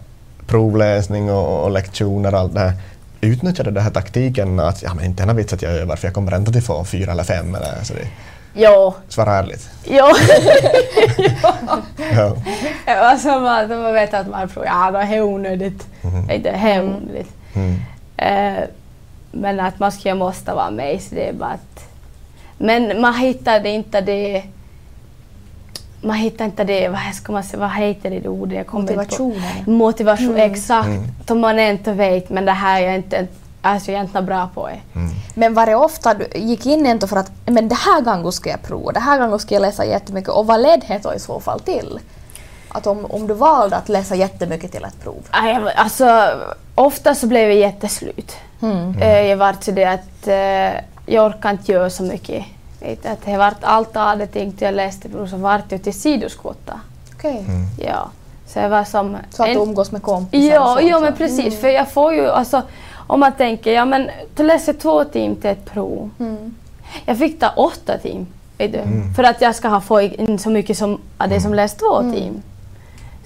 provläsning 0.46 1.30
och, 1.30 1.64
och 1.64 1.70
lektioner 1.70 2.34
och 2.34 2.40
allt 2.40 2.54
det 2.54 2.60
här? 2.60 2.72
Utnyttjade 3.20 3.70
det 3.70 3.80
här 3.80 3.90
taktiken 3.90 4.60
att 4.60 4.82
ja, 4.82 4.94
men 4.94 5.04
inte 5.04 5.22
en 5.22 5.36
vits 5.36 5.52
att 5.52 5.62
jag 5.62 5.72
övar 5.72 5.96
för 5.96 6.06
jag 6.06 6.14
kommer 6.14 6.32
ändå 6.32 6.52
till 6.52 6.62
få 6.62 6.84
fyra 6.84 7.12
eller 7.12 7.24
fem 7.24 7.54
eller 7.54 7.84
så 7.84 7.94
det. 7.94 8.06
Ja. 8.62 8.94
Svara 9.08 9.34
ärligt. 9.34 9.70
Ja. 9.84 10.10
Ja. 12.16 12.36
alltså 12.86 13.28
man, 13.28 13.68
man 13.68 13.92
vet 13.92 14.14
att 14.14 14.28
man 14.28 14.48
tror 14.48 14.66
ja 14.66 14.90
det 14.90 14.98
är 14.98 15.22
onödigt. 15.22 15.86
Inte 16.30 16.38
det 16.38 16.50
är 16.50 16.82
onödigt. 16.82 17.32
Mm. 17.54 17.76
Eh, 18.16 18.64
men 19.32 19.60
att 19.60 19.78
man 19.78 19.92
ska 19.92 20.14
måste 20.14 20.54
vara 20.54 20.70
med 20.70 21.02
så 21.02 21.14
det 21.14 21.28
är 21.28 21.32
bara 21.32 21.50
att... 21.50 21.88
Men 22.58 23.00
man 23.00 23.14
hittade 23.14 23.68
inte 23.68 24.00
det... 24.00 24.42
Man 26.00 26.16
hittar 26.16 26.44
inte 26.44 26.64
det, 26.64 26.88
vad 26.88 27.14
ska 27.14 27.32
man 27.32 27.44
säga, 27.44 27.60
vad 27.60 27.70
heter 27.70 28.10
det 28.10 28.28
ordet? 28.28 28.66
Jag 28.72 28.80
inte 28.80 28.96
Motivationen. 28.96 29.42
Motivation, 29.66 30.36
exakt. 30.36 30.88
Mm. 31.28 31.40
Man 31.40 31.58
inte 31.58 31.92
vet, 31.92 32.30
men 32.30 32.44
det 32.44 32.52
här 32.52 32.82
är 32.82 32.86
jag 32.86 32.94
inte, 33.62 33.68
alltså 33.68 33.92
jag 33.92 33.98
är 33.98 34.04
inte 34.04 34.22
bra 34.22 34.48
på. 34.54 34.66
Det. 34.66 34.80
Mm. 34.98 35.10
Men 35.34 35.54
var 35.54 35.66
det 35.66 35.74
ofta 35.76 36.14
du 36.14 36.26
gick 36.34 36.66
in 36.66 36.86
ändå 36.86 37.06
för 37.06 37.16
att 37.16 37.30
men 37.46 37.68
det 37.68 37.74
här 37.74 38.00
gången 38.00 38.32
ska 38.32 38.50
jag 38.50 38.62
prova, 38.62 38.92
det 38.92 39.00
här 39.00 39.18
gången 39.18 39.38
ska 39.38 39.54
jag 39.54 39.60
läsa 39.62 39.84
jättemycket 39.84 40.30
och 40.30 40.46
vad 40.46 40.60
ledde 40.62 40.86
det 40.88 41.00
då 41.02 41.14
i 41.14 41.18
så 41.18 41.40
fall 41.40 41.60
till? 41.60 41.98
Att 42.68 42.86
om, 42.86 43.04
om 43.04 43.26
du 43.26 43.34
valde 43.34 43.76
att 43.76 43.88
läsa 43.88 44.14
jättemycket 44.14 44.72
till 44.72 44.84
ett 44.84 45.00
prov? 45.02 45.22
Nej, 45.32 45.58
Alltså, 45.76 46.28
ofta 46.74 47.14
så 47.14 47.26
blev 47.26 47.42
jag 47.48 47.58
jätteslut. 47.58 48.36
Mm. 48.62 48.98
Eh, 49.02 49.20
Jag 49.22 49.36
var 49.36 49.52
till 49.52 49.74
det 49.74 49.84
att 49.84 50.26
eh, 50.28 50.80
jag 51.06 51.26
orkar 51.26 51.50
inte 51.50 51.72
göra 51.72 51.90
så 51.90 52.02
mycket. 52.02 52.44
Att 53.04 53.24
det 53.24 53.36
vart 53.36 53.56
allt 53.64 53.96
av 53.96 54.18
det 54.18 54.26
tänkte 54.26 54.64
jag 54.64 54.74
läste 54.74 55.08
prov 55.08 55.26
så 55.26 55.36
vart 55.36 55.72
jag 55.72 55.82
till 55.82 56.00
sidoskotta. 56.00 56.80
Okej. 57.16 57.38
Mm. 57.48 57.66
Ja. 57.78 58.08
Så 58.46 58.58
jag 58.58 58.68
var 58.68 58.84
som... 58.84 59.16
Så 59.30 59.42
att 59.42 59.46
du 59.48 59.52
en- 59.54 59.60
umgås 59.60 59.92
med 59.92 60.02
kompisar? 60.02 60.58
och 60.60 60.66
Ja, 60.66 60.74
sånt, 60.76 60.88
ja 60.90 60.96
så. 60.96 61.02
men 61.04 61.12
precis. 61.16 61.46
Mm. 61.46 61.60
För 61.60 61.68
jag 61.68 61.90
får 61.90 62.14
ju 62.14 62.28
alltså, 62.30 62.62
om 63.12 63.20
man 63.20 63.32
tänker, 63.32 63.72
ja 63.72 63.84
men 63.84 64.10
du 64.36 64.42
läser 64.42 64.72
två 64.72 65.04
timmar 65.04 65.34
till 65.36 65.50
ett 65.50 65.64
prov. 65.64 66.10
Mm. 66.20 66.54
Jag 67.06 67.18
fick 67.18 67.40
ta 67.40 67.48
åtta 67.56 67.98
timmar. 67.98 68.26
Mm. 68.58 69.14
För 69.14 69.22
att 69.24 69.40
jag 69.40 69.54
ska 69.54 69.68
ha 69.68 69.80
få 69.80 70.00
in 70.00 70.38
så 70.38 70.50
mycket 70.50 70.78
som 70.78 70.98
av 71.18 71.28
det 71.28 71.40
som 71.40 71.54
läst 71.54 71.78
två 71.78 72.00
Mm. 72.00 72.14
timmar. 72.14 72.40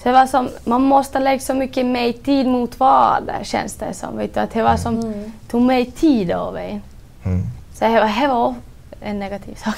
Så 0.02 0.08
det 0.08 0.12
var 0.12 0.26
som, 0.26 0.48
man 0.64 0.82
måste 0.82 1.18
lägga 1.18 1.40
så 1.40 1.54
mycket 1.54 1.86
mer 1.86 2.12
tid 2.12 2.46
mot 2.46 2.80
vad 2.80 3.30
känns 3.42 3.74
det 3.74 3.94
som. 3.94 4.16
Vet 4.18 4.34
du? 4.34 4.40
Att 4.40 4.50
det 4.50 4.62
var 4.62 4.76
som, 4.76 4.98
Mm. 5.00 5.32
tog 5.50 5.62
mer 5.62 5.84
tid 5.84 6.32
av 6.32 6.56
en. 6.56 6.82
Mm. 7.24 7.42
Så 7.74 7.84
det 7.84 7.90
var, 8.00 8.20
det 8.20 8.28
var 8.28 8.54
en 9.00 9.18
negativ 9.18 9.54
sak. 9.54 9.76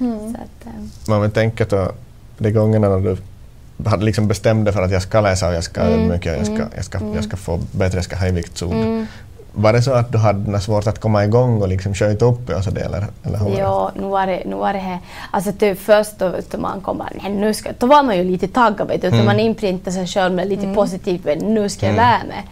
Mm. 0.00 0.18
Så 0.18 0.36
att, 0.36 0.66
ehm, 0.66 0.90
Men 1.08 1.16
om 1.16 1.22
vi 1.22 1.30
tänker 1.30 1.64
då, 1.64 1.92
de 2.38 2.50
gångerna 2.52 2.88
när 2.88 3.00
du 3.00 3.16
hade 3.90 4.04
liksom 4.04 4.28
bestämt 4.28 4.64
dig 4.64 4.74
för 4.74 4.82
att 4.82 4.90
jag 4.90 5.02
ska 5.02 5.20
läsa 5.20 5.48
och 5.48 5.54
jag 5.54 5.64
ska 5.64 5.80
Mm, 5.80 6.08
mycket, 6.08 6.36
jag 6.36 6.46
ska, 6.46 6.54
mm, 6.54 6.68
jag, 6.76 6.84
ska, 6.84 6.98
mm. 6.98 7.14
jag 7.14 7.24
ska 7.24 7.36
få 7.36 7.60
bättre, 7.72 7.96
jag 7.98 8.04
ska 8.04 8.16
ha 8.16 8.26
i 8.26 8.30
viktzon. 8.32 9.06
Mm. 9.56 9.62
Var 9.62 9.72
det 9.72 9.82
så 9.82 9.92
att 9.92 10.12
du 10.12 10.18
hade 10.18 10.60
svårt 10.60 10.86
att 10.86 11.00
komma 11.00 11.24
igång 11.24 11.62
och 11.62 11.68
liksom 11.68 11.94
sköta 11.94 12.24
upp 12.24 12.50
och 12.50 12.64
så 12.64 12.70
det, 12.70 12.80
eller, 12.80 13.06
eller 13.24 13.38
hur? 13.38 13.58
Ja, 13.58 13.90
nu 13.94 14.06
var 14.06 14.26
det, 14.26 14.42
nu 14.46 14.56
var 14.56 14.72
det 14.72 14.78
här. 14.78 14.98
Alltså 15.30 15.52
typ 15.52 15.80
först 15.80 16.18
då, 16.18 16.32
då 16.50 16.58
man 16.58 16.80
kom 16.80 16.98
bara, 16.98 17.08
nej 17.22 17.32
nu 17.32 17.54
ska, 17.54 17.70
då 17.78 17.86
var 17.86 18.02
man 18.02 18.16
ju 18.16 18.24
lite 18.24 18.48
taggad 18.48 18.88
vet 18.88 19.00
du, 19.00 19.06
Mm. 19.08 19.20
mm. 19.20 19.26
man 19.26 19.40
inprintade 19.40 19.92
sig 19.92 20.06
själv 20.06 20.34
med 20.34 20.48
lite 20.48 20.74
positivt, 20.74 21.24
men 21.24 21.38
nu 21.38 21.68
ska 21.68 21.86
jag 21.86 21.92
Mm. 21.94 22.04
lära 22.06 22.24
mig. 22.28 22.44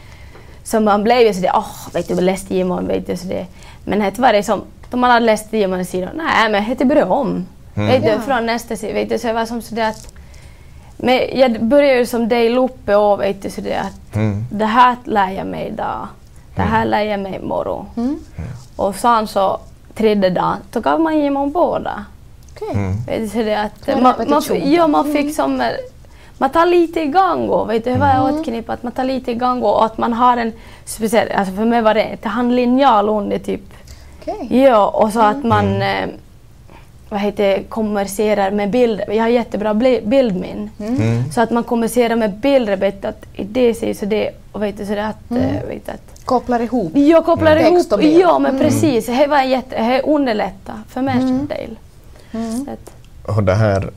Så 0.64 0.80
man 0.80 1.04
blev 1.04 1.18
ju 1.20 1.34
sådär, 1.34 1.50
åh, 1.54 1.76
vet 1.92 2.08
du, 2.08 2.20
läste 2.20 2.56
imorgon, 2.56 2.86
vet 2.86 3.06
du, 3.06 3.16
så 3.16 3.26
det. 3.26 3.46
Men 3.84 3.98
det 3.98 4.18
var 4.18 4.32
det 4.32 4.42
som, 4.42 4.62
då 4.90 4.96
man 4.96 5.10
hade 5.10 5.26
läst 5.26 5.54
imorgon 5.54 5.84
sidor, 5.84 6.10
nej 6.14 6.50
men 6.50 6.74
det 6.78 6.84
började 6.84 7.10
om. 7.10 7.46
Mm. 7.74 7.88
Vet 7.88 8.02
du, 8.02 8.08
Ja. 8.08 8.20
från 8.26 8.46
nästa 8.46 8.76
sida, 8.76 8.92
vet 8.94 9.08
du, 9.08 9.18
så 9.18 9.26
jag 9.26 9.34
var 9.34 9.46
som 9.46 9.62
sådär 9.62 9.88
att 9.88 10.08
men 10.96 11.20
jag 11.38 11.64
började 11.64 11.98
ju 11.98 12.06
som 12.06 12.28
dela 12.28 12.60
upp 12.60 12.88
och 12.88 13.20
vet 13.20 13.42
du, 13.42 13.50
sådär 13.50 13.80
att 13.80 14.16
Mm. 14.16 14.44
det 14.50 14.64
här 14.66 14.96
lär 15.04 15.30
jag 15.30 15.46
mig 15.46 15.68
idag, 15.72 16.08
det 16.56 16.62
här 16.62 16.84
lär 16.84 17.02
jag 17.02 17.20
mig 17.20 17.34
imorgon. 17.42 17.86
Mm. 17.96 18.18
Och 18.76 18.94
sen 18.94 19.26
så 19.26 19.58
tredje 19.94 20.30
dagen, 20.30 20.56
då 20.72 20.80
gav 20.80 21.00
man 21.00 21.12
igenom 21.12 21.50
båda. 21.52 22.04
Okej. 22.54 22.68
Mm. 22.74 22.96
Vet 23.06 23.32
du, 23.32 23.44
det 23.44 23.54
att 23.54 23.88
var 23.88 24.00
man, 24.00 24.14
man, 24.28 24.72
ja, 24.72 24.86
man 24.86 25.12
fick 25.12 25.34
som... 25.34 25.60
eh, 25.60 25.66
Man 26.38 26.50
tar 26.50 26.66
lite 26.66 27.00
igång 27.00 27.48
och 27.48 27.70
vet 27.70 27.84
du, 27.84 27.92
det 27.92 27.98
var 27.98 28.10
Mm. 28.14 28.22
åtknippat, 28.40 28.74
att 28.74 28.82
man 28.82 28.92
tar 28.92 29.04
lite 29.04 29.30
igång 29.30 29.62
och 29.62 29.84
att 29.84 29.98
man 29.98 30.12
har 30.12 30.36
en 30.36 30.52
speciell, 30.84 31.32
alltså 31.32 31.54
för 31.54 31.64
mig 31.64 31.82
var 31.82 31.94
det, 31.94 32.16
det 32.22 32.28
hann 32.28 32.56
linjal 32.56 33.08
under 33.08 33.38
typ, 33.38 33.60
Okej. 34.20 34.62
ja 34.64 34.86
och 34.86 35.12
så 35.12 35.20
Mm. 35.20 35.30
att 35.38 35.44
man 35.44 35.82
eh, 35.82 36.08
vad 37.08 37.20
heter 37.20 37.62
konverserar 37.68 38.50
med 38.50 38.70
bilder. 38.70 39.10
Jag 39.12 39.22
har 39.22 39.28
jättebra 39.28 39.74
bildmin. 40.04 40.70
Mm. 40.78 41.32
Så 41.32 41.40
att 41.40 41.50
man 41.50 41.64
konverserar 41.64 42.16
med 42.16 42.32
bilder, 42.40 42.76
vet 42.76 43.04
att 43.04 43.26
i 43.34 43.44
det 43.44 43.74
sägs 43.74 43.98
så 43.98 44.06
det, 44.06 44.30
och 44.52 44.62
vet 44.62 44.78
du, 44.78 44.86
så 44.86 44.94
det 44.94 45.06
att, 45.06 45.30
Mm. 45.30 45.42
eh, 45.42 45.64
vet 45.68 45.86
du, 45.86 45.92
att 45.92 46.13
Kopplar 46.24 46.60
ihop. 46.60 46.92
jag 46.96 47.24
kopplar 47.24 47.52
Mm. 47.52 47.64
ihop, 47.64 47.76
Text 47.78 47.92
och 47.92 47.98
bild. 47.98 48.20
ja 48.20 48.38
men 48.38 48.50
Mm. 48.56 48.62
precis, 48.62 49.06
det 49.06 49.26
var 49.26 49.42
jätte, 49.42 49.82
det 49.82 50.02
underlättar 50.02 50.78
för 50.88 51.02
mig 51.02 51.14
Mm. 51.16 51.46
del. 51.46 51.78
Mm. 52.32 52.66
Och 53.26 53.42
det 53.42 53.54
här... 53.54 53.90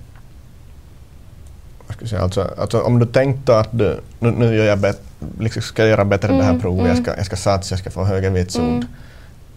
Vad 1.87 1.95
ska 1.95 2.03
jag 2.03 2.09
säga, 2.09 2.21
alltså, 2.21 2.47
alltså 2.57 2.81
om 2.81 2.99
du 2.99 3.05
tänkte 3.05 3.59
att 3.59 3.69
du, 3.71 3.99
nu, 4.19 4.31
nu 4.31 4.55
gör 4.55 4.65
jag 4.65 4.79
bet, 4.79 5.01
liksom 5.39 5.61
ska 5.61 5.81
jag 5.81 5.89
göra 5.89 6.05
bättre 6.05 6.27
det 6.27 6.43
här 6.43 6.49
Mm, 6.49 6.61
provet, 6.61 6.79
mm. 6.79 6.95
jag, 6.95 7.03
ska, 7.03 7.17
jag 7.17 7.25
ska 7.25 7.35
satsa, 7.35 7.73
jag 7.73 7.79
ska 7.79 7.89
få 7.91 8.03
högre 8.03 8.29
vitsord. 8.29 8.63
Mm. 8.63 8.85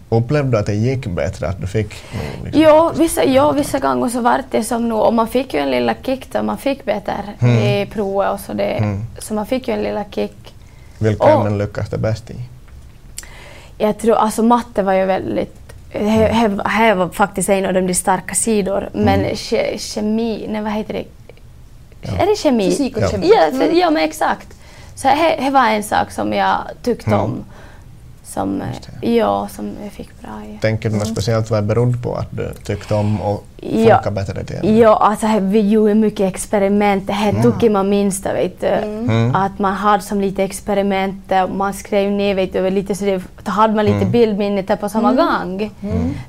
Upplevde 0.09 0.51
du 0.51 0.57
att 0.57 0.65
det 0.65 0.73
gick 0.73 1.07
bättre, 1.07 1.47
att 1.47 1.61
du 1.61 1.67
fick 1.67 1.95
liksom, 2.43 2.61
Ja, 2.61 2.91
vissa, 2.97 3.23
ja, 3.23 3.51
vissa 3.51 3.79
gånger 3.79 4.09
så 4.09 4.21
var 4.21 4.41
det 4.51 4.63
som 4.63 4.89
nu, 4.89 4.95
och 4.95 5.13
man 5.13 5.27
fick 5.27 5.53
ju 5.53 5.59
en 5.59 5.71
lilla 5.71 5.95
kick 6.03 6.33
då 6.33 6.43
man 6.43 6.57
fick 6.57 6.85
bättre 6.85 7.13
Mm. 7.41 7.57
i 7.57 7.85
provet 7.93 8.31
och 8.33 8.39
så 8.39 8.53
det, 8.53 8.63
Mm. 8.63 9.01
så 9.19 9.33
man 9.33 9.45
fick 9.45 9.67
ju 9.67 9.73
en 9.73 9.83
lilla 9.83 10.03
kick. 10.11 10.53
Vilka 10.99 11.23
Och- 11.23 11.29
ämnen 11.29 11.57
lyckas 11.57 11.89
det 11.89 11.97
bäst 11.97 12.29
i? 12.29 12.35
Jag 13.81 13.97
tror, 13.99 14.15
alltså 14.15 14.43
matte 14.43 14.83
var 14.83 14.93
ju 14.93 15.05
väldigt, 15.05 15.73
här, 16.65 16.95
var 16.95 17.09
faktiskt 17.09 17.49
en 17.49 17.65
av 17.65 17.73
de 17.73 17.93
starka 17.93 18.35
sidor, 18.35 18.89
men 18.93 19.19
Mm. 19.19 19.35
ke, 19.35 19.77
kemi, 19.77 20.45
nej 20.49 20.61
vad 20.61 20.71
heter 20.71 20.93
det? 20.93 21.03
Ja. 22.01 22.17
Är 22.17 22.25
det 22.25 22.35
kemi? 22.37 22.65
Fysik 22.71 22.97
och 22.97 23.03
Ja. 23.03 23.07
kemi. 23.09 23.27
Ja, 23.35 23.57
för, 23.57 23.63
Mm. 23.65 23.77
ja 23.77 23.89
men 23.89 24.03
exakt. 24.03 24.47
Så 24.95 25.07
det 25.39 25.49
var 25.49 25.67
en 25.67 25.83
sak 25.83 26.11
som 26.11 26.33
jag 26.33 26.57
tyckte 26.83 27.11
Mm. 27.15 27.43
Om. 28.37 28.61
Som, 28.61 29.09
ja, 29.11 29.47
som 29.55 29.71
jag 29.83 29.91
fick 29.91 30.21
bra 30.21 30.29
i. 30.55 30.57
Tänker 30.61 30.89
du 30.89 30.95
något 30.95 31.07
speciellt 31.07 31.49
vad 31.49 31.63
det 31.63 31.67
berodde 31.67 31.97
på 31.97 32.15
att 32.15 32.27
du 32.31 32.51
tyckte 32.63 32.93
om 32.93 33.21
och 33.21 33.43
Ja. 33.63 33.95
funkar 33.95 34.11
bättre 34.11 34.43
till? 34.43 34.77
Ja, 34.79 34.97
alltså 34.97 35.27
vi 35.39 35.69
gjorde 35.69 35.95
mycket 35.95 36.33
experiment. 36.35 37.07
Det 37.07 37.13
här 37.13 37.29
Mm. 37.29 37.41
tycker 37.51 37.69
man 37.69 37.89
minst 37.89 38.25
vet 38.25 38.61
du. 38.61 38.67
Mm. 38.67 39.35
Att 39.35 39.59
man 39.59 39.73
hade 39.73 40.03
som 40.03 40.21
lite 40.21 40.43
experiment, 40.43 41.31
och 41.49 41.55
man 41.55 41.73
skrev 41.73 42.11
ner 42.11 42.35
vet 42.35 42.53
du, 42.53 42.69
lite 42.69 42.95
så 42.95 43.05
det, 43.05 43.21
då 43.43 43.51
hade 43.51 43.75
man 43.75 43.85
lite 43.85 43.97
Mm. 43.97 44.11
bildminne 44.11 44.61
där 44.61 44.75
på 44.75 44.89
samma 44.89 45.13
gång. 45.13 45.71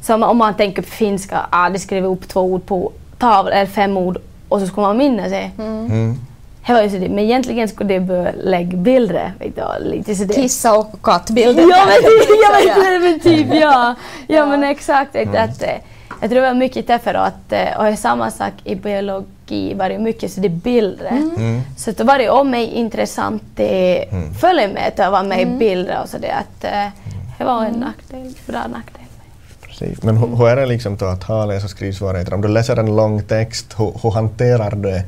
Som 0.00 0.22
om 0.22 0.36
man 0.38 0.54
tänker 0.54 0.82
på 0.82 0.88
finska, 0.88 1.40
ah, 1.50 1.70
det 1.70 1.78
skrev 1.78 2.04
upp 2.06 2.28
två 2.28 2.40
ord 2.40 2.66
på 2.66 2.92
tavlan, 3.18 3.52
eller 3.52 3.66
fem 3.66 3.96
ord, 3.96 4.18
och 4.48 4.60
så 4.60 4.66
skulle 4.66 4.86
man 4.86 4.96
minnas 4.96 5.30
det. 5.30 5.50
Mm. 6.64 6.66
Det 6.66 6.72
var 6.72 6.82
ju 6.82 6.90
så 6.90 6.96
det. 6.96 7.08
Men 7.08 7.18
egentligen 7.18 7.68
skulle 7.68 7.94
det 7.94 8.00
börja 8.00 8.32
lägga 8.32 8.76
bilder. 8.76 9.32
Vet 9.38 9.56
du, 9.56 9.84
lite 9.90 10.14
så 10.14 10.24
det. 10.24 10.34
Kissa 10.34 10.78
och 10.78 11.02
kattbilder. 11.02 11.62
Ja 11.62 11.86
men, 11.86 11.96
ja, 12.66 12.76
men, 12.90 13.02
men 13.02 13.20
typ 13.20 13.46
ja. 13.54 13.94
Ja 14.26 14.46
men 14.46 14.64
exakt. 14.64 15.16
Att, 15.16 15.36
att, 15.36 15.62
eh, 15.62 15.68
jag 16.20 16.30
tror 16.30 16.40
det 16.40 16.46
var 16.46 16.54
mycket 16.54 16.86
därför 16.86 17.14
att, 17.14 17.52
eh, 17.52 17.80
och 17.92 17.98
samma 17.98 18.30
sak 18.30 18.52
i 18.64 18.74
biologi 18.74 19.74
var 19.74 19.88
det 19.88 19.98
mycket 19.98 20.32
så 20.32 20.40
det 20.40 20.46
är 20.48 20.50
bilder. 20.50 21.08
Mm. 21.08 21.60
Så 21.76 21.90
det 21.90 22.04
var 22.04 22.18
det 22.18 22.30
om 22.30 22.50
mig 22.50 22.66
intressant 22.66 23.42
det 23.54 24.04
Mm. 24.10 24.34
följer 24.34 24.68
med 24.68 24.92
att 25.00 25.12
vara 25.12 25.22
med 25.22 25.40
i 25.40 25.46
bilder 25.46 26.00
och 26.02 26.08
så 26.08 26.18
det 26.18 26.32
att 26.32 26.64
eh, 26.64 26.86
det 27.38 27.44
var 27.44 27.64
en 27.64 27.72
nackdel, 27.74 28.34
bra 28.46 28.58
nackdel. 28.58 29.02
Precis. 29.66 30.02
Men 30.02 30.16
hur, 30.16 30.26
hur 30.36 30.48
är 30.48 30.56
det 30.56 30.66
liksom 30.66 30.96
då 30.96 31.06
att 31.06 31.22
ha 31.24 31.44
läs 31.44 31.64
och 31.64 31.70
skrivsvårigheter? 31.70 32.34
Om 32.34 32.40
du 32.40 32.48
läser 32.48 32.76
en 32.76 32.96
lång 32.96 33.22
text, 33.22 33.74
hur, 33.78 33.92
hur 34.02 34.10
hanterar 34.10 34.70
du 34.70 34.82
det? 34.82 35.02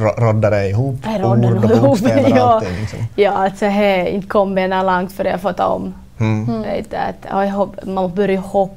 Ro- 0.00 0.14
Roddar 0.26 0.50
det 0.50 0.68
ihop 0.68 0.96
Jag 1.04 1.24
ord 1.24 1.44
och 1.64 1.70
ihop, 1.70 1.82
bokstäver 1.82 2.24
och 2.24 2.30
ja. 2.38 2.42
allting? 2.54 2.76
Liksom? 2.80 2.98
Ja, 3.16 3.30
alltså 3.30 3.64
det 3.64 4.10
inte 4.10 4.28
kom 4.28 4.58
en 4.58 4.86
långt 4.86 5.12
för 5.12 5.24
jag 5.24 5.40
fått 5.40 5.60
om. 5.60 5.94
Mm. 6.20 6.62
Vet 6.62 6.90
du, 6.90 6.96
att, 6.96 7.50
hopp, 7.52 7.76
man 7.86 8.14
börjar 8.14 8.40
hoppa. 8.40 8.74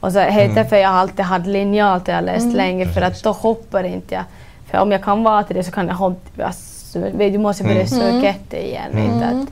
Och 0.00 0.12
så 0.12 0.18
är 0.18 0.28
Mm. 0.28 0.48
det 0.48 0.54
därför 0.62 0.76
jag 0.76 0.90
alltid 0.92 1.24
hade 1.24 1.48
linjalt 1.50 2.08
jag 2.08 2.14
har 2.14 2.22
läst 2.22 2.54
länge 2.56 2.86
för 2.88 3.00
att 3.02 3.22
då 3.22 3.32
hoppar 3.32 3.84
inte 3.84 4.14
jag. 4.14 4.24
För 4.70 4.78
om 4.78 4.92
jag 4.92 5.02
kan 5.04 5.22
vara 5.24 5.42
till 5.44 5.56
det 5.56 5.64
så 5.64 5.70
kan 5.72 5.88
jag 5.88 5.94
hoppa. 5.94 6.44
Alltså, 6.44 6.98
vet 6.98 7.32
du 7.32 7.38
måste 7.38 7.62
börja 7.62 7.76
Mm. 7.76 7.86
söka 7.88 8.28
efter 8.28 8.58
igen. 8.58 8.90
Vet 8.92 9.04
du, 9.20 9.24
Mm. 9.24 9.42
att, 9.42 9.48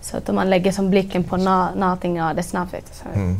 så 0.00 0.16
att 0.16 0.28
om 0.28 0.34
man 0.34 0.50
lägger 0.50 0.72
som 0.72 0.90
blicken 0.90 1.24
på 1.24 1.36
na, 1.36 1.68
någonting 1.76 2.22
av 2.22 2.34
det 2.34 2.42
snabbt 2.42 2.74
vet 2.74 2.94
så 2.94 3.04
Mm. 3.14 3.36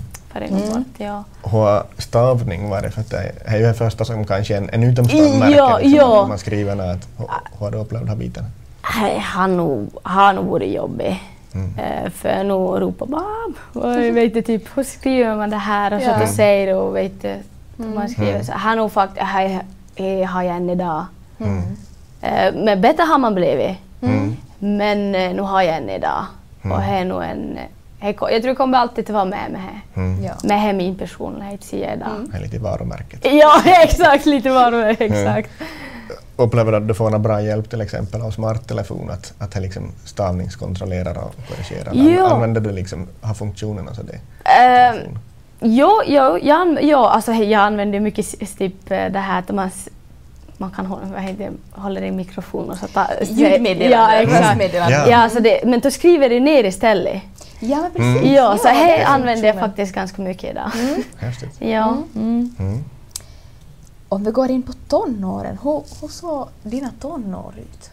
För 0.47 0.55
det 0.57 0.61
går 0.66 0.70
Mm. 0.76 0.84
Ja. 0.99 1.24
Har 1.43 1.84
stavning 1.99 2.68
varit 2.70 2.95
för 2.95 3.03
dig? 3.11 3.32
Det 3.45 3.51
är 3.51 3.57
ju 3.59 3.62
det 3.66 3.74
första 3.74 4.05
som 4.05 4.24
kanske 4.26 4.57
en, 4.57 4.70
en 4.72 4.82
utomstående 4.82 5.28
Ja, 5.28 5.68
märker 5.68 5.84
liksom, 5.84 5.99
ja. 5.99 6.22
när 6.22 6.28
man 6.28 6.39
skriver 6.39 6.74
något. 6.74 7.09
Hur, 7.16 7.26
hur 7.59 7.59
har 7.64 7.70
du 7.70 7.78
upplevt 7.78 8.01
den 8.03 8.09
här 8.09 8.16
biten? 8.16 8.45
Nej, 9.01 9.18
han 9.18 9.57
nog- 9.57 9.91
har 10.03 10.32
nog 10.32 10.45
varit 10.47 10.74
jobbig. 10.74 11.22
Mm. 11.55 11.78
Eh, 11.78 12.11
för 12.11 12.28
jag 12.28 12.47
nog 12.47 12.80
ropar 12.82 13.07
mam 13.07 13.55
och 13.72 13.97
vet 13.97 14.24
inte, 14.24 14.43
typ 14.43 14.76
hur 14.76 14.82
skriver 14.84 15.36
man 15.36 15.51
det 15.51 15.57
här 15.57 15.93
och 15.95 16.01
så 16.03 16.09
Ja. 16.09 16.12
att 16.14 16.20
säger 16.28 16.74
och 16.74 16.97
vet 16.97 17.22
du, 17.22 17.28
Mm. 17.78 17.95
man 17.95 18.09
skriver 18.09 18.43
så. 18.43 18.53
Han 18.53 18.76
nog 18.76 18.93
faktiskt, 18.93 19.22
här 19.26 19.62
här 19.97 20.24
har 20.24 20.43
jag 20.43 20.57
än 20.57 20.70
idag. 20.70 21.05
Mm. 21.39 21.62
Eh, 22.22 22.55
men 22.64 22.80
bättre 22.80 23.03
har 23.03 23.18
man 23.18 23.34
blivit. 23.34 23.76
Mm. 24.01 24.36
Men 24.59 25.14
eh, 25.14 25.34
nu 25.34 25.43
har 25.43 25.62
jag 25.62 25.76
en 25.76 25.91
idag. 25.91 26.24
Mm. 26.62 26.76
Och 26.76 26.82
det 26.82 26.86
är 26.89 27.05
nog 27.05 27.22
en, 27.22 27.55
det 27.55 27.61
jag 28.01 28.42
tror 28.42 28.49
det 28.49 28.55
kommer 28.55 28.78
alltid 28.78 29.05
att 29.05 29.11
vara 29.11 29.24
med 29.24 29.51
mig 29.51 29.61
här. 29.61 30.03
Mm. 30.03 30.24
Ja. 30.24 30.55
Är 30.68 30.72
min 30.72 30.94
personlighet, 30.99 31.64
säger 31.64 31.88
jag. 31.88 32.11
Mm. 32.16 32.32
Är 32.34 32.40
lite 32.40 32.59
varumärket. 32.59 33.20
Ja, 33.32 33.62
exakt, 33.82 34.26
lite 34.26 34.49
det 34.49 34.55
är, 34.76 35.03
exakt. 35.03 35.51
Upplever 36.36 36.72
du 36.72 36.78
att 36.78 36.88
du 36.88 36.94
får 36.94 37.11
någon 37.11 37.22
bra 37.22 37.42
hjälp 37.42 37.70
till 37.70 37.80
exempel 37.80 38.20
av 38.22 38.30
smarttelefon 38.30 39.11
att, 39.11 39.32
att 39.38 39.51
det 39.53 39.61
liksom 39.61 39.92
stavningskontrollerar 40.05 41.18
och 41.18 41.34
korrigerar? 41.49 41.92
Jo. 41.94 42.24
Använder 42.26 42.61
du 42.61 42.72
liksom, 42.72 43.07
har 43.20 43.34
funktionerna 43.34 43.94
så 43.94 44.03
det? 44.03 44.18
Eh, 44.44 44.94
jo, 45.61 46.03
jo, 46.07 46.38
jag, 46.42 46.59
anv- 46.66 46.78
jo 46.82 46.99
alltså, 46.99 47.32
jag 47.32 47.61
använder 47.61 48.01
mycket 48.01 48.59
typ 48.59 48.90
eh, 48.90 49.07
det 49.12 49.18
här 49.18 49.38
att 49.38 49.49
man, 49.49 49.70
man 50.57 50.70
kan 50.70 50.86
hålla, 50.86 51.03
vad 51.12 51.22
heter 51.22 51.44
det, 51.44 51.80
håller 51.80 52.03
i 52.03 52.11
mikrofon 52.11 52.70
och 52.70 52.76
så 52.78 52.86
ta, 52.86 53.07
Ljudmeddelande, 53.22 53.86
Ja, 53.96 54.12
exakt. 54.12 54.74
Ja. 54.74 55.07
Ja, 55.09 55.28
så 55.28 55.40
det, 55.40 55.61
men 55.64 55.80
då 55.80 55.90
skriver 55.90 56.28
du 56.28 56.40
ner 56.40 56.64
istället. 56.64 57.22
Ja, 57.61 57.91
men 57.95 58.03
Mm. 58.03 58.15
precis. 58.15 58.33
Ja, 58.37 58.57
så 58.59 58.63
det 58.69 58.75
här 58.75 58.99
är 58.99 59.05
använder 59.05 59.47
jag 59.47 59.59
faktiskt 59.59 59.95
ganska 59.95 60.23
mycket 60.23 60.51
idag. 60.51 60.71
Häftigt. 61.19 61.57
Ja. 61.61 61.97
Mm. 62.15 62.55
Mm. 62.59 62.85
Om 64.09 64.25
vi 64.25 64.31
går 64.31 64.51
in 64.51 64.63
på 64.63 64.73
tonåren, 64.89 65.59
hur, 65.63 65.83
hur 66.01 66.09
såg 66.09 66.49
dina 66.63 66.91
tonår 67.01 67.55
ut? 67.59 67.91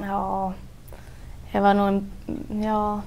Ja, 0.00 0.52
jag 1.52 1.62
var 1.62 1.74
nog 1.74 1.88
en, 1.88 2.10
ja. 2.64 3.00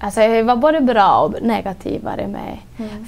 Alltså 0.00 0.20
jag 0.20 0.44
var 0.44 0.56
både 0.56 0.80
bra 0.80 1.18
och 1.20 1.42
negativare 1.42 2.26
med. 2.28 2.58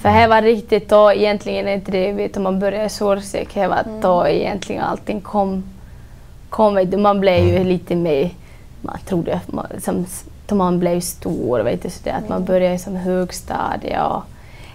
För 0.01 0.09
det 0.21 0.27
var 0.27 0.41
riktigt 0.41 0.89
då 0.89 1.13
egentligen 1.13 1.67
inte 1.67 1.91
det 1.91 2.11
vet 2.11 2.33
du, 2.33 2.39
man 2.39 2.59
började 2.59 2.89
sorsik, 2.89 3.53
det 3.53 3.67
var 3.67 3.83
då 4.01 4.27
egentligen 4.27 4.83
allting 4.83 5.21
kom, 5.21 5.63
kom 6.49 6.87
man 6.97 7.19
blev 7.19 7.47
ju 7.47 7.63
lite 7.63 7.95
mer, 7.95 8.31
man 8.81 8.97
trodde, 9.05 9.39
man, 9.47 9.67
som, 9.81 10.05
då 10.49 10.55
man 10.55 10.79
blev 10.79 10.99
stor, 10.99 11.59
vet 11.59 11.83
du, 11.83 11.89
så 11.89 11.99
det 12.03 12.11
att 12.11 12.29
man 12.29 12.45
började 12.45 12.79
som 12.79 12.95
högstadie 12.95 14.01
och 14.01 14.23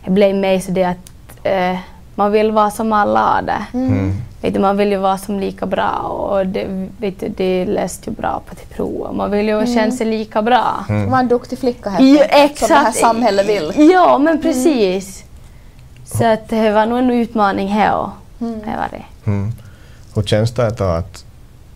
det 0.05 0.11
blev 0.11 0.37
mer 0.37 0.61
så 0.61 0.71
det 0.71 0.85
att 0.85 1.11
eh, 1.43 1.77
man 2.15 2.33
vill 2.33 2.51
vara 2.51 2.71
som 2.71 2.93
alla 2.93 3.21
andra. 3.21 3.67
Mm. 3.75 4.13
Vet 4.43 4.55
du, 4.55 4.61
man 4.61 4.77
vill 4.77 4.91
ju 4.91 4.97
vara 4.97 5.19
som 5.19 5.41
lika 5.41 5.67
bra 5.67 5.91
och 6.31 6.47
det, 6.47 6.89
vet 6.99 7.21
du, 7.21 7.29
det 7.29 7.65
läste 7.67 8.11
ju 8.11 8.17
bra 8.17 8.43
på 8.49 8.55
till 8.55 8.67
prov. 8.69 9.15
Man 9.15 9.31
vill 9.31 9.49
ju 9.49 9.67
känna 9.67 9.93
sig 9.93 10.07
lika 10.07 10.43
bra. 10.43 10.85
Mm. 10.89 11.11
Var 11.11 11.19
en 11.19 11.29
duktig 11.29 11.59
flicka 11.59 11.91
helt 11.91 12.19
Ja, 12.21 12.41
enkelt, 12.41 12.59
som 12.59 12.69
det 12.69 12.75
här 12.75 12.93
samhället 12.93 13.49
vill. 13.49 13.91
Ja, 13.93 14.19
men 14.19 14.43
precis. 14.43 15.25
Så 16.05 16.25
att 16.27 16.49
det 16.49 16.71
var 16.71 16.87
nog 16.87 16.99
en 16.99 17.11
utmaning 17.11 17.69
här. 17.69 18.11
Mm. 18.41 18.61
Det 18.61 18.77
var 18.77 18.89
det. 18.91 19.31
Mm. 19.31 19.53
Hur 20.15 20.23
känns 20.23 20.51
det 20.53 20.71
då 20.79 20.85
att, 20.85 21.25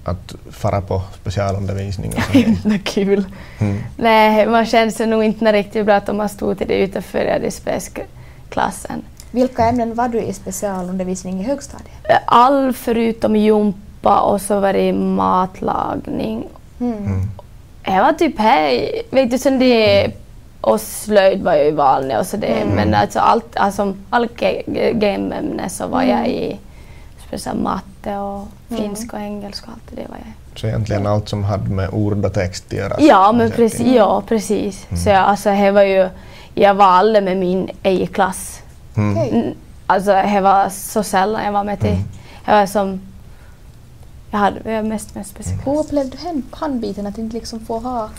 att 0.09 0.35
fara 0.51 0.81
på 0.81 1.03
specialundervisning? 1.21 2.13
Och? 2.17 2.37
Vad 2.71 2.85
kul. 2.85 3.25
mm. 3.59 3.79
Nej, 3.97 4.47
man 4.47 4.67
känner 4.67 4.91
sig 4.91 5.07
nog 5.07 5.25
inte 5.25 5.53
riktigt 5.53 5.87
bra 5.87 5.95
att 5.95 6.17
man 6.17 6.29
stod 6.29 6.59
till 6.59 6.69
det 6.69 6.75
utanför 6.75 7.45
i 7.45 7.51
klassen. 8.51 9.03
Vilka 9.31 9.65
ämnen 9.65 9.95
var 9.95 10.09
du 10.09 10.21
i 10.21 10.33
specialundervisning 10.33 11.41
i 11.41 11.45
högstadiet? 11.45 12.23
All 12.27 12.73
förutom 12.73 13.37
jumpa 13.37 14.21
och 14.21 14.41
så 14.41 14.61
var 14.61 14.73
det 14.73 14.93
matlagning 14.93 16.49
Mm. 16.81 17.23
Jag 17.83 18.05
var 18.05 18.13
typ 18.13 18.39
här, 18.39 18.91
vet 19.11 19.31
du, 19.31 19.39
sen 19.39 19.59
det 19.59 20.11
och 20.61 20.81
slöjd 20.81 21.43
var 21.43 21.53
jag 21.53 21.65
ju 21.65 21.73
vanlig 21.73 22.19
och 22.19 22.27
så 22.27 22.37
det, 22.37 22.65
men 22.75 22.95
alltså 22.95 23.19
allt, 23.19 23.57
alltså 23.57 23.95
all 24.11 24.29
gameämne 24.93 25.69
så 25.69 25.87
var 25.87 26.03
jag 26.03 26.29
i 26.29 26.59
speciellt 27.27 27.61
matte 28.09 28.19
och 28.19 28.49
finska 28.79 29.17
och 29.17 29.23
engelska 29.23 29.67
och 29.67 29.73
allt 29.73 29.97
det 29.97 30.09
var 30.09 30.17
jag. 30.17 30.59
Så 30.61 30.67
egentligen 30.67 31.07
allt 31.07 31.29
som 31.29 31.45
hade 31.45 31.71
med 31.71 31.89
ord 31.93 32.25
och 32.25 32.35
text 32.35 32.65
att 32.67 32.73
göra? 32.73 32.97
Ja, 32.99 33.33
men 33.33 33.51
precis, 33.51 33.87
ja, 33.87 34.23
precis. 34.29 34.87
Så 35.05 35.09
jag, 35.11 35.17
alltså, 35.19 35.51
det 35.51 35.71
var 35.71 35.83
ju, 35.83 36.09
jag 36.55 36.75
var 36.75 36.87
aldrig 36.87 37.25
med 37.25 37.37
min 37.37 37.71
egen 37.83 38.07
klass. 38.07 38.63
Mm. 38.97 39.17
Mm, 39.29 39.55
Alltså 39.91 40.11
det 40.13 40.41
var 40.41 40.69
så 40.69 41.03
sällan 41.03 41.45
jag 41.45 41.53
var 41.53 41.65
med 41.65 41.81
till, 41.81 41.97
jag 42.45 42.55
var 42.59 42.67
som, 42.67 43.01
jag 44.31 44.39
hade 44.39 44.83
mest 44.83 45.15
med 45.15 45.27
speciellt. 45.27 45.67
Hur 45.67 45.79
upplevde 45.81 46.17
du 46.17 46.39
handbiten 46.57 47.07
att 47.07 47.19
inte 47.19 47.37
liksom 47.37 47.61
få 47.61 47.79
ha 47.79 48.11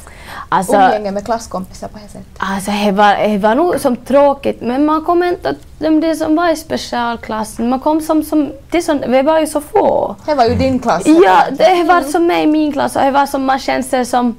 Alltså, 0.50 0.74
umgänge 0.74 1.12
med 1.12 1.26
klasskompisar 1.26 1.88
på 1.88 1.98
det 1.98 2.08
sättet? 2.08 2.28
Alltså 2.38 2.72
det 2.72 2.92
var, 2.92 3.28
det 3.28 3.38
var 3.38 3.56
nog 3.56 3.80
som 3.80 3.96
tråkigt 3.96 4.62
men 4.62 4.86
man 4.86 5.06
kom 5.06 5.24
inte 5.24 5.50
att 5.50 5.58
de 5.80 6.00
det 6.02 6.16
som 6.16 6.36
var 6.36 6.50
i 6.50 6.56
specialklassen, 6.56 7.70
man 7.70 7.80
kom 7.80 8.02
som, 8.02 8.24
som 8.24 8.52
det, 8.72 8.82
som, 8.82 9.02
vi 9.08 9.22
var 9.22 9.40
ju 9.40 9.48
så 9.48 9.62
få. 9.62 10.16
Det 10.26 10.36
var 10.36 10.46
ju 10.46 10.56
din 10.56 10.80
klass. 10.80 11.04
Ja, 11.06 11.44
det 11.52 11.84
var 11.84 12.02
som 12.02 12.28
med 12.28 12.44
i 12.44 12.48
min 12.48 12.72
klass 12.72 12.96
och 12.96 13.02
det 13.02 13.12
var 13.12 13.26
som 13.26 13.46
man 13.46 13.60
kände 13.60 13.84
sig 13.84 14.06
som 14.06 14.36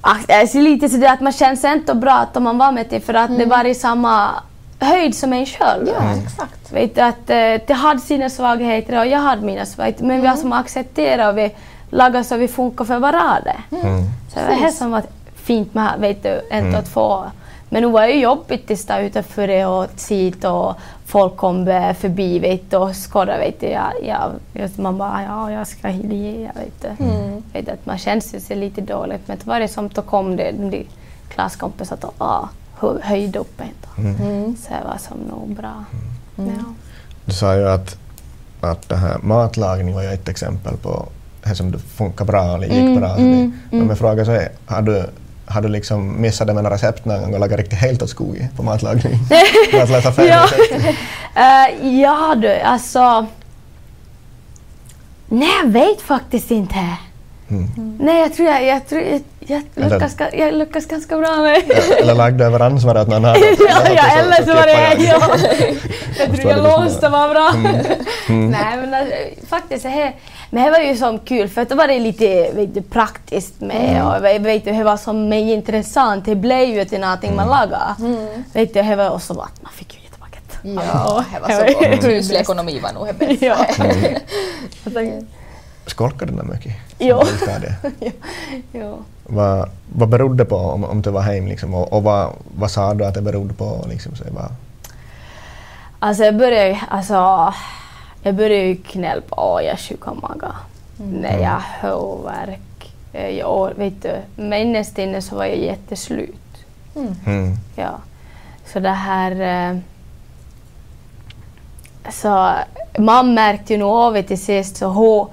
Alltså 0.00 0.58
lite 0.58 0.88
sådär 0.88 1.12
att 1.12 1.20
man 1.20 1.32
kände 1.32 1.56
sig 1.56 1.72
inte 1.72 1.94
bra 1.94 2.12
att 2.12 2.42
man 2.42 2.58
var 2.58 2.72
med 2.72 2.90
till 2.90 3.02
för 3.02 3.14
att 3.14 3.38
det 3.38 3.46
var 3.46 3.64
i 3.64 3.74
samma 3.74 4.30
höjd 4.84 5.14
som 5.14 5.32
en 5.32 5.46
själv. 5.46 5.88
Ja, 5.88 6.14
exakt. 6.24 6.72
Vet 6.72 6.98
att 6.98 7.30
eh, 7.30 7.66
det 7.66 7.72
hade 7.72 8.00
sina 8.00 8.30
svagheter 8.30 8.98
och 8.98 9.06
jag 9.06 9.18
hade 9.18 9.42
mina 9.42 9.66
svagheter 9.66 10.04
men 10.04 10.20
vi 10.20 10.26
har 10.26 10.36
som 10.36 10.52
accepterat 10.52 11.32
och 11.32 11.38
vi 11.38 11.54
lagar 11.90 12.22
så 12.22 12.36
vi 12.36 12.48
funkar 12.48 12.84
för 12.84 12.98
varandra. 12.98 13.52
Mm. 13.70 14.02
Så 14.28 14.40
det 14.40 14.46
var 14.46 14.66
det 14.66 14.72
som 14.72 14.90
var 14.90 15.02
fint 15.34 15.74
med 15.74 15.92
vet 15.98 16.22
du, 16.22 16.40
inte 16.52 16.78
att 16.78 16.88
få. 16.88 17.24
Men 17.68 17.82
nu 17.82 17.88
var 17.88 18.02
det 18.02 18.12
ju 18.12 18.20
jobbigt 18.20 18.70
att 18.70 18.78
stå 18.78 18.98
utanför 18.98 19.46
det 19.46 19.66
och 19.66 19.86
sit 19.96 20.44
och 20.44 20.74
folk 21.06 21.36
kom 21.36 21.66
förbi 21.98 22.38
vet 22.38 22.70
du, 22.70 22.76
och 22.76 22.96
skådade. 22.96 23.38
Vet 23.38 23.60
du, 23.60 23.66
ja, 23.66 23.92
ja, 24.02 24.30
just 24.52 24.78
man 24.78 24.98
bara 24.98 25.22
ja, 25.22 25.50
jag 25.50 25.66
ska 25.66 25.90
ge, 25.90 26.50
vet 26.54 26.82
du. 26.82 27.04
Vet 27.52 27.66
du, 27.66 27.72
att 27.72 27.86
man 27.86 27.98
känns 27.98 28.34
ju 28.34 28.40
sig 28.40 28.56
lite 28.56 28.80
dåligt 28.80 29.28
men 29.28 29.38
det 29.38 29.46
var 29.46 29.60
det 29.60 29.68
som 29.68 29.88
då 29.88 30.02
kom 30.02 30.36
det, 30.36 30.52
de 30.52 30.86
klasskompisar 31.28 31.96
att 31.96 32.14
ah, 32.18 32.48
hö- 32.78 33.00
höjde 33.02 33.38
upp. 33.38 33.60
Mm. 33.98 34.56
Så 34.56 34.68
det 34.68 34.84
var 34.88 34.98
som 34.98 35.18
nog 35.18 35.56
bra. 35.56 35.84
Ja. 36.36 36.44
Du 37.24 37.32
sa 37.32 37.56
ju 37.56 37.68
att, 37.68 37.96
att 38.60 38.88
det 38.88 38.96
här 38.96 39.18
matlagning 39.22 39.94
var 39.94 40.02
ju 40.02 40.08
ett 40.08 40.28
exempel 40.28 40.76
på 40.76 41.08
det 41.42 41.54
som 41.54 41.72
funkar 41.78 42.24
bra 42.24 42.54
eller 42.54 42.66
gick 42.66 42.76
Mm, 42.76 43.00
bra. 43.00 43.16
mm, 43.16 43.52
Om 43.72 43.88
jag 43.88 43.98
frågar 43.98 44.24
så 44.24 44.30
är, 44.32 44.48
har 44.66 44.82
du, 44.82 45.06
har 45.46 45.62
du 45.62 45.68
liksom 45.68 46.20
missat 46.22 46.46
det 46.46 46.54
med 46.54 46.62
några 46.64 46.74
recept 46.76 47.04
någon 47.04 47.20
gång 47.22 47.34
och 47.34 47.40
lagat 47.40 47.58
riktigt 47.58 47.78
helt 47.78 48.02
åt 48.02 48.10
skogen 48.10 48.48
på 48.56 48.62
matlagning? 48.62 49.18
Att 49.82 49.90
läsa 49.90 50.12
fel 50.12 50.26
Ja. 50.28 50.42
recept? 50.44 50.98
Eh, 51.36 51.88
ja 52.00 52.34
du, 52.34 52.54
alltså... 52.60 53.26
Nej, 55.28 55.48
jag 55.64 55.70
vet 55.70 56.00
faktiskt 56.00 56.50
inte. 56.50 56.76
Mm. 57.50 57.96
Nej, 58.00 58.20
jag 58.20 58.34
tror 58.34 58.48
jag, 58.48 58.64
jag, 58.64 58.86
tror 58.88 59.00
jag, 59.02 59.20
jag, 59.40 59.62
Eller- 59.76 59.90
lyckas, 59.94 60.16
ga- 60.16 60.36
jag 60.38 60.54
lyckas 60.54 60.86
ganska 60.86 61.16
bra 61.18 61.36
med 61.36 61.62
Eller 62.00 62.14
lagde 62.14 62.44
över 62.44 62.60
ansvaret 62.60 63.08
någon 63.08 63.24
hade 63.24 63.38
ja, 63.38 63.54
ja, 63.94 64.04
eller 64.18 64.36
så 64.46 64.54
var 64.54 64.66
det 64.66 64.72
jag. 64.98 65.00
Ja. 65.00 65.36
Jag 66.18 66.26
tror 66.36 66.50
jag 66.50 66.58
lite 66.58 66.80
låste 66.80 67.08
var 67.08 67.28
bra. 67.28 67.50
Mm. 68.28 68.50
Nej, 68.50 68.76
men 68.76 68.94
alltså, 68.94 69.14
faktiskt 69.48 69.82
det 69.82 69.88
här, 69.88 70.14
men 70.50 70.64
det 70.64 70.70
var 70.70 70.78
ju 70.78 70.96
som 70.96 71.18
kul 71.18 71.48
för 71.48 71.62
att 71.62 71.68
det 71.68 71.74
var 71.74 71.88
det 71.88 71.98
lite 71.98 72.50
vet 72.54 72.74
du, 72.74 72.82
praktiskt 72.82 73.60
med 73.60 74.04
och 74.06 74.14
jag 74.28 74.40
vet 74.40 74.64
du, 74.64 74.72
det 74.72 74.84
var 74.84 74.96
som 74.96 75.28
mer 75.28 75.54
intressant. 75.54 76.24
Det 76.24 76.34
blev 76.34 76.68
ju 76.68 76.84
till 76.84 77.00
någonting 77.00 77.36
man 77.36 77.48
lagade. 77.48 77.94
Vet 78.52 78.74
du, 78.74 78.82
det 78.82 78.96
var 78.96 79.10
också 79.10 79.32
att 79.32 79.62
man 79.62 79.72
fick 79.72 79.94
ju 79.94 80.00
jättevackert. 80.00 80.58
Ja, 80.92 81.24
det 81.34 81.40
var 81.40 81.48
så 81.48 81.84
Mm. 81.84 81.98
bra. 82.00 82.08
Ryslig 82.08 82.40
ekonomi 82.40 82.80
var 82.82 82.92
nog 82.92 83.06
det 83.06 83.26
bästa. 83.26 83.84
Mm. 85.00 85.26
Skolkade 85.86 86.32
du 86.32 86.42
mycket? 86.42 86.72
Jo. 86.98 87.16
Högstadie? 87.24 87.74
Jo. 88.72 88.98
Vad, 89.26 89.68
vad 89.94 90.08
berodde 90.08 90.44
det 90.44 90.48
på 90.48 90.56
om, 90.56 90.84
om 90.84 91.02
du 91.02 91.10
var 91.10 91.20
hem 91.22 91.46
liksom, 91.46 91.74
och, 91.74 91.92
och 91.92 92.02
vad, 92.02 92.30
vad 92.58 92.70
sa 92.70 92.94
du 92.94 93.04
att 93.04 93.14
det 93.14 93.22
berodde 93.22 93.54
på? 93.54 93.84
Liksom, 93.88 94.16
så 94.16 94.24
vad, 94.30 94.48
Alltså 95.98 96.24
jag 96.24 96.36
började 96.36 96.68
ju, 96.68 96.76
alltså, 96.88 97.54
jag 98.22 98.34
började 98.34 98.64
ju 98.66 98.76
knälpa 98.76 99.36
och 99.36 99.62
jag 99.62 99.78
sjuk 99.78 100.08
av 100.08 100.16
magen. 100.22 100.52
När 100.96 101.38
jag 101.38 101.50
har 101.50 101.90
huvudvärk. 101.90 102.60
Jag, 103.38 103.70
vet 103.76 104.02
du, 104.02 104.16
men 104.36 104.52
innerst 104.60 104.98
inne 104.98 105.22
så 105.22 105.36
var 105.36 105.44
jag 105.44 105.56
jätteslut. 105.58 106.64
mm. 107.26 107.56
Ja. 107.76 107.90
Så 108.72 108.80
det 108.80 108.88
här... 108.90 109.30
eh, 109.72 109.78
Så 112.10 112.54
man 112.98 113.34
märkte 113.34 113.72
ju 113.72 113.78
nog 113.78 113.90
av 113.92 114.14
det 114.14 114.22
till 114.22 114.42
sist 114.44 114.76
så 114.76 114.86
hon... 114.86 115.28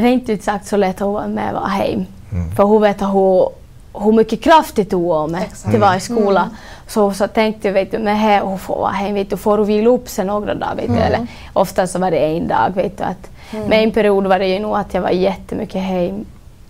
Rent 0.00 0.28
ut 0.28 0.42
sagt 0.42 0.66
så 0.66 0.76
lät 0.76 1.00
hon 1.00 1.34
med 1.34 1.54
vara 1.54 1.66
hem. 1.66 2.06
Mm. 2.32 2.50
För 2.56 2.62
hon 2.62 2.82
vet 2.82 3.00
hon, 3.00 3.48
hur 3.94 4.12
mycket 4.12 4.42
kraft 4.42 4.76
det 4.76 4.84
tog 4.84 5.10
av 5.10 5.30
mig 5.30 5.50
till 5.70 5.80
varje 5.80 6.00
skola. 6.00 6.50
Så, 6.86 7.12
så 7.12 7.28
tänkte 7.28 7.68
jag, 7.68 7.72
vet 7.72 7.90
du, 7.90 7.98
men 7.98 8.16
här, 8.16 8.40
hon 8.40 8.58
får 8.58 8.76
vara 8.76 8.92
hem, 8.92 9.14
vet 9.14 9.30
du, 9.30 9.36
får 9.36 9.58
du 9.58 9.64
vila 9.64 9.90
upp 9.90 10.08
sig 10.08 10.24
några 10.24 10.54
dagar, 10.54 10.74
vet 10.76 10.86
du. 10.86 10.98
Eller 10.98 11.26
ofta 11.52 11.86
så 11.86 11.98
var 11.98 12.10
det 12.10 12.18
en 12.18 12.48
dag, 12.48 12.70
vet 12.74 12.98
du. 12.98 13.04
Att, 13.04 13.30
Men 13.50 13.72
en 13.72 13.90
period 13.90 14.26
var 14.26 14.38
det 14.38 14.46
ju 14.46 14.58
nog 14.58 14.76
att 14.76 14.94
jag 14.94 15.02
var 15.02 15.10
jättemycket 15.10 15.82
hem, 15.82 16.24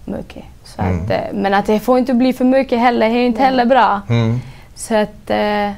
mycket. 0.05 0.45
Så 0.65 0.83
att, 0.83 1.11
eh, 1.11 1.33
men 1.33 1.55
att 1.55 1.67
det 1.67 1.81
får 1.81 1.99
inte 1.99 2.15
bli 2.15 2.33
för 2.33 2.45
mycket 2.45 2.79
heller, 2.79 3.09
det 3.09 3.15
är 3.15 3.27
inte 3.27 3.43
heller 3.43 3.65
bra. 3.65 4.01
Mm. 4.09 4.41
Så 4.75 4.95
att 4.95 5.31
eh, 5.31 5.71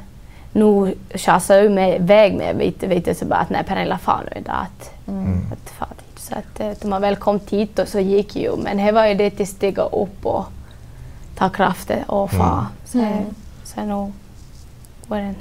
nu 0.52 0.94
tjasade 1.14 1.62
jag 1.62 1.72
mig 1.72 1.96
iväg 1.96 2.34
med 2.34 2.56
vet, 2.56 2.82
vet 2.82 3.04
du, 3.04 3.14
så 3.14 3.24
bara 3.24 3.38
att 3.38 3.50
nej 3.50 3.64
Pernilla 3.64 3.98
far 3.98 4.22
nu 4.30 4.40
idag. 4.40 4.56
Att, 4.56 4.92
att. 5.78 5.99
Så 6.30 6.38
att 6.38 6.60
eh, 6.60 6.66
när 6.82 6.86
man 6.90 7.02
väl 7.02 7.16
kom 7.16 7.40
dit 7.50 7.78
och 7.78 7.88
så 7.88 8.00
gick 8.00 8.36
ju, 8.36 8.56
men 8.56 8.76
det 8.76 8.92
var 8.92 9.06
ju 9.06 9.14
det 9.14 9.30
till 9.30 9.46
stiga 9.46 9.82
upp 9.82 10.26
och 10.26 10.44
ta 11.34 11.48
kraften 11.48 12.02
och 12.04 12.30
fara. 12.30 12.66
Så, 12.84 12.98
Mm. 12.98 13.24
så 13.64 13.84
nog 13.84 14.12
var 15.06 15.16
det 15.18 15.22
en 15.24 15.34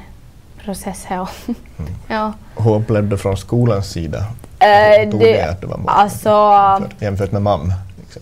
process 0.63 1.05
här. 1.05 1.29
ja. 2.07 2.33
Hur 2.57 2.75
upplevde 2.75 3.09
du 3.09 3.17
från 3.17 3.37
skolans 3.37 3.89
sida? 3.91 4.17
Eh, 4.59 5.09
tog 5.11 5.19
det- 5.19 5.31
det 5.33 5.49
att 5.49 5.61
du 5.61 5.67
var 5.67 5.77
borta? 5.77 5.91
alltså- 5.91 6.29
jämfört, 6.79 7.01
jämfört 7.01 7.31
med 7.31 7.41
mamma? 7.41 7.73
Liksom. 7.99 8.21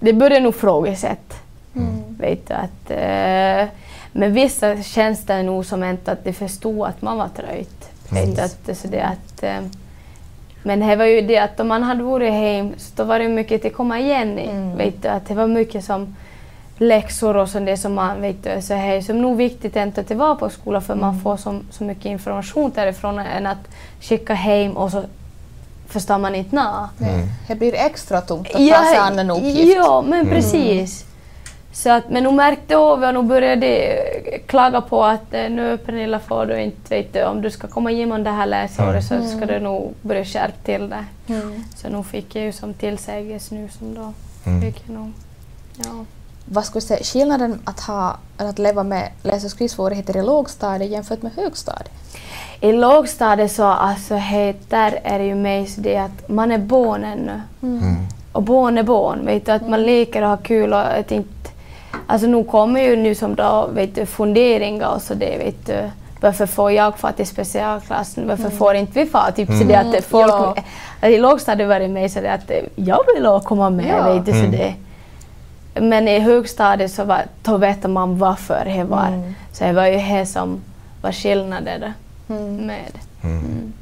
Det 0.00 0.12
började 0.12 0.40
nog 0.44 0.54
frågesätt. 0.54 1.34
Mm. 1.76 2.02
Vet 2.18 2.48
du, 2.48 2.54
att, 2.54 2.90
eh, 2.90 3.68
men 4.12 4.32
vissa 4.32 4.82
känns 4.82 5.26
det 5.26 5.42
nog 5.42 5.66
som 5.66 5.84
inte 5.84 6.12
att 6.12 6.24
de 6.24 6.32
förstod 6.32 6.86
att 6.88 7.02
man 7.02 7.18
var 7.18 7.28
trött. 7.28 7.90
Vet 8.08 8.36
du, 8.36 8.42
att, 8.42 8.56
det- 8.66 8.74
så 8.74 8.88
det 8.88 9.00
att, 9.02 9.42
eh, 9.42 9.60
men 10.62 10.80
det 10.80 10.96
var 10.96 11.04
ju 11.04 11.20
det 11.20 11.38
att 11.38 11.60
om 11.60 11.68
man 11.68 11.82
hade 11.82 12.02
varit 12.02 12.32
hem 12.32 12.74
så 12.76 12.92
då 12.96 13.04
var 13.04 13.18
det 13.18 13.28
mycket 13.28 13.64
att 13.64 13.72
komma 13.72 13.98
igen 14.00 14.38
i. 14.38 14.48
Mm. 14.48 14.76
Vet 14.76 15.02
du, 15.02 15.08
att 15.08 15.26
det 15.26 15.34
var 15.34 15.46
mycket 15.46 15.84
som 15.84 16.16
läxor 16.78 17.36
och 17.36 17.48
sånt 17.48 17.66
det 17.66 17.76
som 17.76 17.94
man 17.94 18.20
vet 18.20 18.44
du, 18.44 18.62
så 18.62 18.72
det 18.72 18.78
är 18.78 19.00
som 19.00 19.22
nog 19.22 19.36
viktigt 19.36 19.76
inte 19.76 20.00
att 20.00 20.08
det 20.08 20.14
var 20.14 20.34
på 20.34 20.50
skolan 20.50 20.82
för 20.82 20.94
man 20.94 21.20
får 21.20 21.36
så, 21.36 21.60
så 21.70 21.84
mycket 21.84 22.04
information 22.04 22.72
därifrån 22.74 23.18
än 23.18 23.46
att 23.46 23.68
skicka 24.00 24.34
hem 24.34 24.76
och 24.76 24.90
så 24.90 25.02
förstår 25.88 26.18
man 26.18 26.34
inte 26.34 26.56
nå. 26.56 26.88
Nej. 26.98 27.24
Det 27.48 27.54
blir 27.54 27.74
extra 27.74 28.20
tungt 28.20 28.46
att 28.46 28.68
ta 28.68 28.84
sig 28.84 28.96
an 28.96 29.18
en 29.18 29.30
uppgift. 29.30 29.76
Ja, 29.76 30.04
men 30.06 30.26
precis. 30.26 31.04
Så 31.72 31.90
att, 31.90 32.10
men 32.10 32.26
hon 32.26 32.36
märkte 32.36 32.76
av 32.76 33.02
och 33.02 33.14
nu 33.14 33.22
började 33.22 33.66
eh, 33.66 34.40
klaga 34.46 34.80
på 34.80 35.04
att 35.04 35.34
eh, 35.34 35.50
nu 35.50 35.76
Pernilla 35.78 36.18
får 36.18 36.46
du 36.46 36.60
inte, 36.60 36.94
vet 36.96 37.12
du, 37.12 37.24
om 37.24 37.42
du 37.42 37.50
ska 37.50 37.68
komma 37.68 37.90
igenom 37.90 38.24
det 38.24 38.30
här 38.30 38.46
läsåret 38.46 39.04
så 39.04 39.22
ska 39.36 39.46
du 39.46 39.58
nog 39.60 39.94
börja 40.02 40.24
skärpa 40.24 40.56
till 40.64 40.88
det. 40.90 41.04
Mm. 41.34 41.64
Så 41.76 41.88
nu 41.88 42.02
fick 42.02 42.36
jag 42.36 42.44
ju 42.44 42.52
som 42.52 42.74
tillsägelse 42.74 43.54
nu 43.54 43.68
som 43.68 43.94
då 43.94 44.12
Mm. 44.46 44.60
fick 44.62 44.82
jag 44.86 44.94
nog, 44.94 45.12
ja. 45.76 46.04
Vad 46.44 46.64
skulle 46.64 46.80
du 46.80 46.86
säga, 46.86 47.02
skillnaden 47.02 47.58
att, 47.64 47.80
ha, 47.80 48.16
att 48.36 48.58
leva 48.58 48.82
med 48.82 49.08
läs 49.22 49.44
och 49.44 49.50
skrivsvårigheter 49.50 50.16
i 50.16 50.22
lågstadiet 50.22 50.90
jämfört 50.90 51.22
med 51.22 51.32
högstadiet? 51.32 51.90
I 52.60 52.72
lågstadiet 52.72 53.52
så 53.52 53.64
alltså, 53.64 54.14
he, 54.14 54.54
där 54.68 55.00
är 55.04 55.18
det 55.18 55.24
ju 55.24 55.34
mest 55.34 55.82
det 55.82 55.96
att 55.96 56.28
man 56.28 56.52
är 56.52 56.58
barn 56.58 57.04
ännu. 57.04 57.40
Mm. 57.62 57.96
Och 58.32 58.42
barn 58.42 58.78
är 58.78 58.82
barn, 58.82 59.26
vet 59.26 59.46
du, 59.46 59.52
att 59.52 59.68
man 59.68 59.82
leker 59.82 60.22
och 60.22 60.28
har 60.28 60.36
kul 60.36 60.72
och 60.72 60.80
att 60.80 61.12
inte... 61.12 61.39
Alltså 62.06 62.26
nu 62.26 62.44
kommer 62.44 62.80
ju 62.80 62.96
nu 62.96 63.14
som 63.14 63.34
då, 63.34 63.68
vet 63.72 63.94
du, 63.94 64.06
funderingar 64.06 64.88
och 64.94 65.02
så 65.02 65.14
det, 65.14 65.38
vet 65.38 65.66
du. 65.66 65.90
Varför 66.20 66.46
får 66.46 66.72
jag 66.72 66.98
fara 66.98 67.12
till 67.12 67.26
specialklassen? 67.26 68.28
Varför 68.28 68.50
får 68.50 68.74
inte 68.74 69.00
vi 69.00 69.06
fara? 69.06 69.32
Typ 69.32 69.48
så 69.48 69.64
det 69.64 69.74
att 69.74 69.92
det 69.92 70.02
folk... 70.02 70.32
Ja. 71.00 71.08
I 71.08 71.18
lågstadiet 71.18 71.68
var 71.68 71.80
det 71.80 71.88
mer 71.88 72.08
så 72.08 72.20
det 72.20 72.32
att 72.32 72.50
eh, 72.50 72.56
jag 72.76 72.98
vill 73.14 73.40
komma 73.44 73.70
med, 73.70 73.86
Ja. 73.98 74.12
vet 74.14 74.26
du, 74.26 74.32
så 74.32 74.38
Mm. 74.38 74.50
det. 74.50 74.74
Men 75.80 76.08
i 76.08 76.18
högstadiet 76.18 76.90
så 76.92 77.04
var, 77.04 77.22
då 77.42 77.56
vet 77.56 77.90
man 77.90 78.18
varför 78.18 78.64
det 78.64 78.84
var. 78.84 79.06
Mm. 79.06 79.34
Så 79.52 79.64
det 79.64 79.72
var 79.72 79.86
ju 79.86 79.96
det 79.96 80.26
som 80.26 80.60
var 81.02 81.12
skillnaden 81.12 81.92
Mm. 83.22 83.72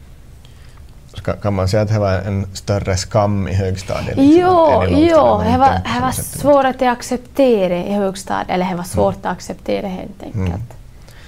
Ska, 1.18 1.32
kan 1.32 1.54
man 1.54 1.68
säga 1.68 1.82
att 1.82 1.88
det 1.88 1.98
var 1.98 2.12
en 2.12 2.46
större 2.56 2.96
skam 2.96 3.48
i 3.48 3.54
högstadiet? 3.54 4.16
liksom, 4.16 4.40
Jo, 4.40 4.84
jo, 4.88 5.40
det 5.52 5.58
var, 5.58 5.70
det 5.94 6.00
var 6.02 6.12
svårt 6.12 6.64
att 6.64 6.82
acceptera 6.82 7.76
i 7.76 7.92
högstadiet, 7.92 8.50
eller 8.50 8.68
det 8.70 8.74
var 8.76 8.84
svårt 8.84 9.16
att 9.16 9.26
acceptera 9.32 9.88
helt 9.88 10.22
enkelt. 10.22 10.62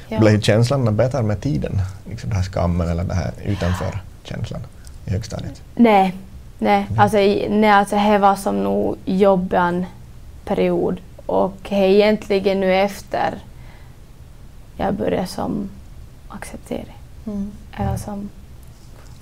Ja. 0.08 0.18
Blev 0.20 0.40
känslan 0.40 0.96
bättre 0.96 1.22
med 1.22 1.40
tiden? 1.40 1.80
Liksom 2.10 2.28
den 2.30 2.36
här 2.36 2.44
skammen 2.44 2.88
eller 2.88 3.04
den 3.04 3.16
här 3.16 3.30
utanför-känslan 3.44 4.60
i 5.06 5.10
högstadiet? 5.10 5.62
Nej, 5.74 6.14
nej. 6.58 6.86
Alltså, 6.98 7.18
i- 7.18 7.48
nej, 7.50 7.70
alltså 7.70 7.96
det 7.96 8.18
var 8.18 8.36
som 8.36 8.62
nog 8.64 8.96
jobbig 9.04 9.86
period 10.44 11.00
och 11.26 11.56
det 11.68 11.74
är 11.74 11.88
egentligen 11.88 12.60
nu 12.60 12.74
efter 12.74 13.34
jag 14.76 14.94
började 14.94 15.26
som 15.26 15.68
acceptera. 16.28 16.92
Mm. 17.26 17.50
Eller 17.76 17.96
som, 17.96 18.28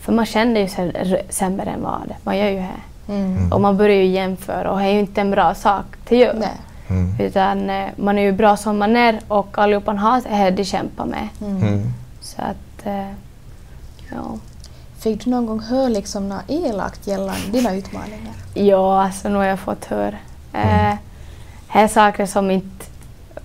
för 0.08 0.12
man 0.14 0.26
känner 0.26 0.60
ju 0.60 0.68
sig 0.68 1.22
sämre 1.28 1.70
än 1.70 1.82
vad 1.82 2.12
Man 2.24 2.38
gör 2.38 2.48
ju 2.48 2.56
det. 2.56 3.12
Mm. 3.12 3.52
Och 3.52 3.60
man 3.60 3.76
börjar 3.76 3.96
ju 3.96 4.06
jämföra 4.06 4.70
och 4.70 4.78
det 4.78 4.84
är 4.84 4.92
ju 4.92 4.98
inte 5.00 5.20
en 5.20 5.30
bra 5.30 5.54
sak 5.54 5.84
till 6.04 6.18
göra. 6.18 6.36
Nej. 6.38 6.48
Mm. 6.88 7.14
Utan 7.20 7.70
eh, 7.70 7.86
man 7.96 8.18
är 8.18 8.22
ju 8.22 8.32
bra 8.32 8.56
som 8.56 8.78
man 8.78 8.96
är 8.96 9.20
och 9.28 9.58
allihopa 9.58 9.92
har 9.92 10.20
det 10.20 10.50
de 10.50 10.64
kämpar 10.64 11.04
med. 11.04 11.28
Mm. 11.40 11.62
Mm. 11.62 11.82
Så 12.20 12.42
att, 12.42 12.86
eh, 12.86 13.08
ja. 14.10 14.38
Fick 14.98 15.24
du 15.24 15.30
någon 15.30 15.46
gång 15.46 15.60
höra 15.60 15.88
liksom 15.88 16.28
något 16.28 16.42
elakt 16.48 17.06
gällande 17.06 17.50
dina 17.52 17.74
utmaningar? 17.74 18.32
Ja, 18.54 19.02
alltså 19.04 19.28
nu 19.28 19.34
har 19.36 19.44
jag 19.44 19.58
fått 19.58 19.84
höra. 19.84 20.16
Eh, 20.52 20.94
här 21.68 21.84
är 21.84 21.88
saker 21.88 22.26
som 22.26 22.50
inte... 22.50 22.84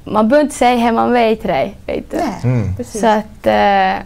Man 0.03 0.29
behöver 0.29 0.43
inte 0.45 0.55
säga 0.57 0.85
det, 0.85 0.91
man 0.91 1.11
vet 1.13 1.43
det. 1.43 1.71
Vet 1.85 2.11
du. 2.11 2.17
Nej, 2.17 2.39
Mm. 2.43 2.75
precis. 2.75 3.01
Så 3.01 3.07
att... 3.07 3.47
Eh, 3.47 4.05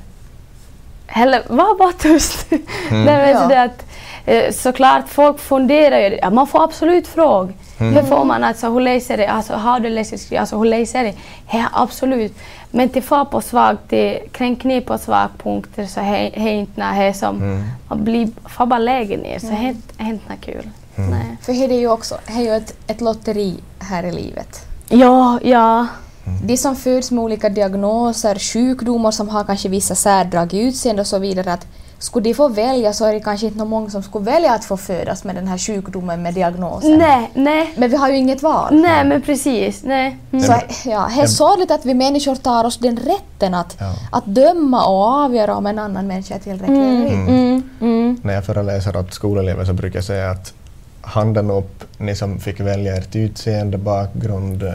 heller, 1.08 1.42
var 1.48 1.78
bara 1.78 1.92
tyst. 1.94 2.52
Mm. 2.52 2.64
Nej, 3.06 3.18
men 3.18 3.30
Ja. 3.30 3.48
det 3.48 3.62
att, 3.62 3.86
eh, 4.26 4.54
såklart, 4.54 5.10
folk 5.10 5.40
funderar 5.40 6.00
ju. 6.00 6.18
Ja, 6.22 6.30
man 6.30 6.48
får 6.48 6.64
absolut 6.64 7.08
fråga. 7.08 7.54
Mm. 7.80 7.94
Hur 7.96 8.04
får 8.04 8.26
man 8.26 8.44
alltså, 8.44 8.70
hur 8.72 8.80
läser 8.82 9.18
det? 9.18 9.28
Alltså, 9.28 9.54
har 9.54 9.80
du 9.80 9.90
läst? 9.90 10.34
Alltså, 10.34 10.58
hur 10.58 10.66
läser 10.66 11.04
det? 11.04 11.14
Ja, 11.52 11.66
absolut. 11.74 12.38
Men 12.72 12.90
till 12.90 13.04
far 13.04 13.26
på 13.26 13.42
svag, 13.42 13.78
till 13.90 14.18
kränkning 14.32 14.82
på 14.82 14.98
svagpunkter 14.98 15.86
så 15.86 16.00
är 16.00 16.38
inte 16.48 16.82
något 16.82 17.16
som... 17.16 17.36
Mm. 17.38 17.64
Man 17.90 18.04
blir, 18.04 18.28
får 18.50 18.66
bara 18.66 18.80
lägga 18.80 19.18
ner, 19.18 19.40
så 19.40 19.48
det 19.48 19.54
är 19.54 19.68
inte- 19.68 19.94
det 19.98 20.04
är 20.04 20.08
inte 20.08 20.30
något 20.34 20.42
kul. 20.42 20.70
Mm. 20.96 21.10
Nej. 21.10 21.38
För 21.42 21.54
det 21.68 21.76
är 21.76 21.80
ju 21.80 21.90
också 21.92 22.18
det 22.28 22.34
är 22.34 22.42
ju 22.42 22.56
ett, 22.56 22.74
ett 22.88 23.02
lotteri 23.02 23.56
här 23.80 24.04
i 24.04 24.12
livet. 24.12 24.66
Ja, 24.90 25.40
ja. 25.44 25.88
De 26.44 26.58
som 26.58 26.76
föds 26.76 27.12
med 27.12 27.24
olika 27.24 27.50
diagnoser, 27.50 28.36
sjukdomar 28.40 29.12
som 29.12 29.30
har 29.30 29.44
kanske 29.44 29.70
vissa 29.70 29.96
särdrag 29.96 30.54
i 30.54 30.60
utseende 30.60 31.02
och 31.02 31.08
så 31.08 31.20
vidare, 31.20 31.54
att 31.54 31.68
skulle 32.00 32.24
de 32.24 32.34
få 32.34 32.48
välja 32.48 32.94
så 32.94 33.06
är 33.06 33.14
det 33.14 33.20
kanske 33.20 33.48
inte 33.48 33.66
många 33.66 33.90
som 33.90 34.04
skulle 34.04 34.26
välja 34.26 34.54
att 34.54 34.66
få 34.66 34.78
födas 34.78 35.24
med 35.24 35.36
den 35.36 35.48
här 35.48 35.58
sjukdomen 35.58 36.22
med 36.22 36.34
diagnosen. 36.34 36.98
Nej, 36.98 37.32
nej. 37.34 37.74
Men 37.78 37.90
vi 37.90 37.98
har 37.98 38.10
ju 38.10 38.18
inget 38.18 38.44
val. 38.44 38.76
Nej, 38.76 39.06
men 39.06 39.22
precis. 39.22 39.84
Nej. 39.84 40.18
Mm. 40.32 40.46
Så 40.46 40.54
ja, 40.90 41.10
det 41.16 41.22
är 41.22 41.28
sorgligt 41.28 41.72
att 41.72 41.86
vi 41.86 41.94
människor 41.94 42.36
tar 42.36 42.64
oss 42.64 42.78
den 42.78 42.98
rätten 42.98 43.54
att, 43.54 43.76
Ja. 43.80 43.94
att 44.12 44.26
döma 44.26 44.86
och 44.86 45.04
avgöra 45.04 45.56
om 45.56 45.66
en 45.66 45.80
annan 45.80 46.08
människa 46.08 46.36
är 46.36 46.40
tillräcklig 46.40 46.78
inte. 46.78 47.32
Mm, 47.32 47.70
mm. 47.82 48.20
När 48.24 48.34
jag 48.34 48.46
föreläser 48.46 48.98
åt 48.98 49.14
skolelever 49.14 49.66
så 49.66 49.74
brukar 49.74 49.98
jag 49.98 50.06
säga 50.06 50.32
att 50.32 50.54
handen 51.08 51.52
upp, 51.52 51.84
ni 51.98 52.16
som 52.16 52.40
fick 52.40 52.60
välja 52.60 52.96
ert 52.98 53.16
utseende, 53.16 53.78
bakgrund, 53.78 54.64
eh, 54.64 54.74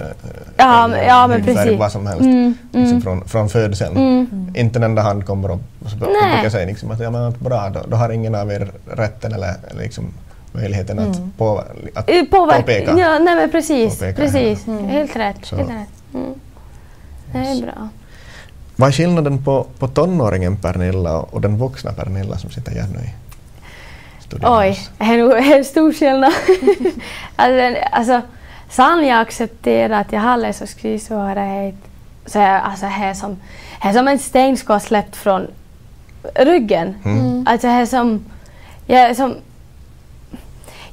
Ja, 0.56 0.84
eller 0.84 1.02
ja, 1.02 1.26
men 1.26 1.36
hudfärg, 1.42 1.56
precis. 1.64 1.78
vad 1.80 1.92
som 1.92 2.06
helst. 2.06 2.20
Mm, 2.22 2.54
Liksom 2.72 2.90
mm. 2.90 3.02
från, 3.02 3.24
från 3.28 3.48
födseln. 3.48 3.96
Mm. 3.96 4.52
Inte 4.54 4.78
en 4.78 4.82
enda 4.82 5.02
hand 5.02 5.26
kommer 5.26 5.52
upp. 5.52 5.60
Så 5.86 5.96
Nej. 5.96 5.98
brukar 5.98 6.42
jag 6.42 6.52
säga 6.52 6.66
liksom 6.66 6.90
att 6.90 7.00
ja, 7.00 7.10
men 7.10 7.22
att 7.22 7.40
bra, 7.40 7.70
då, 7.70 7.80
då 7.88 7.96
har 7.96 8.10
ingen 8.10 8.34
av 8.34 8.52
er 8.52 8.70
rätten 8.96 9.32
eller, 9.32 9.54
liksom 9.80 10.04
möjligheten 10.52 10.98
att, 10.98 11.18
på, 11.38 11.64
att 11.94 12.10
Eh, 12.10 12.24
Påverka. 12.24 12.60
påpeka. 12.60 12.98
Ja, 12.98 13.18
nej 13.18 13.36
men 13.36 13.50
precis. 13.50 13.98
Precis. 13.98 14.66
Mm. 14.66 14.84
Helt 14.84 15.16
rätt. 15.16 15.36
Så. 15.42 15.56
Helt 15.56 15.70
rätt. 15.70 16.14
Mm. 16.14 16.34
Det 17.32 17.38
är 17.38 17.62
bra. 17.62 17.88
Vad 18.76 18.88
är 18.88 18.92
skillnaden 18.92 19.44
på, 19.44 19.66
på 19.78 19.88
tonåringen 19.88 20.56
Pernilla 20.56 21.18
och, 21.18 21.34
och 21.34 21.40
den 21.40 21.58
vuxna 21.58 21.92
Pernilla 21.92 22.38
som 22.38 22.50
sitter 22.50 22.72
här 22.72 22.88
nu? 22.92 23.08
Oj, 24.42 24.78
det 24.98 25.04
är 25.04 25.18
nog 25.18 25.32
en 25.32 25.64
stor 25.64 25.92
skillnad. 25.92 26.32
alltså, 27.36 27.80
alltså, 27.92 28.20
sen 28.68 29.06
jag 29.06 29.20
accepterar 29.20 30.00
att 30.00 30.12
jag 30.12 30.20
har 30.20 30.36
läs 30.36 30.60
och 30.60 30.68
skrivsvårighet 30.68 31.74
så 32.26 32.38
är 32.38 32.60
alltså, 32.60 32.86
det 32.86 33.04
är 33.04 33.14
som, 33.14 33.36
det 33.82 33.88
är 33.88 33.92
som 33.92 34.08
en 34.08 34.18
sten 34.18 34.56
ska 34.56 34.80
släppt 34.80 35.16
från 35.16 35.46
ryggen. 36.34 36.94
Mm. 37.04 37.46
Alltså 37.48 37.66
det 37.66 37.72
är 37.72 37.86
som... 37.86 38.24
Jag 38.86 39.00
är 39.00 39.14
som 39.14 39.34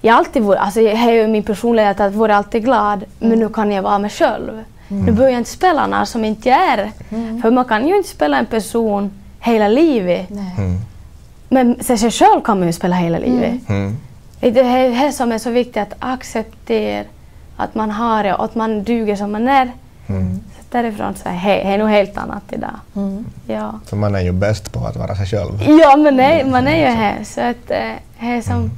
jag 0.01 0.15
alltid 0.17 0.43
varit, 0.43 0.59
alltså 0.59 0.81
jag 0.81 0.97
har 0.97 1.11
ju 1.11 1.27
min 1.27 1.43
personlighet 1.43 1.99
att 1.99 2.13
vara 2.13 2.35
alltid 2.35 2.63
glad, 2.63 3.03
men 3.19 3.39
nu 3.39 3.49
kan 3.49 3.71
jag 3.71 3.83
vara 3.83 3.99
mig 3.99 4.09
själv. 4.09 4.63
Nu 4.87 5.11
behöver 5.11 5.29
jag 5.29 5.41
inte 5.41 5.49
spela 5.49 5.87
någon 5.87 6.05
som 6.05 6.25
inte 6.25 6.49
jag 6.49 6.59
är. 6.59 6.91
För 7.41 7.51
man 7.51 7.65
kan 7.65 7.87
ju 7.87 7.97
inte 7.97 8.09
spela 8.09 8.37
en 8.37 8.45
person 8.45 9.11
hela 9.39 9.67
livet. 9.67 10.29
Nej. 10.29 10.79
Mm. 11.49 11.75
Men 11.77 11.97
sig 11.97 12.11
själv 12.11 12.41
kan 12.41 12.59
man 12.59 12.67
ju 12.67 12.73
spela 12.73 12.95
hela 12.95 13.19
livet. 13.19 13.69
Mm. 13.69 13.97
Det 14.39 14.47
är 14.47 14.51
det 14.51 14.95
här 14.95 15.11
som 15.11 15.31
är 15.31 15.37
så 15.37 15.49
viktigt 15.49 15.77
att 15.77 15.93
acceptera 15.99 17.05
att 17.57 17.75
man 17.75 17.91
har 17.91 18.23
det 18.23 18.33
och 18.33 18.45
att 18.45 18.55
man 18.55 18.83
duger 18.83 19.15
som 19.15 19.31
man 19.31 19.47
är. 19.47 19.71
Mm. 20.07 20.39
Så 20.39 20.63
därifrån 20.69 21.15
så 21.15 21.29
är 21.29 21.33
det 21.33 21.73
är 21.73 21.77
nog 21.77 21.89
helt 21.89 22.17
annat 22.17 22.43
idag. 22.49 22.79
Mm. 22.95 23.25
Ja. 23.47 23.79
För 23.85 23.97
man 23.97 24.15
är 24.15 24.21
ju 24.21 24.31
bäst 24.31 24.73
på 24.73 24.85
att 24.85 24.95
vara 24.95 25.15
sig 25.15 25.25
själv. 25.25 25.63
Ja, 25.81 25.97
men 25.97 26.15
nej, 26.15 26.45
man 26.45 26.67
är 26.67 26.77
ju 26.77 26.95
här. 26.95 27.23
Så 27.23 27.41
att, 27.41 27.71
eh, 27.71 27.91
det 28.19 28.25
är 28.25 28.41
som, 28.41 28.71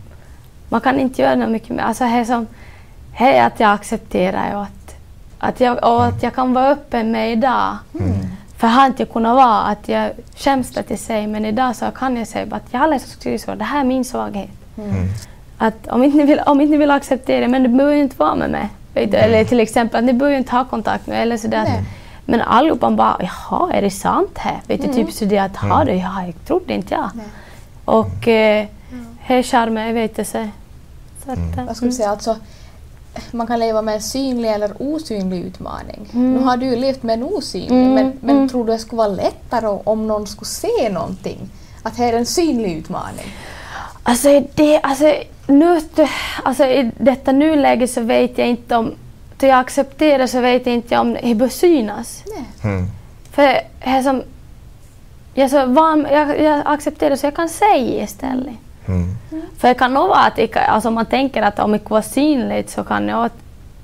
man 0.69 0.81
kan 0.81 0.99
inte 0.99 1.21
göra 1.21 1.35
något 1.35 1.49
mycket 1.49 1.69
mer. 1.69 1.83
Alltså, 1.83 2.03
det 2.03 2.09
är 2.09 2.25
som, 2.25 2.47
det 3.17 3.37
är 3.37 3.47
att 3.47 3.59
jag 3.59 3.71
accepterar 3.71 4.55
och 4.55 4.63
att, 4.63 4.95
att, 5.39 5.59
jag, 5.59 5.83
och 5.83 6.05
att 6.05 6.23
jag 6.23 6.35
kan 6.35 6.53
vara 6.53 6.67
öppen 6.67 7.11
med 7.11 7.31
idag. 7.31 7.77
För 7.91 7.99
har 8.67 8.85
inte 8.85 9.01
jag 9.01 9.09
kunnat 9.09 9.35
vara 9.35 9.61
att 9.61 9.89
jag 9.89 10.11
skäms 10.35 10.77
att 10.77 10.89
jag 10.89 10.99
säger, 10.99 11.27
men 11.27 11.45
idag 11.45 11.75
så 11.75 11.91
kan 11.91 12.17
jag 12.17 12.27
säga 12.27 12.55
att 12.55 12.63
jag 12.71 12.79
har 12.79 12.87
läst 12.87 13.05
och 13.05 13.11
skrivit 13.11 13.41
så, 13.41 13.55
det 13.55 13.63
här 13.63 13.79
är 13.79 13.83
min 13.83 14.05
svaghet. 14.05 14.49
Mm. 14.77 15.07
Att 15.57 15.87
om 15.87 16.03
inte 16.03 16.17
ni 16.17 16.25
vill, 16.25 16.39
om 16.45 16.61
inte 16.61 16.71
ni 16.71 16.77
vill 16.77 16.91
acceptera 16.91 17.39
det, 17.39 17.47
men 17.47 17.63
det 17.63 17.69
behöver 17.69 17.95
ju 17.95 18.01
inte 18.01 18.17
vara 18.17 18.35
med 18.35 18.49
mig. 18.51 18.69
Du? 18.93 19.17
Eller 19.17 19.45
till 19.45 19.59
exempel 19.59 19.99
att 19.99 20.03
ni 20.03 20.13
behöver 20.13 20.33
ju 20.33 20.37
inte 20.37 20.55
ha 20.55 20.65
kontakt 20.65 21.07
med 21.07 21.21
eller 21.21 21.37
sådär. 21.37 21.63
Nej. 21.63 21.83
Men 22.25 22.41
allihopa 22.41 22.91
bara, 22.91 23.17
jaha, 23.19 23.73
är 23.73 23.81
det 23.81 23.91
sant 23.91 24.37
här? 24.37 24.61
Vet 24.67 24.81
du, 24.81 24.93
typ 24.93 25.11
sådär 25.11 25.39
att, 25.39 25.57
ha 25.57 25.83
det, 25.83 25.95
ja, 25.95 26.23
jag 26.25 26.35
trodde 26.47 26.73
inte 26.73 26.93
jag. 26.93 27.09
Nej. 27.13 27.25
Och 27.85 28.27
eh, 28.27 28.65
det 29.27 29.33
är 29.33 29.43
charmen, 29.43 29.87
jag 29.87 29.93
vet 29.93 30.19
inte. 30.19 30.49
Så 31.25 31.31
att, 31.31 31.57
eh, 31.57 31.65
Vad 31.65 31.75
skulle 31.75 31.91
du 31.91 31.95
säga, 31.95 32.09
alltså, 32.09 32.35
man 33.31 33.47
kan 33.47 33.59
leva 33.59 33.81
med 33.81 33.95
en 33.95 34.01
synlig 34.01 34.49
eller 34.49 34.71
osynlig 34.79 35.45
utmaning. 35.45 36.09
Mm. 36.13 36.33
Nu 36.33 36.39
har 36.39 36.57
du 36.57 36.65
ju 36.65 36.75
levt 36.75 37.03
med 37.03 37.13
en 37.13 37.23
osynlig, 37.23 37.71
Mm, 37.71 37.93
men, 37.93 38.13
men 38.19 38.35
mm. 38.35 38.49
tror 38.49 38.65
du 38.65 38.71
det 38.71 38.79
skulle 38.79 38.97
vara 38.97 39.07
lättare 39.07 39.67
om 39.83 40.07
någon 40.07 40.27
skulle 40.27 40.47
se 40.47 40.89
någonting? 40.91 41.49
Att 41.83 41.97
det 41.97 42.03
är 42.03 42.13
en 42.13 42.25
synlig 42.25 42.77
utmaning? 42.77 43.25
Alltså, 44.03 44.43
det, 44.55 44.79
alltså, 44.81 45.13
nu, 45.47 45.81
alltså 46.43 46.65
i 46.65 46.91
detta 46.97 47.31
nuläge 47.31 47.87
så 47.87 48.01
vet 48.01 48.37
jag 48.37 48.47
inte 48.47 48.75
om, 48.75 48.93
då 49.37 49.47
jag 49.47 49.59
accepterar 49.59 50.27
så 50.27 50.41
vet 50.41 50.65
jag 50.65 50.75
inte 50.75 50.97
om 50.97 51.17
det 51.23 51.35
bör 51.35 51.47
synas. 51.47 52.23
Mm. 52.63 52.87
För 53.31 53.41
det 53.43 53.63
är 53.79 54.03
som, 54.03 54.23
jag, 55.33 55.49
så 55.49 55.65
van, 55.65 56.07
jag, 56.11 56.41
jag 56.41 56.61
accepterar 56.65 57.15
så 57.15 57.25
jag 57.25 57.35
kan 57.35 57.49
säga 57.49 58.03
istället. 58.03 58.55
Mm. 58.87 59.15
För 59.57 59.67
det 59.67 59.73
kan 59.73 59.93
nog 59.93 60.07
vara 60.07 60.19
att 60.19 60.51
kan- 60.51 60.63
alltså 60.63 60.87
om 60.89 60.95
man 60.95 61.05
tänker 61.05 61.41
att 61.41 61.59
om 61.59 61.71
det 61.71 61.89
var 61.89 62.01
synligt 62.01 62.69
så 62.69 62.83
kan 62.83 63.09
att, 63.09 63.33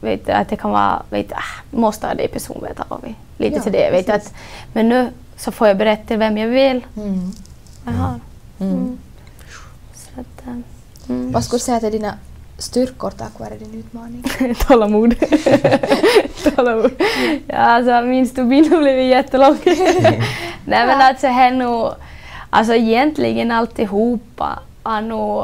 vet, 0.02 0.30
att 0.30 0.50
det 0.50 0.56
kan 0.56 0.72
vara, 0.72 1.02
vet, 1.10 1.32
ah, 1.32 1.62
måste 1.72 2.14
det 2.14 2.28
person 2.28 2.64
veta 2.64 2.84
vad 2.88 3.00
vi, 3.04 3.16
lite 3.38 3.56
Ja, 3.56 3.62
till 3.62 3.72
det. 3.72 3.92
Vet, 3.92 4.10
att, 4.10 4.34
men 4.74 4.90
nu 4.90 5.10
så 5.38 5.52
får 5.52 5.68
jag 5.68 5.78
berätta 5.78 6.16
vem 6.18 6.38
jag 6.38 6.48
vill. 6.48 6.86
Mm. 6.98 7.32
Jag 7.86 7.92
har. 7.92 8.20
Mm. 8.60 8.74
Mm. 8.74 8.98
Så 9.94 10.20
att, 10.20 10.48
eh, 10.48 10.54
mm. 11.10 11.32
Vad 11.32 11.44
skulle 11.44 11.58
du 11.58 11.64
säga 11.64 11.80
till 11.80 11.92
dina 11.92 12.14
styrkor 12.58 13.10
tack 13.12 13.40
vare 13.40 13.56
din 13.56 13.80
utmaning? 13.80 14.24
Tålamod. 14.68 15.16
Tålamod. 16.56 16.92
Ja, 17.48 17.56
alltså, 17.56 18.02
min 18.02 18.28
stubin 18.28 18.72
har 18.72 18.78
blivit 18.82 19.10
jättelång. 19.10 19.58
Nej 20.66 20.86
men 20.88 21.02
alltså, 21.02 21.28
det 21.28 21.34
är 21.34 21.52
nog, 21.52 21.92
alltså 22.50 22.74
egentligen 22.74 23.52
alltihopa 23.52 24.60
är 24.88 25.02
nog, 25.02 25.44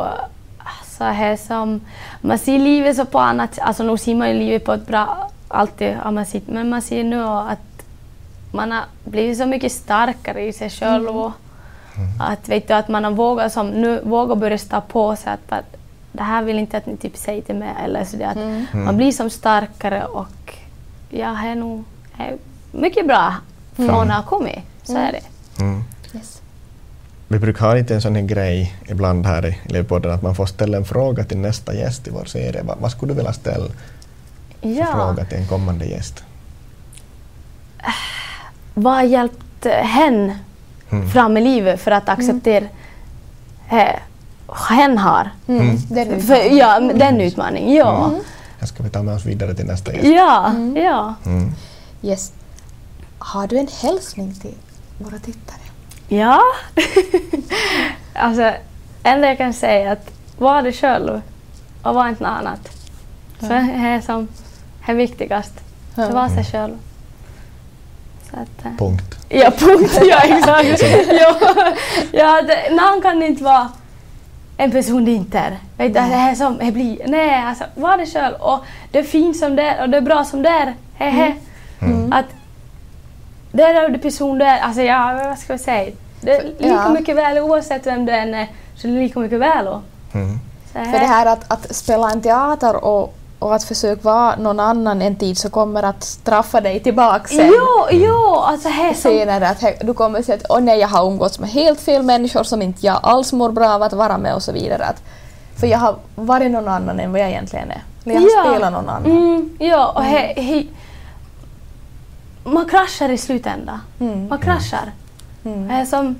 alltså 0.57 1.03
det 1.03 1.25
är 1.25 1.35
som, 1.37 1.81
man 2.21 2.37
ser 2.37 2.59
livet 2.59 2.95
så 2.95 3.05
på 3.05 3.19
annat 3.19 3.59
alltså 3.61 3.83
nu 3.83 3.97
ser 3.97 4.15
man 4.15 4.29
ju 4.29 4.33
livet 4.39 4.65
på 4.65 4.73
ett 4.73 4.87
bra, 4.87 5.29
alltid 5.47 5.95
har 5.95 6.11
man 6.11 6.25
sett, 6.25 6.47
men 6.47 6.69
man 6.69 6.81
ser 6.81 7.03
nu 7.03 7.23
att 7.23 7.59
man 8.51 8.71
har 8.71 8.83
blivit 9.03 9.37
så 9.37 9.45
mycket 9.45 9.71
starkare 9.71 10.41
i 10.41 10.53
sig 10.53 10.69
själv 10.69 11.07
och 11.17 11.31
att, 12.19 12.49
vet 12.49 12.67
du, 12.67 12.73
att 12.73 12.87
man 12.87 13.03
har 13.03 13.11
vågat, 13.11 13.53
som, 13.53 13.69
nu 13.69 14.01
vågar 14.03 14.35
börja 14.35 14.57
stå 14.57 14.81
på 14.81 15.15
sig 15.15 15.33
att, 15.33 15.51
att 15.51 15.75
det 16.11 16.23
här 16.23 16.43
vill 16.43 16.59
inte 16.59 16.77
att 16.77 16.85
ni 16.85 16.97
typ 16.97 17.17
säger 17.17 17.41
till 17.41 17.55
mig 17.55 17.73
eller 17.83 18.05
så 18.05 18.17
det, 18.17 18.25
att 18.27 18.35
Mm. 18.35 18.65
man 18.73 18.97
blir 18.97 19.11
som 19.11 19.29
starkare 19.29 20.05
och 20.05 20.55
ja, 21.09 21.37
det 21.43 21.49
är 21.49 21.55
nog 21.55 21.83
är 22.17 22.37
mycket 22.71 23.07
bra 23.07 23.33
från 23.75 24.11
att 24.11 24.15
ha 24.17 24.23
kommit. 24.37 24.59
Så 24.83 24.97
är 24.97 25.11
det. 25.11 25.21
Mm. 25.63 25.83
Yes. 26.15 26.41
Vi 27.33 27.39
brukar 27.39 27.65
ha 27.65 27.73
lite 27.73 27.95
en 27.95 28.01
sån 28.01 28.15
här 28.15 28.21
grej 28.23 28.75
ibland 28.87 29.25
här 29.25 29.45
i 29.45 29.57
Elevpodden 29.69 30.11
att 30.11 30.21
man 30.21 30.35
får 30.35 30.45
ställa 30.45 30.77
en 30.77 30.85
fråga 30.85 31.23
till 31.23 31.37
nästa 31.37 31.73
gäst 31.75 32.07
i 32.07 32.09
vår 32.11 32.25
serie. 32.25 32.63
Vad, 32.63 32.77
vad 32.77 32.91
skulle 32.91 33.11
du 33.13 33.17
vilja 33.17 33.33
ställa 33.33 33.65
för 34.61 34.69
Ja. 34.69 34.85
fråga 34.93 35.25
till 35.25 35.37
en 35.37 35.47
kommande 35.47 35.85
gäst? 35.85 36.23
Vad 38.73 38.93
har 38.93 39.03
hjälpt 39.03 39.65
hen 39.83 40.31
Mm. 40.89 41.09
fram 41.09 41.37
i 41.37 41.41
livet 41.41 41.81
för 41.81 41.91
att 41.91 42.09
acceptera 42.09 42.65
eh, 43.71 43.99
hen 44.69 44.97
har? 44.97 45.29
Mm. 45.47 45.61
Mm. 45.61 45.77
Den 45.89 46.21
För, 46.21 46.57
ja, 46.57 46.79
den 46.79 47.21
utmaningen, 47.21 47.73
ja. 47.73 48.11
Det 48.59 48.67
ska 48.67 48.83
vi 48.83 48.89
ta 48.89 49.03
med 49.03 49.15
oss 49.15 49.25
vidare 49.25 49.53
till 49.55 49.65
nästa 49.65 49.93
gäst. 49.93 50.05
Ja, 50.07 50.51
ja. 50.75 51.13
Mm. 51.25 51.51
Yes. 52.01 52.31
Har 53.19 53.47
du 53.47 53.57
en 53.57 53.67
hälsning 53.81 54.33
till 54.33 54.55
våra 54.97 55.19
tittare? 55.19 55.57
Ja. 56.07 56.41
alltså, 58.13 58.53
enda 59.03 59.27
jag 59.27 59.37
kan 59.37 59.53
säga 59.53 59.89
är 59.89 59.91
att 59.91 60.09
var 60.37 60.61
dig 60.61 60.73
själv 60.73 61.21
och 61.83 61.95
var 61.95 62.07
inte 62.07 62.23
något 62.23 62.39
annat. 62.39 62.69
För 63.39 63.47
det 63.47 63.87
är 63.87 64.01
som 64.01 64.27
är 64.87 64.93
viktigast. 64.93 65.53
Ja. 65.95 66.03
Att 66.03 66.13
vara 66.13 66.29
sig 66.29 66.43
själv. 66.43 66.77
Så 68.31 68.35
att, 68.35 68.65
eh, 68.65 68.71
Punkt. 68.77 69.17
Ja, 69.29 69.51
punkt. 69.57 69.99
Ja, 70.03 70.19
exakt. 70.21 70.83
ja, 71.11 71.35
ja, 72.11 72.41
det, 72.41 72.75
någon 72.75 73.01
kan 73.01 73.23
inte 73.23 73.43
vara 73.43 73.69
en 74.57 74.71
person 74.71 75.05
det 75.05 75.11
inte 75.11 75.39
är. 75.39 75.57
Vet 75.77 75.93
du, 75.93 75.99
Det 75.99 75.99
är 75.99 76.35
som 76.35 76.57
det 76.57 76.71
blir. 76.71 76.97
Nej, 77.07 77.43
alltså 77.43 77.63
var 77.75 77.97
det 77.97 78.05
själv. 78.05 78.35
Och 78.35 78.65
det 78.91 78.99
är 78.99 79.03
fint 79.03 79.37
som 79.37 79.55
det 79.55 79.63
är 79.63 79.81
och 79.81 79.89
det 79.89 79.97
är 79.97 80.01
bra 80.01 80.23
som 80.23 80.41
det 80.41 80.49
är. 80.49 80.73
Hehe. 80.93 81.35
Mm. 81.81 82.13
Att 82.13 82.25
det 83.53 83.63
är 83.63 83.89
den 83.89 83.99
person 83.99 84.37
du 84.37 84.45
är. 84.45 84.59
Alltså 84.59 84.81
ja, 84.81 85.19
vad 85.25 85.39
ska 85.39 85.53
jag 85.53 85.59
säga? 85.59 85.91
Det 86.21 86.31
är 86.31 86.43
lika 86.43 86.67
Ja. 86.67 86.89
mycket 86.89 87.15
väl 87.15 87.37
oavsett 87.39 87.87
vem 87.87 88.05
du 88.05 88.11
än 88.11 88.33
är. 88.33 88.47
Så 88.75 88.87
det 88.87 88.93
är 88.93 89.01
lika 89.01 89.19
mycket 89.19 89.39
väl. 89.39 89.67
Och, 89.67 89.81
Mm. 90.13 90.39
så 90.73 90.79
För 90.91 90.99
det 90.99 91.05
här 91.05 91.25
att, 91.25 91.51
att 91.51 91.75
spela 91.75 92.11
en 92.11 92.21
teater 92.21 92.85
och, 92.85 93.13
och 93.39 93.55
att 93.55 93.63
försöka 93.63 94.01
vara 94.01 94.35
någon 94.35 94.59
annan 94.59 95.01
en 95.01 95.15
tid 95.15 95.37
så 95.37 95.49
kommer 95.49 95.83
att 95.83 96.03
straffa 96.03 96.61
dig 96.61 96.79
tillbaka 96.79 97.27
sen. 97.27 97.47
Jo, 97.53 97.87
jo, 97.91 98.35
alltså 98.35 98.69
här 98.69 98.93
som... 98.93 99.11
Senare 99.11 99.47
att 99.49 99.61
he- 99.61 99.85
du 99.85 99.93
kommer 99.93 100.19
att 100.19 100.25
säga 100.25 100.35
att 100.35 100.45
åh 100.49 100.59
nej, 100.61 100.79
jag 100.79 100.87
har 100.87 101.05
umgåtts 101.07 101.39
med 101.39 101.49
helt 101.49 101.79
fel 101.79 102.03
människor 102.03 102.43
som 102.43 102.61
inte 102.61 102.85
jag 102.85 102.99
alls 103.03 103.33
mår 103.33 103.51
bra 103.51 103.69
av 103.73 103.83
att 103.83 103.93
vara 103.93 104.17
med 104.17 104.35
och 104.35 104.43
så 104.43 104.51
vidare. 104.51 104.85
Att, 104.85 105.01
för 105.59 105.67
jag 105.67 105.77
har 105.79 105.95
varit 106.15 106.51
någon 106.51 106.67
annan 106.67 106.99
än 106.99 107.11
vad 107.11 107.21
jag 107.21 107.29
egentligen 107.29 107.71
är. 107.71 107.81
Eller 108.05 108.13
jag 108.15 108.21
har 108.21 108.29
Ja. 108.45 108.51
spelat 108.51 108.71
någon 108.73 108.89
annan. 108.89 109.05
Mm, 109.11 109.49
ja, 109.59 109.87
och 109.95 110.03
he, 110.03 110.41
he, 110.41 110.63
man 112.43 112.69
kraschar 112.69 113.09
i 113.09 113.17
slutändan. 113.17 113.79
Mm. 113.99 114.27
Man 114.27 114.39
kraschar. 114.39 114.91
Mm. 115.45 115.67
Det 115.67 115.73
är 115.73 115.85
som 115.85 116.15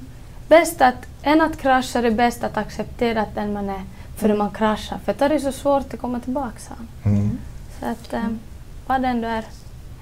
bäst 0.48 0.82
att, 0.82 1.06
än 1.24 1.42
att 1.42 1.58
krascha 1.58 2.00
är 2.00 2.04
det 2.04 2.12
bäst 2.12 2.44
att 2.44 2.58
acceptera 2.58 3.22
att 3.22 3.36
den 3.36 3.54
man 3.54 3.70
är 3.70 3.82
före 4.18 4.34
man 4.34 4.52
kraschar. 4.52 5.00
För 5.06 5.16
då 5.20 5.26
är 5.26 5.30
det 5.30 5.40
så 5.40 5.52
svårt 5.52 5.94
att 5.94 6.00
komma 6.00 6.20
tillbaka 6.20 6.58
sen. 6.58 6.88
Mm. 7.14 7.38
Så 7.80 7.86
att 7.86 8.14
eh, 8.14 8.30
vad 8.88 9.02
den 9.02 9.22
du 9.22 9.28
är, 9.28 9.46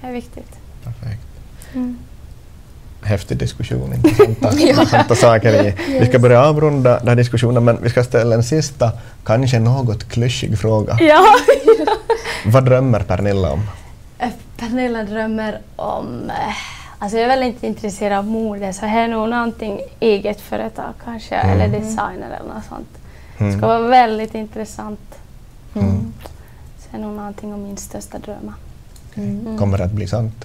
är 0.02 0.12
viktigt. 0.12 0.58
Perfekt. 0.84 1.26
Mm. 1.74 1.98
Häftig 3.02 3.36
diskussion, 3.36 3.94
intressanta, 3.94 4.58
intressanta 4.58 5.14
saker 5.14 5.66
i. 5.66 5.74
Vi 6.00 6.06
ska 6.06 6.18
börja 6.18 6.42
avrunda 6.42 6.98
den 6.98 7.08
här 7.08 7.16
diskussionen 7.16 7.64
men 7.64 7.82
vi 7.82 7.90
ska 7.90 8.04
ställa 8.04 8.34
en 8.34 8.44
sista, 8.44 8.92
kanske 9.24 9.58
något 9.58 10.08
klyschig 10.08 10.58
fråga. 10.58 10.98
Ja. 11.00 11.24
Vad 12.46 12.64
drömmer 12.64 13.00
Pernilla 13.00 13.52
om? 13.52 13.60
Pernilla 14.62 15.02
drömmer 15.04 15.60
om... 15.76 16.30
eh, 16.30 16.54
Alltså 16.98 17.16
jag 17.18 17.24
är 17.24 17.28
väldigt 17.28 17.54
inte 17.54 17.66
intresserad 17.66 18.18
av 18.18 18.26
mode 18.26 18.72
så 18.72 18.86
här 18.86 19.04
är 19.04 19.08
nog 19.08 19.28
någonting 19.28 19.80
eget 20.00 20.40
företag 20.40 20.92
kanske 21.04 21.34
eller 21.34 21.68
designer 21.68 22.26
eller 22.40 22.54
något 22.54 22.64
sånt. 22.68 22.88
Det 23.38 23.44
Mm. 23.44 23.58
ska 23.58 23.66
vara 23.66 23.78
väldigt 23.78 24.34
intressant. 24.34 25.00
Mm. 25.74 26.12
Så 26.78 26.88
det 26.90 26.96
är 26.96 27.00
nog 27.00 27.12
någonting 27.16 27.54
om 27.54 27.62
min 27.62 27.76
största 27.76 28.18
drömmar. 28.18 28.54
Mm. 29.14 29.58
Kommer 29.58 29.78
det 29.78 29.84
att 29.84 29.90
bli 29.92 30.06
sant? 30.06 30.44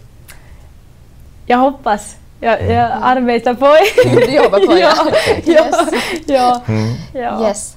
Jag 1.45 1.57
hoppas. 1.57 2.15
Jag, 2.39 2.65
jag 2.69 2.91
arbetar 3.01 3.53
på 3.53 3.65
det. 3.65 4.09
Du 4.25 4.31
jobbar 4.35 4.59
på 4.67 4.73
det? 4.73 4.79
ja, 4.79 4.93
ja, 5.45 5.53
Yes. 5.53 5.75
ja, 6.25 6.61
Mm. 6.67 6.93
ja. 7.13 7.47
Yes. 7.47 7.75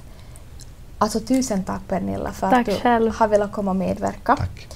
Alltså 0.97 1.19
tusen 1.19 1.63
tack 1.63 1.81
Pernilla 1.87 2.31
för 2.31 2.49
Tack 2.49 2.59
att 2.59 2.65
du 2.75 2.81
själv. 2.81 3.15
har 3.15 3.27
velat 3.27 3.51
komma 3.51 3.71
och 3.71 3.75
medverka. 3.77 4.35
Tack. 4.35 4.67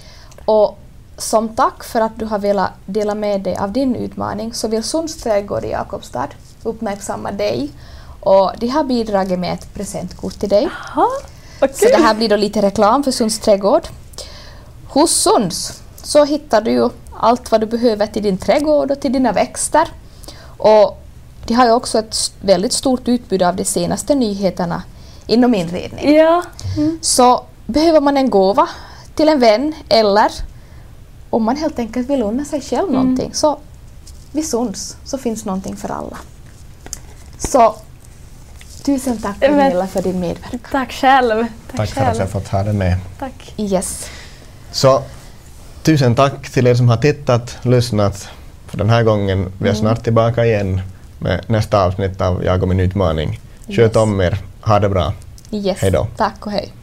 Och 0.45 0.79
som 1.17 1.49
tack 1.49 1.83
för 1.83 2.01
att 2.01 2.19
du 2.19 2.25
har 2.25 2.39
velat 2.39 2.71
dela 2.85 3.15
med 3.15 3.41
dig 3.41 3.55
av 3.55 3.71
din 3.71 3.95
utmaning 3.95 4.53
så 4.53 4.67
vill 4.67 4.83
Sunds 4.83 5.17
trädgård 5.17 5.65
i 5.65 5.69
Jakobstad 5.69 6.27
uppmärksamma 6.63 7.31
dig 7.31 7.71
och 8.19 8.51
de 8.57 8.67
har 8.67 8.83
bidragit 8.83 9.39
med 9.39 9.53
ett 9.53 9.73
presentkort 9.73 10.39
till 10.39 10.49
dig. 10.49 10.63
Jaha, 10.63 11.07
vad 11.61 11.75
Så 11.75 11.85
det 11.85 12.03
här 12.03 12.15
blir 12.15 12.29
då 12.29 12.35
lite 12.35 12.61
reklam 12.61 13.03
för 13.03 13.11
Sunds 13.11 13.39
trädgård. 13.39 13.87
Hos 14.87 15.11
Sunds 15.11 15.81
så 16.03 16.25
hittar 16.25 16.61
du 16.61 16.71
ju 16.71 16.89
allt 17.13 17.51
vad 17.51 17.61
du 17.61 17.67
behöver 17.67 18.07
till 18.07 18.23
din 18.23 18.37
trädgård 18.37 18.91
och 18.91 18.99
till 18.99 19.13
dina 19.13 19.31
växter. 19.31 19.87
Och 20.57 21.01
de 21.45 21.53
har 21.53 21.65
ju 21.65 21.71
också 21.71 21.99
ett 21.99 22.15
väldigt 22.41 22.73
stort 22.73 23.07
utbud 23.07 23.43
av 23.43 23.55
de 23.55 23.65
senaste 23.65 24.15
nyheterna 24.15 24.83
inom 25.27 25.55
inredning. 25.55 26.15
Ja. 26.15 26.43
Så 27.01 27.43
behöver 27.65 28.01
man 28.01 28.17
en 28.17 28.29
gåva 28.29 28.69
till 29.15 29.29
en 29.29 29.39
vän 29.39 29.73
eller 29.89 30.31
om 31.35 31.43
man 31.43 31.55
helt 31.57 31.79
enkelt 31.79 32.09
vill 32.09 32.21
unna 32.23 32.45
sig 32.45 32.61
själv 32.61 32.91
någonting 32.91 33.33
så 33.33 33.59
vid 34.31 34.45
Sunds 34.47 34.97
så 35.05 35.17
finns 35.17 35.45
någonting 35.45 35.75
för 35.75 35.89
alla. 35.91 36.17
Så 37.37 37.75
tusen 38.83 39.17
tack 39.17 39.39
Gunilla 39.39 39.87
för 39.87 40.01
din 40.01 40.19
medverkan. 40.19 40.59
Tack 40.71 40.91
själv. 40.91 41.45
Tack 41.75 41.89
för 41.89 42.01
att 42.01 42.17
jag 42.17 42.29
fått 42.29 42.47
ha 42.47 42.63
det 42.63 42.73
med. 42.73 42.97
Tack. 43.19 43.53
Yes. 43.57 44.09
Så 44.71 45.01
tusen 45.83 46.15
tack 46.15 46.49
till 46.49 46.67
er 46.67 46.75
som 46.75 46.89
har 46.89 46.97
tittat, 46.97 47.57
lyssnat 47.61 48.27
för 48.67 48.77
den 48.77 48.89
här 48.89 49.03
gången. 49.03 49.51
Vi 49.59 49.69
är 49.69 49.73
snart 49.73 50.03
tillbaka 50.03 50.45
igen 50.45 50.81
med 51.19 51.41
nästa 51.47 51.85
avsnitt 51.85 52.21
av 52.21 52.43
Jag 52.43 52.61
och 52.63 52.67
min 52.69 52.79
utmaning. 52.79 53.39
Sköt 53.67 53.79
Yes. 53.79 53.95
om 53.95 54.21
er, 54.21 54.37
ha 54.61 54.79
det 54.79 54.89
bra. 54.89 55.13
Yes. 55.51 55.77
Hej 55.81 55.91
då. 55.91 56.07
Tack 56.17 56.45
och 56.45 56.51
hej. 56.51 56.73